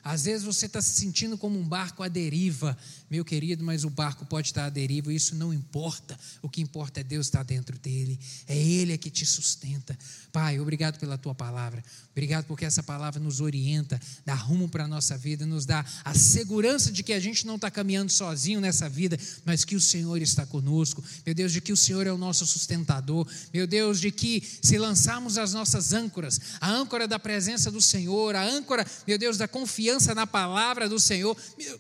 às 0.06 0.26
vezes 0.26 0.44
você 0.44 0.68
está 0.68 0.84
se 0.84 1.00
sentindo 1.00 1.36
como 1.36 1.58
um 1.58 1.68
barco 1.68 2.04
à 2.04 2.08
deriva, 2.08 2.78
meu 3.10 3.26
querido, 3.26 3.64
mas 3.64 3.84
o 3.84 3.90
barco 3.90 4.24
pode 4.24 4.50
estar 4.50 4.66
à 4.66 4.70
deriva, 4.70 5.12
isso 5.12 5.36
não 5.36 5.52
importa. 5.52 6.16
O 6.44 6.50
que 6.50 6.62
importa 6.62 7.00
é 7.00 7.04
Deus 7.04 7.26
estar 7.26 7.42
dentro 7.42 7.76
dele, 7.80 8.20
é 8.48 8.56
Ele 8.56 8.94
é 8.94 8.98
que 9.00 9.10
te 9.10 9.26
sustenta. 9.26 9.98
Pai, 10.32 10.60
obrigado 10.60 11.00
pela 11.00 11.18
tua 11.18 11.34
palavra, 11.34 11.84
obrigado 12.12 12.46
porque 12.46 12.66
essa 12.66 12.84
palavra 12.84 13.20
nos 13.20 13.42
orienta, 13.42 14.00
dá 14.24 14.36
rumo 14.36 14.70
para 14.70 14.84
a 14.84 14.88
nossa 14.88 15.18
vida, 15.18 15.44
nos 15.44 15.66
dá 15.66 15.84
a 16.04 16.14
segurança 16.14 16.92
de 16.92 17.02
que 17.02 17.12
a 17.12 17.20
gente 17.20 17.48
não 17.48 17.56
está 17.56 17.72
caminhando 17.72 18.12
sozinho 18.12 18.62
nessa 18.62 18.88
vida, 18.88 19.18
mas 19.44 19.66
que 19.66 19.76
o 19.76 19.82
Senhor 19.82 20.22
está 20.22 20.46
conosco. 20.46 21.04
Meu 21.26 21.34
Deus, 21.34 21.52
de 21.52 21.62
que 21.62 21.74
o 21.74 21.78
Senhor 21.78 22.06
é 22.06 22.12
o 22.12 22.18
nosso 22.18 22.46
sustentador. 22.46 23.28
Meu 23.52 23.66
Deus, 23.66 24.00
de 24.00 24.12
que 24.12 24.44
se 24.62 24.78
lançarmos 24.78 25.40
as 25.40 25.54
nossas 25.54 25.94
âncoras, 25.94 26.40
a 26.62 26.70
âncora 26.70 27.08
da 27.08 27.18
presença 27.18 27.72
do 27.72 27.82
Senhor, 27.82 28.36
a 28.36 28.44
âncora, 28.44 28.86
meu 29.08 29.18
Deus, 29.18 29.38
da 29.38 29.48
confiança 29.48 29.95
confiança 29.96 30.14
na 30.14 30.28
palavra 30.28 30.90
do 30.90 31.00
Senhor, 31.00 31.36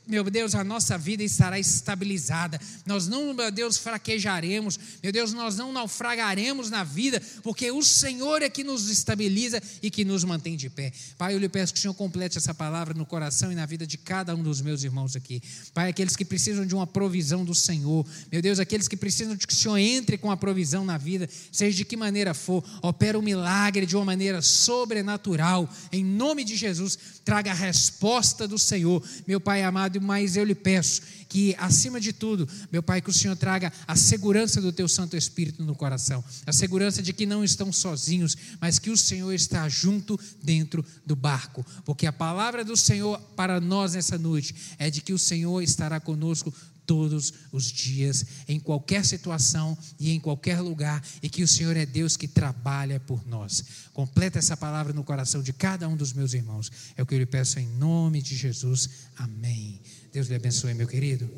meu 0.07 0.23
Deus, 0.23 0.55
a 0.55 0.63
nossa 0.63 0.97
vida 0.97 1.23
estará 1.23 1.59
estabilizada. 1.59 2.59
Nós 2.85 3.07
não, 3.07 3.33
meu 3.33 3.51
Deus, 3.51 3.77
fraquejaremos, 3.77 4.79
meu 5.03 5.11
Deus, 5.11 5.33
nós 5.33 5.57
não 5.57 5.71
naufragaremos 5.71 6.69
na 6.69 6.83
vida, 6.83 7.21
porque 7.43 7.69
o 7.71 7.83
Senhor 7.83 8.41
é 8.41 8.49
que 8.49 8.63
nos 8.63 8.89
estabiliza 8.89 9.61
e 9.81 9.91
que 9.91 10.05
nos 10.05 10.23
mantém 10.23 10.55
de 10.55 10.69
pé. 10.69 10.93
Pai, 11.17 11.33
eu 11.33 11.39
lhe 11.39 11.49
peço 11.49 11.73
que 11.73 11.79
o 11.79 11.81
Senhor 11.81 11.93
complete 11.93 12.37
essa 12.37 12.53
palavra 12.53 12.93
no 12.93 13.05
coração 13.05 13.51
e 13.51 13.55
na 13.55 13.65
vida 13.65 13.85
de 13.85 13.97
cada 13.97 14.33
um 14.35 14.41
dos 14.41 14.61
meus 14.61 14.83
irmãos 14.83 15.15
aqui. 15.15 15.41
Pai, 15.73 15.89
aqueles 15.89 16.15
que 16.15 16.23
precisam 16.23 16.65
de 16.65 16.73
uma 16.73 16.87
provisão 16.87 17.43
do 17.43 17.53
Senhor, 17.53 18.05
meu 18.31 18.41
Deus, 18.41 18.59
aqueles 18.59 18.87
que 18.87 18.95
precisam 18.97 19.35
de 19.35 19.45
que 19.45 19.53
o 19.53 19.55
Senhor 19.55 19.77
entre 19.77 20.17
com 20.17 20.31
a 20.31 20.37
provisão 20.37 20.85
na 20.85 20.97
vida, 20.97 21.29
seja 21.51 21.75
de 21.75 21.85
que 21.85 21.97
maneira 21.97 22.33
for, 22.33 22.63
opera 22.81 23.19
o 23.19 23.21
milagre 23.21 23.85
de 23.85 23.95
uma 23.95 24.05
maneira 24.05 24.41
sobrenatural, 24.41 25.69
em 25.91 26.03
nome 26.03 26.43
de 26.43 26.55
Jesus, 26.55 26.97
traga 27.23 27.53
resposta 27.53 28.04
resposta 28.05 28.47
do 28.47 28.59
Senhor, 28.59 29.03
meu 29.25 29.41
Pai 29.41 29.63
amado, 29.63 29.99
mas 29.99 30.37
eu 30.37 30.43
lhe 30.43 30.53
peço 30.53 31.01
que, 31.27 31.55
acima 31.57 31.99
de 31.99 32.13
tudo, 32.13 32.47
meu 32.71 32.83
Pai, 32.83 33.01
que 33.01 33.09
o 33.09 33.13
Senhor 33.13 33.35
traga 33.35 33.73
a 33.87 33.95
segurança 33.95 34.61
do 34.61 34.71
Teu 34.71 34.87
Santo 34.87 35.17
Espírito 35.17 35.63
no 35.63 35.73
coração, 35.73 36.23
a 36.45 36.53
segurança 36.53 37.01
de 37.01 37.11
que 37.11 37.25
não 37.25 37.43
estão 37.43 37.73
sozinhos, 37.73 38.37
mas 38.61 38.77
que 38.77 38.91
o 38.91 38.97
Senhor 38.97 39.33
está 39.33 39.67
junto 39.67 40.19
dentro 40.43 40.85
do 41.03 41.15
barco, 41.15 41.65
porque 41.83 42.05
a 42.05 42.13
palavra 42.13 42.63
do 42.63 42.77
Senhor 42.77 43.19
para 43.35 43.59
nós 43.59 43.95
nessa 43.95 44.19
noite 44.19 44.53
é 44.77 44.91
de 44.91 45.01
que 45.01 45.11
o 45.11 45.17
Senhor 45.17 45.61
estará 45.63 45.99
conosco 45.99 46.53
todos 46.85 47.33
os 47.51 47.71
dias, 47.71 48.25
em 48.47 48.59
qualquer 48.59 49.05
situação 49.05 49.77
e 49.99 50.11
em 50.11 50.19
qualquer 50.19 50.61
lugar, 50.61 51.03
e 51.21 51.29
que 51.29 51.43
o 51.43 51.47
Senhor 51.47 51.75
é 51.75 51.85
Deus 51.85 52.15
que 52.15 52.27
trabalha 52.27 52.99
por 52.99 53.25
nós. 53.27 53.63
Completa 53.93 54.39
essa 54.39 54.55
palavra 54.55 54.93
no 54.93 55.03
coração 55.03 55.41
de 55.41 55.53
cada 55.53 55.87
um 55.87 55.95
dos 55.95 56.13
meus 56.13 56.33
irmãos. 56.33 56.71
É 56.95 57.01
o 57.01 57.05
que 57.05 57.15
eu 57.15 57.19
lhe 57.19 57.25
peço 57.25 57.59
em 57.59 57.67
nome 57.67 58.21
de 58.21 58.35
Jesus. 58.35 58.89
Amém. 59.17 59.81
Deus 60.11 60.27
lhe 60.27 60.35
abençoe, 60.35 60.73
meu 60.73 60.87
querido. 60.87 61.29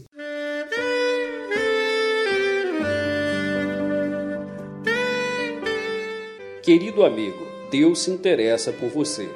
Querido 6.67 7.05
amigo, 7.05 7.47
Deus 7.71 7.99
se 7.99 8.11
interessa 8.11 8.73
por 8.73 8.89
você. 8.89 9.29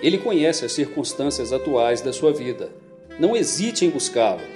Ele 0.00 0.18
conhece 0.18 0.64
as 0.64 0.72
circunstâncias 0.72 1.52
atuais 1.52 2.00
da 2.00 2.12
sua 2.12 2.32
vida. 2.32 2.70
Não 3.18 3.36
hesite 3.36 3.84
em 3.84 3.90
buscá-lo. 3.90 4.55